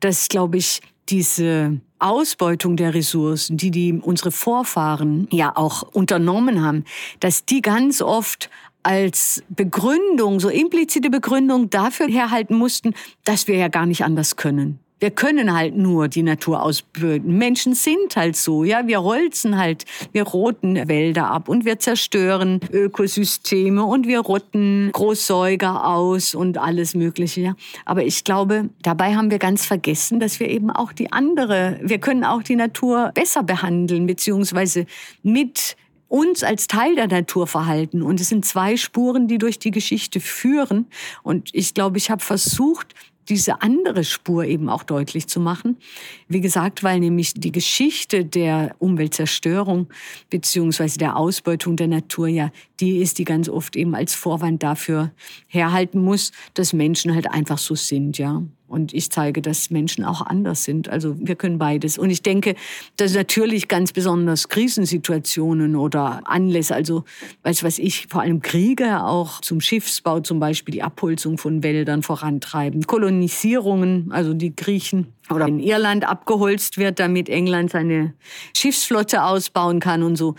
dass, 0.00 0.28
glaube 0.28 0.58
ich, 0.58 0.82
diese 1.08 1.80
Ausbeutung 1.98 2.76
der 2.76 2.92
Ressourcen, 2.92 3.56
die 3.56 3.70
die 3.70 3.94
unsere 3.94 4.30
Vorfahren 4.30 5.26
ja 5.32 5.56
auch 5.56 5.82
unternommen 5.82 6.62
haben, 6.62 6.84
dass 7.20 7.46
die 7.46 7.62
ganz 7.62 8.02
oft 8.02 8.50
als 8.82 9.42
Begründung, 9.48 10.38
so 10.38 10.48
implizite 10.50 11.10
Begründung 11.10 11.70
dafür 11.70 12.08
herhalten 12.08 12.54
mussten, 12.54 12.94
dass 13.24 13.48
wir 13.48 13.56
ja 13.56 13.68
gar 13.68 13.86
nicht 13.86 14.04
anders 14.04 14.36
können. 14.36 14.80
Wir 15.00 15.10
können 15.10 15.54
halt 15.54 15.76
nur 15.76 16.08
die 16.08 16.22
Natur 16.22 16.62
ausböden. 16.62 17.38
Menschen 17.38 17.74
sind 17.74 18.16
halt 18.16 18.36
so, 18.36 18.64
ja. 18.64 18.86
Wir 18.86 19.02
holzen 19.02 19.56
halt, 19.56 19.84
wir 20.12 20.24
roten 20.24 20.88
Wälder 20.88 21.30
ab 21.30 21.48
und 21.48 21.64
wir 21.64 21.78
zerstören 21.78 22.60
Ökosysteme 22.72 23.84
und 23.84 24.06
wir 24.06 24.20
rotten 24.20 24.90
Großsäuger 24.92 25.86
aus 25.86 26.34
und 26.34 26.58
alles 26.58 26.94
Mögliche, 26.94 27.40
ja. 27.40 27.56
Aber 27.84 28.04
ich 28.04 28.24
glaube, 28.24 28.70
dabei 28.82 29.14
haben 29.14 29.30
wir 29.30 29.38
ganz 29.38 29.64
vergessen, 29.64 30.20
dass 30.20 30.40
wir 30.40 30.48
eben 30.48 30.70
auch 30.70 30.92
die 30.92 31.12
andere, 31.12 31.78
wir 31.82 31.98
können 31.98 32.24
auch 32.24 32.42
die 32.42 32.56
Natur 32.56 33.12
besser 33.14 33.42
behandeln, 33.42 34.06
beziehungsweise 34.06 34.86
mit 35.22 35.76
uns 36.08 36.42
als 36.42 36.66
Teil 36.66 36.96
der 36.96 37.06
Natur 37.06 37.46
verhalten. 37.46 38.02
Und 38.02 38.20
es 38.20 38.30
sind 38.30 38.44
zwei 38.44 38.76
Spuren, 38.76 39.28
die 39.28 39.38
durch 39.38 39.58
die 39.58 39.70
Geschichte 39.70 40.20
führen. 40.20 40.86
Und 41.22 41.50
ich 41.52 41.74
glaube, 41.74 41.98
ich 41.98 42.10
habe 42.10 42.22
versucht, 42.22 42.94
diese 43.28 43.62
andere 43.62 44.04
Spur 44.04 44.44
eben 44.44 44.68
auch 44.68 44.82
deutlich 44.82 45.28
zu 45.28 45.40
machen. 45.40 45.76
Wie 46.28 46.40
gesagt, 46.40 46.82
weil 46.82 47.00
nämlich 47.00 47.32
die 47.34 47.52
Geschichte 47.52 48.24
der 48.24 48.76
Umweltzerstörung 48.78 49.88
beziehungsweise 50.28 50.98
der 50.98 51.16
Ausbeutung 51.16 51.76
der 51.76 51.88
Natur 51.88 52.28
ja 52.28 52.50
die 52.80 52.98
ist, 52.98 53.18
die 53.18 53.24
ganz 53.24 53.48
oft 53.48 53.76
eben 53.76 53.94
als 53.94 54.14
Vorwand 54.14 54.62
dafür 54.62 55.10
herhalten 55.46 56.02
muss, 56.02 56.32
dass 56.54 56.72
Menschen 56.72 57.14
halt 57.14 57.30
einfach 57.30 57.58
so 57.58 57.74
sind, 57.74 58.18
ja. 58.18 58.42
Und 58.68 58.92
ich 58.92 59.10
zeige, 59.10 59.40
dass 59.40 59.70
Menschen 59.70 60.04
auch 60.04 60.20
anders 60.20 60.64
sind. 60.64 60.90
Also 60.90 61.16
wir 61.18 61.36
können 61.36 61.58
beides. 61.58 61.96
Und 61.96 62.10
ich 62.10 62.20
denke, 62.20 62.54
dass 62.96 63.14
natürlich 63.14 63.66
ganz 63.66 63.94
besonders 63.94 64.50
Krisensituationen 64.50 65.74
oder 65.74 66.20
Anlässe, 66.26 66.74
also 66.74 67.04
weiß 67.44 67.64
was 67.64 67.78
ich, 67.78 68.08
vor 68.08 68.20
allem 68.20 68.42
Kriege 68.42 69.02
auch 69.02 69.40
zum 69.40 69.62
Schiffsbau 69.62 70.20
zum 70.20 70.38
Beispiel 70.38 70.72
die 70.72 70.82
Abholzung 70.82 71.38
von 71.38 71.62
Wäldern 71.62 72.02
vorantreiben, 72.02 72.82
Kolonisierungen, 72.86 74.12
also 74.12 74.34
die 74.34 74.54
Griechen 74.54 75.14
oder 75.30 75.46
in 75.46 75.60
Irland 75.60 76.08
abgeholzt 76.08 76.78
wird, 76.78 76.98
damit 76.98 77.28
England 77.28 77.70
seine 77.70 78.14
Schiffsflotte 78.56 79.24
ausbauen 79.24 79.80
kann 79.80 80.02
und 80.02 80.16
so. 80.16 80.34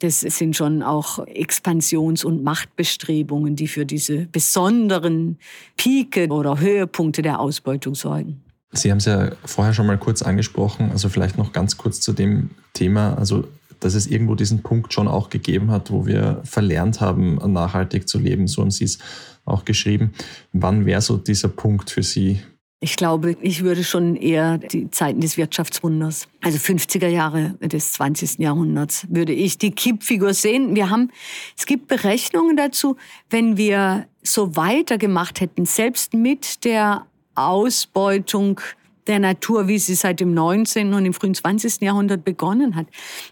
Das 0.00 0.20
sind 0.20 0.56
schon 0.56 0.82
auch 0.82 1.18
Expansions- 1.26 2.24
und 2.24 2.42
Machtbestrebungen, 2.42 3.56
die 3.56 3.68
für 3.68 3.86
diese 3.86 4.26
besonderen 4.26 5.38
Pike 5.76 6.28
oder 6.28 6.58
Höhepunkte 6.58 7.22
der 7.22 7.40
Ausbeutung 7.40 7.94
sorgen. 7.94 8.42
Sie 8.72 8.90
haben 8.90 8.98
es 8.98 9.04
ja 9.04 9.32
vorher 9.44 9.74
schon 9.74 9.86
mal 9.86 9.98
kurz 9.98 10.22
angesprochen, 10.22 10.90
also 10.92 11.08
vielleicht 11.08 11.36
noch 11.36 11.52
ganz 11.52 11.76
kurz 11.76 12.00
zu 12.00 12.12
dem 12.12 12.50
Thema, 12.72 13.14
also 13.18 13.44
dass 13.80 13.94
es 13.94 14.06
irgendwo 14.06 14.34
diesen 14.34 14.62
Punkt 14.62 14.92
schon 14.92 15.08
auch 15.08 15.28
gegeben 15.28 15.70
hat, 15.70 15.90
wo 15.90 16.06
wir 16.06 16.40
verlernt 16.44 17.00
haben, 17.00 17.34
nachhaltig 17.52 18.08
zu 18.08 18.18
leben, 18.18 18.46
so 18.46 18.62
haben 18.62 18.70
Sie 18.70 18.84
es 18.84 18.98
auch 19.44 19.64
geschrieben. 19.64 20.12
Wann 20.52 20.86
wäre 20.86 21.00
so 21.00 21.16
dieser 21.16 21.48
Punkt 21.48 21.90
für 21.90 22.02
Sie? 22.02 22.40
Ich 22.84 22.96
glaube, 22.96 23.36
ich 23.40 23.62
würde 23.62 23.84
schon 23.84 24.16
eher 24.16 24.58
die 24.58 24.90
Zeiten 24.90 25.20
des 25.20 25.36
Wirtschaftswunders, 25.36 26.26
also 26.40 26.58
50er 26.58 27.06
Jahre 27.06 27.54
des 27.60 27.92
20. 27.92 28.40
Jahrhunderts, 28.40 29.06
würde 29.08 29.32
ich 29.32 29.56
die 29.56 29.70
Kippfigur 29.70 30.34
sehen. 30.34 30.74
Wir 30.74 30.90
haben, 30.90 31.12
es 31.56 31.66
gibt 31.66 31.86
Berechnungen 31.86 32.56
dazu, 32.56 32.96
wenn 33.30 33.56
wir 33.56 34.08
so 34.24 34.56
weitergemacht 34.56 35.40
hätten, 35.40 35.64
selbst 35.64 36.12
mit 36.12 36.64
der 36.64 37.06
Ausbeutung 37.36 38.60
der 39.06 39.20
Natur, 39.20 39.68
wie 39.68 39.78
sie 39.78 39.94
seit 39.94 40.18
dem 40.18 40.34
19. 40.34 40.92
und 40.92 41.06
im 41.06 41.14
frühen 41.14 41.36
20. 41.36 41.82
Jahrhundert 41.82 42.24
begonnen 42.24 42.74
hat. 42.74 42.88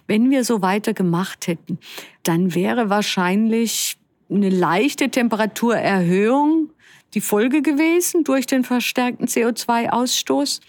Wenn 0.06 0.30
wir 0.30 0.44
so 0.44 0.62
weitergemacht 0.62 1.48
hätten, 1.48 1.80
dann 2.22 2.54
wäre 2.54 2.88
wahrscheinlich 2.88 3.96
eine 4.30 4.48
leichte 4.48 5.10
Temperaturerhöhung 5.10 6.70
die 7.14 7.20
Folge 7.20 7.62
gewesen 7.62 8.25
durch 8.25 8.46
den 8.46 8.64
verstärkten 8.64 9.27
CO2-Ausstoß. 9.27 10.61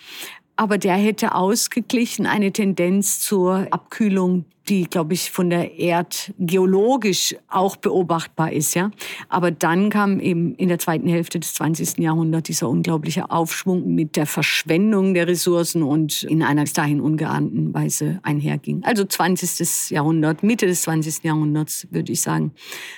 Aber 0.56 0.78
der 0.78 0.96
hätte 0.96 1.34
ausgeglichen 1.36 2.26
eine 2.26 2.52
Tendenz 2.52 3.20
zur 3.20 3.68
Abkühlung 3.72 4.46
die, 4.72 4.86
glaube 4.86 5.14
ich, 5.14 5.32
von 5.32 5.50
der 5.50 5.78
Erd 5.78 6.34
geologisch 6.40 7.36
auch 7.50 7.76
beobachtbar 7.76 8.54
ist, 8.54 8.74
ja. 8.74 8.90
Aber 9.28 9.52
dann 9.52 9.90
kam 9.90 10.22
eben 10.22 10.56
in 10.56 10.70
der 10.70 10.80
zweiten 10.80 11.10
Hälfte 11.10 11.42
des 11.42 11.54
20. 11.56 11.98
Jahrhunderts 11.98 12.48
dieser 12.48 12.70
unglaubliche 12.70 13.30
Aufschwung 13.30 13.94
mit 13.94 14.16
der 14.16 14.26
Verschwendung 14.26 15.14
der 15.14 15.28
Ressourcen 15.28 15.84
und 15.84 16.24
in 16.24 16.42
einer 16.42 16.62
bis 16.62 16.72
dahin 16.72 17.02
ungeahnten 17.02 17.74
Weise 17.74 18.22
einherging. 18.24 18.82
Also 18.86 19.04
20. 19.04 19.92
Jahrhundert, 19.92 20.42
Mitte 20.42 20.68
des 20.68 20.84
20. 20.84 21.26
Jahrhunderts, 21.26 21.88
würde 21.92 22.14
ich 22.14 22.22
sagen, 22.22 22.54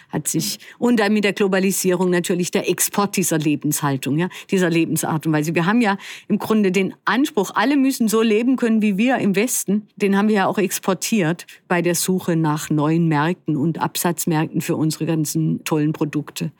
hat 0.10 0.28
sich, 0.28 0.60
und 0.78 1.00
dann 1.00 1.12
mit 1.12 1.24
der 1.24 1.34
Globalisierung 1.34 2.12
natürlich 2.12 2.52
der 2.52 2.70
Export 2.70 3.18
dieser 3.18 3.40
Lebenshaltung, 3.40 4.20
ja, 4.20 4.30
dieser 4.52 4.70
Lebensart 4.70 5.26
und 5.26 5.34
Weise. 5.34 5.56
Wir 5.56 5.66
haben 5.66 5.82
ja 5.82 5.98
im 6.28 6.38
Grunde 6.38 6.72
den 6.72 6.94
Anspruch, 7.06 7.50
alle 7.56 7.78
müssen 7.78 8.08
so 8.08 8.22
leben 8.22 8.58
können 8.58 8.84
wie 8.84 8.98
wir 8.98 9.18
im 9.18 9.36
Westen, 9.36 9.88
den 9.96 10.16
haben 10.16 10.28
wir 10.28 10.36
ja 10.36 10.46
auch 10.46 10.60
exportiert 10.60 11.48
bei 11.68 11.82
der 11.82 11.96
Suche 11.96 12.36
nach 12.36 12.70
neuen 12.70 13.08
Märkten 13.08 13.56
und 13.58 13.82
Absatzmärkten 13.82 14.62
für 14.62 14.76
unsere 14.76 15.06
ganzen 15.06 15.64
tollen 15.64 15.94
Produkte. 15.94 16.52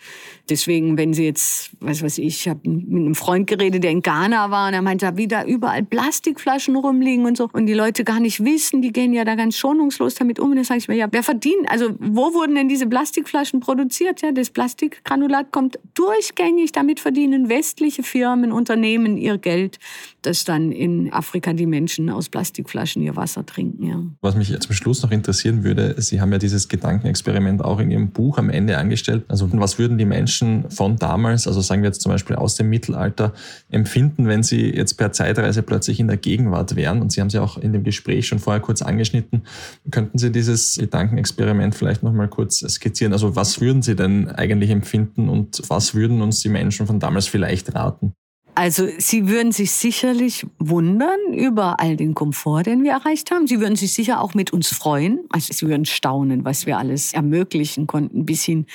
Deswegen, 0.50 0.98
wenn 0.98 1.14
Sie 1.14 1.26
jetzt, 1.26 1.72
was 1.80 2.02
weiß 2.02 2.18
ich, 2.18 2.40
ich 2.40 2.50
habe 2.50 2.62
mit 2.70 3.02
einem 3.02 3.16
Freund 3.16 3.48
geredet, 3.48 3.84
der 3.84 3.92
in 3.92 4.02
Ghana 4.02 4.52
war 4.52 4.68
und 4.68 4.74
er 4.74 4.82
meinte, 4.82 5.12
wie 5.16 5.28
da 5.28 5.44
überall 5.46 5.84
Plastikflaschen 5.84 6.76
rumliegen 6.76 7.26
und 7.26 7.38
so 7.38 7.50
und 7.54 7.66
die 7.66 7.74
Leute 7.74 8.04
gar 8.04 8.20
nicht 8.20 8.44
wissen, 8.44 8.82
die 8.82 8.92
gehen 8.92 9.14
ja 9.14 9.26
da 9.26 9.36
ganz 9.36 9.56
schonungslos 9.56 10.16
damit 10.16 10.40
um. 10.40 10.52
Und 10.52 10.58
dann 10.58 10.66
sage 10.66 10.80
ich 10.80 10.88
mir, 10.88 10.96
ja, 10.96 11.08
wer 11.12 11.24
verdient? 11.24 11.70
Also 11.70 11.90
wo 12.00 12.34
wurden 12.34 12.56
denn 12.56 12.68
diese 12.68 12.88
Plastikflaschen 12.88 13.60
produziert? 13.60 14.22
Ja, 14.22 14.32
das 14.32 14.50
Plastikgranulat 14.50 15.52
kommt 15.52 15.80
durchgängig. 15.94 16.72
Damit 16.72 17.00
verdienen 17.00 17.50
westliche 17.50 18.04
Firmen, 18.04 18.52
Unternehmen 18.52 19.18
ihr 19.18 19.38
Geld, 19.38 19.80
dass 20.26 20.44
dann 20.44 20.72
in 20.72 21.12
Afrika 21.12 21.54
die 21.54 21.66
Menschen 21.66 22.10
aus 22.10 22.30
Plastikflaschen 22.30 23.02
ihr 23.02 23.16
Wasser 23.16 23.46
trinken. 23.46 23.86
Ja. 23.86 24.04
Was 24.22 24.36
mich 24.36 24.58
zum 24.60 24.74
Schluss 24.74 25.04
noch 25.04 25.12
interessieren 25.12 25.64
würde, 25.64 25.96
Sie 26.02 26.22
haben 26.22 26.32
ja 26.32 26.38
dieses 26.38 26.68
Gedankenexperiment 26.70 27.64
auch 27.64 27.80
in 27.80 27.92
Ihrem 27.92 28.12
Buch 28.12 28.38
am 28.38 28.50
Ende 28.50 28.78
angestellt. 28.78 29.26
Also 29.28 29.50
was 29.54 29.78
würden 29.78 29.98
die 29.98 30.06
Menschen 30.06 30.70
von 30.70 30.96
damals, 30.98 31.48
also 31.48 31.62
sagen 31.62 31.82
wir 31.82 31.90
jetzt 31.90 32.02
zum 32.02 32.12
Beispiel 32.12 32.36
aus 32.36 32.56
dem 32.56 32.70
Mittelalter, 32.70 33.34
empfinden, 33.70 34.28
wenn 34.28 34.44
sie 34.44 34.74
jetzt 34.74 34.96
per 34.96 35.12
Zeitreise 35.12 35.64
plötzlich 35.64 36.00
in 36.00 36.08
der 36.08 36.18
Gegenwart 36.18 36.76
wären? 36.76 37.02
Und 37.02 37.12
Sie 37.12 37.22
haben 37.22 37.28
es 37.28 37.34
ja 37.34 37.42
auch 37.42 37.58
in 37.58 37.74
dem 37.74 37.84
Gespräch 37.84 38.28
schon 38.28 38.40
vorher 38.40 38.62
kurz 38.62 38.82
angeschnitten. 38.82 39.44
Könnten 39.92 40.18
Sie 40.18 40.32
dieses 40.32 40.76
Gedankenexperiment 40.76 41.76
vielleicht 41.76 42.04
noch 42.04 42.14
mal 42.14 42.28
kurz 42.28 42.60
skizzieren? 42.60 43.14
Also 43.14 43.36
was 43.36 43.62
würden 43.62 43.82
Sie 43.82 43.96
denn 43.96 44.30
eigentlich 44.30 44.70
empfinden 44.70 45.30
und 45.30 45.62
was 45.68 45.96
würden 45.96 46.22
uns 46.22 46.42
die 46.42 46.50
Menschen 46.50 46.88
von 46.88 47.00
damals 47.00 47.28
vielleicht 47.28 47.76
raten? 47.76 48.14
Also 48.56 48.88
Sie 48.98 49.28
würden 49.28 49.52
sich 49.52 49.72
sicherlich 49.72 50.46
wundern 50.60 51.34
über 51.34 51.80
all 51.80 51.98
den 51.98 52.14
Komfort, 52.14 52.64
den 52.64 52.84
wir 52.84 52.92
erreicht 52.92 53.32
haben. 53.32 53.48
Sie 53.48 53.60
würden 53.60 53.76
sich 53.76 53.94
sicher 53.94 54.22
auch 54.22 54.36
mit 54.36 54.54
uns 54.54 54.70
freuen. 54.70 55.22
Also 55.30 55.54
Sie 55.54 55.68
würden 55.68 55.86
staunen, 55.86 56.46
was 56.46 56.66
wir 56.66 56.78
alles 56.78 57.14
ermöglichen 57.14 57.88
konnten, 57.88 58.26
bis 58.26 58.44
hin 58.44 58.68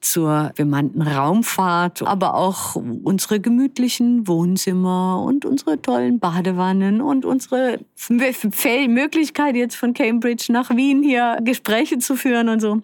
zur 0.00 0.52
bemannten 0.56 1.02
Raumfahrt, 1.02 2.02
aber 2.02 2.34
auch 2.34 2.76
unsere 2.76 3.40
gemütlichen 3.40 4.28
Wohnzimmer 4.28 5.20
und 5.22 5.44
unsere 5.44 5.82
tollen 5.82 6.20
Badewannen 6.20 7.00
und 7.00 7.24
unsere 7.24 7.80
Möglichkeit 8.08 9.56
jetzt 9.56 9.74
von 9.74 9.92
Cambridge 9.92 10.46
nach 10.50 10.70
Wien 10.70 11.02
hier 11.02 11.38
Gespräche 11.42 11.98
zu 11.98 12.14
führen 12.14 12.48
und 12.48 12.60
so. 12.60 12.82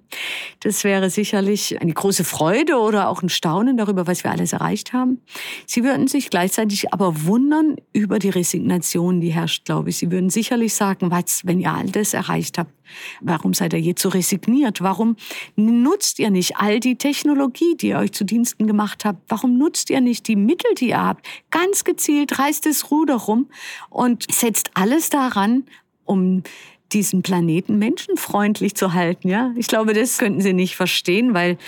Das 0.60 0.82
wäre 0.82 1.10
sicherlich 1.10 1.80
eine 1.80 1.92
große 1.92 2.24
Freude 2.24 2.78
oder 2.78 3.08
auch 3.08 3.22
ein 3.22 3.28
Staunen 3.28 3.76
darüber, 3.76 4.06
was 4.08 4.24
wir 4.24 4.32
alles 4.32 4.52
erreicht 4.52 4.92
haben. 4.92 5.20
Sie 5.66 5.84
würden 5.84 6.08
sich 6.08 6.31
gleichzeitig 6.32 6.94
aber 6.94 7.26
wundern 7.26 7.76
über 7.92 8.18
die 8.18 8.30
Resignation, 8.30 9.20
die 9.20 9.28
herrscht, 9.28 9.66
glaube 9.66 9.90
ich. 9.90 9.98
Sie 9.98 10.10
würden 10.10 10.30
sicherlich 10.30 10.72
sagen, 10.72 11.10
was, 11.10 11.42
wenn 11.44 11.60
ihr 11.60 11.70
all 11.70 11.84
das 11.90 12.14
erreicht 12.14 12.56
habt, 12.56 12.72
warum 13.20 13.52
seid 13.52 13.74
ihr 13.74 13.80
jetzt 13.80 14.00
so 14.00 14.08
resigniert? 14.08 14.80
Warum 14.80 15.16
nutzt 15.56 16.18
ihr 16.18 16.30
nicht 16.30 16.56
all 16.56 16.80
die 16.80 16.96
Technologie, 16.96 17.76
die 17.76 17.88
ihr 17.88 17.98
euch 17.98 18.12
zu 18.12 18.24
Diensten 18.24 18.66
gemacht 18.66 19.04
habt? 19.04 19.20
Warum 19.28 19.58
nutzt 19.58 19.90
ihr 19.90 20.00
nicht 20.00 20.26
die 20.26 20.36
Mittel, 20.36 20.74
die 20.74 20.88
ihr 20.88 21.02
habt? 21.02 21.26
Ganz 21.50 21.84
gezielt 21.84 22.38
reißt 22.38 22.64
das 22.64 22.90
Ruder 22.90 23.16
rum 23.16 23.50
und 23.90 24.24
setzt 24.32 24.70
alles 24.72 25.10
daran, 25.10 25.64
um 26.06 26.44
diesen 26.92 27.20
Planeten 27.20 27.78
menschenfreundlich 27.78 28.74
zu 28.74 28.94
halten, 28.94 29.28
ja? 29.28 29.52
Ich 29.54 29.66
glaube, 29.66 29.92
das 29.92 30.16
könnten 30.16 30.40
Sie 30.40 30.54
nicht 30.54 30.76
verstehen, 30.76 31.34
weil 31.34 31.58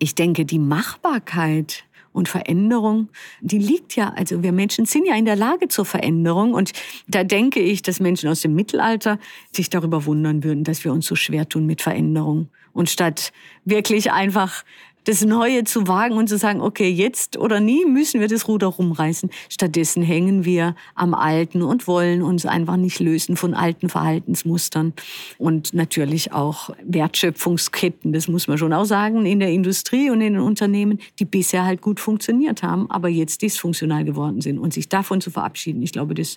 ich 0.00 0.16
denke, 0.16 0.44
die 0.44 0.58
Machbarkeit 0.58 1.84
und 2.12 2.28
Veränderung, 2.28 3.08
die 3.40 3.58
liegt 3.58 3.96
ja, 3.96 4.10
also 4.10 4.42
wir 4.42 4.52
Menschen 4.52 4.84
sind 4.84 5.06
ja 5.06 5.14
in 5.14 5.24
der 5.24 5.36
Lage 5.36 5.68
zur 5.68 5.84
Veränderung. 5.84 6.54
Und 6.54 6.72
da 7.06 7.24
denke 7.24 7.60
ich, 7.60 7.82
dass 7.82 8.00
Menschen 8.00 8.28
aus 8.28 8.40
dem 8.40 8.54
Mittelalter 8.54 9.18
sich 9.52 9.70
darüber 9.70 10.06
wundern 10.06 10.42
würden, 10.42 10.64
dass 10.64 10.84
wir 10.84 10.92
uns 10.92 11.06
so 11.06 11.14
schwer 11.14 11.48
tun 11.48 11.66
mit 11.66 11.82
Veränderung. 11.82 12.48
Und 12.72 12.90
statt 12.90 13.32
wirklich 13.64 14.12
einfach 14.12 14.64
das 15.04 15.24
Neue 15.24 15.64
zu 15.64 15.86
wagen 15.86 16.16
und 16.16 16.28
zu 16.28 16.36
sagen, 16.36 16.60
okay, 16.60 16.88
jetzt 16.88 17.36
oder 17.38 17.60
nie 17.60 17.84
müssen 17.84 18.20
wir 18.20 18.28
das 18.28 18.48
Ruder 18.48 18.66
rumreißen. 18.66 19.30
Stattdessen 19.48 20.02
hängen 20.02 20.44
wir 20.44 20.74
am 20.94 21.14
Alten 21.14 21.62
und 21.62 21.86
wollen 21.86 22.22
uns 22.22 22.46
einfach 22.46 22.76
nicht 22.76 23.00
lösen 23.00 23.36
von 23.36 23.54
alten 23.54 23.88
Verhaltensmustern 23.88 24.92
und 25.38 25.72
natürlich 25.74 26.32
auch 26.32 26.70
Wertschöpfungsketten, 26.84 28.12
das 28.12 28.28
muss 28.28 28.48
man 28.48 28.58
schon 28.58 28.72
auch 28.72 28.84
sagen, 28.84 29.24
in 29.26 29.40
der 29.40 29.50
Industrie 29.50 30.10
und 30.10 30.20
in 30.20 30.34
den 30.34 30.42
Unternehmen, 30.42 30.98
die 31.18 31.24
bisher 31.24 31.64
halt 31.64 31.80
gut 31.80 32.00
funktioniert 32.00 32.62
haben, 32.62 32.90
aber 32.90 33.08
jetzt 33.08 33.42
dysfunktional 33.42 34.04
geworden 34.04 34.40
sind 34.40 34.58
und 34.58 34.74
sich 34.74 34.88
davon 34.88 35.20
zu 35.20 35.30
verabschieden. 35.30 35.82
Ich 35.82 35.92
glaube, 35.92 36.14
das 36.14 36.36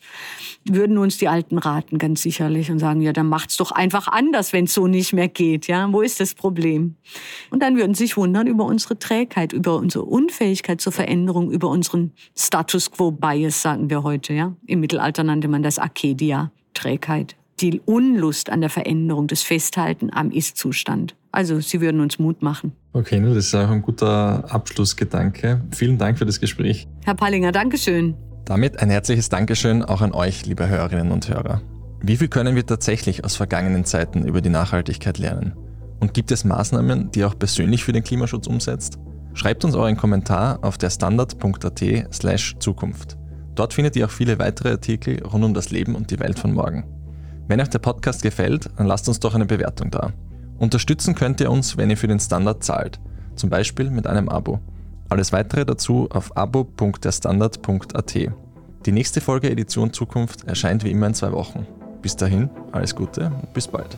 würden 0.66 0.98
uns 0.98 1.18
die 1.18 1.28
Alten 1.28 1.58
raten, 1.58 1.98
ganz 1.98 2.22
sicherlich 2.22 2.72
und 2.72 2.80
sagen, 2.80 3.02
ja, 3.02 3.14
dann 3.14 3.28
macht's 3.28 3.58
doch 3.58 3.72
einfach 3.72 4.08
anders, 4.08 4.54
wenn 4.54 4.66
es 4.66 4.74
so 4.74 4.88
nicht 4.88 5.14
mehr 5.14 5.28
geht, 5.28 5.68
ja. 5.68 5.92
Wo 5.92 6.02
ist 6.02 6.20
das 6.20 6.34
Problem? 6.34 6.96
Und 7.50 7.62
dann 7.62 7.76
würden 7.76 7.94
sie 7.94 8.04
sich 8.04 8.18
wundern, 8.18 8.48
über 8.54 8.66
unsere 8.66 9.00
Trägheit, 9.00 9.52
über 9.52 9.76
unsere 9.78 10.06
Unfähigkeit 10.06 10.80
zur 10.80 10.92
Veränderung, 10.92 11.52
über 11.52 11.70
unseren 11.70 12.12
Status 12.38 12.92
quo 12.92 13.12
Bias, 13.12 13.62
sagen 13.62 13.90
wir 13.90 14.04
heute. 14.04 14.34
Ja? 14.34 14.56
Im 14.68 14.80
Mittelalter 14.80 15.24
nannte 15.24 15.48
man 15.48 15.64
das 15.64 15.80
Akedia, 15.80 16.52
Trägheit. 16.76 17.36
Die 17.60 17.82
Unlust 17.86 18.50
an 18.50 18.62
der 18.62 18.70
Veränderung, 18.70 19.28
das 19.28 19.42
Festhalten 19.42 20.12
am 20.14 20.30
Ist-Zustand. 20.32 21.16
Also 21.32 21.60
sie 21.60 21.82
würden 21.82 22.00
uns 22.00 22.20
Mut 22.20 22.44
machen. 22.44 22.74
Okay, 22.94 23.20
das 23.22 23.38
ist 23.38 23.56
auch 23.56 23.70
ein 23.70 23.82
guter 23.82 24.46
Abschlussgedanke. 24.54 25.62
Vielen 25.72 25.98
Dank 25.98 26.20
für 26.20 26.26
das 26.26 26.40
Gespräch. 26.40 26.88
Herr 27.06 27.16
Pallinger, 27.16 27.52
Dankeschön. 27.52 28.14
Damit 28.46 28.80
ein 28.80 28.90
herzliches 28.90 29.30
Dankeschön 29.30 29.84
auch 29.84 30.02
an 30.02 30.14
euch, 30.14 30.46
liebe 30.46 30.68
Hörerinnen 30.68 31.12
und 31.12 31.28
Hörer. 31.28 31.62
Wie 32.02 32.18
viel 32.18 32.28
können 32.28 32.56
wir 32.56 32.66
tatsächlich 32.66 33.24
aus 33.24 33.36
vergangenen 33.36 33.86
Zeiten 33.86 34.28
über 34.28 34.42
die 34.42 34.50
Nachhaltigkeit 34.50 35.18
lernen? 35.18 35.54
Und 36.04 36.14
gibt 36.14 36.32
es 36.32 36.44
Maßnahmen, 36.44 37.12
die 37.12 37.20
ihr 37.20 37.28
auch 37.30 37.40
persönlich 37.40 37.86
für 37.86 37.94
den 37.94 38.04
Klimaschutz 38.04 38.46
umsetzt? 38.48 39.00
Schreibt 39.36 39.64
uns 39.64 39.74
euren 39.74 39.96
Kommentar 39.96 40.60
auf 40.62 40.78
der 40.78 40.90
standard.at 40.90 41.82
slash 42.14 42.58
Zukunft. 42.60 43.18
Dort 43.56 43.74
findet 43.74 43.96
ihr 43.96 44.08
auch 44.08 44.12
viele 44.12 44.38
weitere 44.38 44.72
Artikel 44.72 45.24
rund 45.24 45.46
um 45.46 45.54
das 45.54 45.72
Leben 45.72 45.96
und 45.96 46.12
die 46.12 46.20
Welt 46.20 46.38
von 46.38 46.52
morgen. 46.52 46.84
Wenn 47.48 47.62
euch 47.62 47.70
der 47.70 47.80
Podcast 47.80 48.22
gefällt, 48.22 48.70
dann 48.76 48.86
lasst 48.86 49.08
uns 49.08 49.22
doch 49.22 49.34
eine 49.34 49.46
Bewertung 49.46 49.92
da. 49.92 50.12
Unterstützen 50.58 51.16
könnt 51.16 51.40
ihr 51.40 51.50
uns, 51.50 51.78
wenn 51.78 51.90
ihr 51.90 51.96
für 51.96 52.10
den 52.10 52.20
Standard 52.20 52.66
zahlt, 52.66 53.00
zum 53.38 53.50
Beispiel 53.50 53.90
mit 53.90 54.06
einem 54.06 54.28
Abo. 54.28 54.60
Alles 55.08 55.32
weitere 55.32 55.66
dazu 55.66 56.10
auf 56.12 56.36
abo.derstandard.at. 56.36 58.14
Die 58.86 58.92
nächste 58.92 59.22
Folge 59.22 59.50
Edition 59.50 59.94
Zukunft 59.94 60.44
erscheint 60.44 60.84
wie 60.84 60.92
immer 60.92 61.08
in 61.08 61.14
zwei 61.14 61.32
Wochen. 61.32 61.66
Bis 62.02 62.18
dahin, 62.18 62.50
alles 62.74 62.94
Gute 62.94 63.28
und 63.28 63.54
bis 63.54 63.70
bald. 63.70 63.98